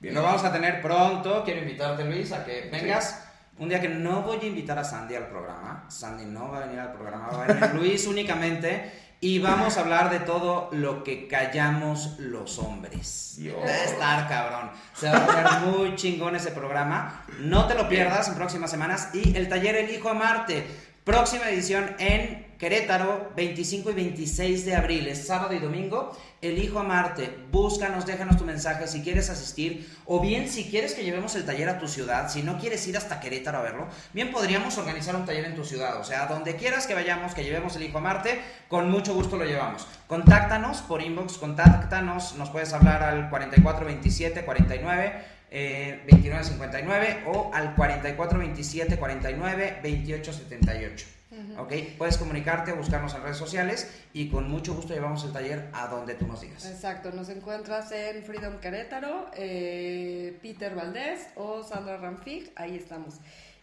Bien. 0.00 0.14
Lo 0.14 0.22
vamos 0.22 0.44
a 0.44 0.52
tener 0.52 0.82
pronto. 0.82 1.42
Quiero 1.44 1.60
invitarte, 1.60 2.04
Luis, 2.04 2.30
a 2.32 2.44
que 2.44 2.68
vengas. 2.70 3.24
Un 3.58 3.70
día 3.70 3.80
que 3.80 3.88
no 3.88 4.22
voy 4.22 4.38
a 4.42 4.44
invitar 4.46 4.78
a 4.78 4.84
Sandy 4.84 5.14
al 5.14 5.28
programa. 5.28 5.86
Sandy 5.88 6.26
no 6.26 6.50
va 6.50 6.58
a 6.58 6.66
venir 6.66 6.78
al 6.80 6.92
programa, 6.92 7.28
va 7.28 7.44
a 7.44 7.46
venir 7.46 7.70
Luis 7.74 8.06
únicamente. 8.06 8.92
Y 9.20 9.40
vamos 9.40 9.76
a 9.76 9.80
hablar 9.80 10.10
de 10.10 10.20
todo 10.20 10.68
lo 10.72 11.02
que 11.02 11.26
callamos 11.26 12.18
los 12.18 12.58
hombres. 12.58 13.34
Dios. 13.36 13.56
Va 13.58 13.68
a 13.68 13.84
estar 13.84 14.28
cabrón. 14.28 14.70
Se 14.94 15.08
va 15.08 15.16
a 15.16 15.26
poner 15.26 15.46
muy 15.74 15.96
chingón 15.96 16.36
ese 16.36 16.52
programa. 16.52 17.24
No 17.40 17.66
te 17.66 17.74
lo 17.74 17.88
pierdas 17.88 18.28
en 18.28 18.34
próximas 18.34 18.70
semanas. 18.70 19.10
Y 19.14 19.36
el 19.36 19.48
taller 19.48 19.76
El 19.76 19.90
Hijo 19.90 20.08
a 20.08 20.14
Marte. 20.14 20.64
Próxima 21.02 21.48
edición 21.48 21.96
en 21.98 22.47
Querétaro, 22.58 23.30
25 23.36 23.90
y 23.90 23.94
26 23.94 24.64
de 24.64 24.74
abril, 24.74 25.06
es 25.06 25.28
sábado 25.28 25.54
y 25.54 25.60
domingo. 25.60 26.10
Elijo 26.42 26.80
amarte. 26.80 27.32
Búscanos, 27.52 28.04
déjanos 28.04 28.36
tu 28.36 28.44
mensaje 28.44 28.88
si 28.88 29.02
quieres 29.02 29.30
asistir 29.30 29.88
o 30.06 30.20
bien 30.20 30.48
si 30.48 30.64
quieres 30.64 30.94
que 30.94 31.04
llevemos 31.04 31.36
el 31.36 31.44
taller 31.44 31.68
a 31.68 31.78
tu 31.78 31.86
ciudad, 31.86 32.28
si 32.28 32.42
no 32.42 32.58
quieres 32.58 32.86
ir 32.88 32.96
hasta 32.96 33.20
Querétaro 33.20 33.58
a 33.58 33.62
verlo, 33.62 33.86
bien 34.12 34.32
podríamos 34.32 34.76
organizar 34.76 35.14
un 35.14 35.24
taller 35.24 35.44
en 35.44 35.54
tu 35.54 35.64
ciudad. 35.64 36.00
O 36.00 36.04
sea, 36.04 36.26
donde 36.26 36.56
quieras 36.56 36.88
que 36.88 36.94
vayamos, 36.94 37.32
que 37.32 37.44
llevemos 37.44 37.76
el 37.76 37.84
Hijo 37.84 38.00
Marte, 38.00 38.40
con 38.66 38.90
mucho 38.90 39.14
gusto 39.14 39.36
lo 39.36 39.44
llevamos. 39.44 39.86
Contáctanos 40.08 40.78
por 40.78 41.00
inbox, 41.00 41.38
contáctanos, 41.38 42.34
nos 42.34 42.50
puedes 42.50 42.72
hablar 42.72 43.04
al 43.04 43.30
4427 43.30 44.44
49 44.44 45.38
eh, 45.50 46.02
2959 46.10 47.22
o 47.26 47.50
al 47.54 47.74
4427 47.76 48.96
49 48.96 49.80
2878. 49.82 51.17
¿Ok? 51.58 51.72
Puedes 51.98 52.16
comunicarte 52.16 52.72
o 52.72 52.76
buscarnos 52.76 53.14
en 53.14 53.22
redes 53.22 53.36
sociales 53.36 53.90
y 54.12 54.30
con 54.30 54.48
mucho 54.48 54.74
gusto 54.74 54.94
llevamos 54.94 55.24
el 55.24 55.32
taller 55.32 55.68
a 55.72 55.88
donde 55.88 56.14
tú 56.14 56.26
nos 56.26 56.40
digas. 56.40 56.64
Exacto, 56.66 57.10
nos 57.10 57.28
encuentras 57.28 57.90
en 57.92 58.22
Freedom 58.22 58.58
Querétaro, 58.58 59.30
eh, 59.34 60.38
Peter 60.40 60.74
Valdés 60.74 61.28
o 61.34 61.62
Sandra 61.64 61.96
Ramfig, 61.96 62.52
ahí 62.56 62.76
estamos. 62.76 63.16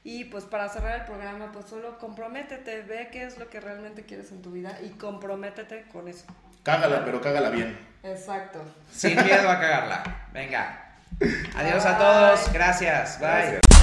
Y 0.03 0.25
pues 0.25 0.43
para 0.43 0.69
cerrar 0.69 0.99
el 0.99 1.05
programa, 1.05 1.51
pues 1.51 1.65
solo 1.65 1.97
comprométete, 1.97 2.81
ve 2.81 3.09
qué 3.11 3.23
es 3.23 3.39
lo 3.39 3.49
que 3.49 3.59
realmente 3.59 4.03
quieres 4.03 4.31
en 4.31 4.41
tu 4.41 4.51
vida 4.51 4.77
y 4.83 4.89
comprométete 4.89 5.85
con 5.91 6.07
eso. 6.07 6.25
Cágala, 6.63 7.03
pero 7.05 7.21
cágala 7.21 7.49
bien. 7.49 7.77
Exacto. 8.03 8.61
Sin 8.91 9.15
miedo 9.23 9.49
a 9.49 9.59
cagarla. 9.59 10.27
Venga. 10.33 10.97
Adiós 11.55 11.85
a 11.85 11.97
todos. 11.97 12.53
Gracias. 12.53 13.19
Bye. 13.19 13.29
Gracias. 13.29 13.74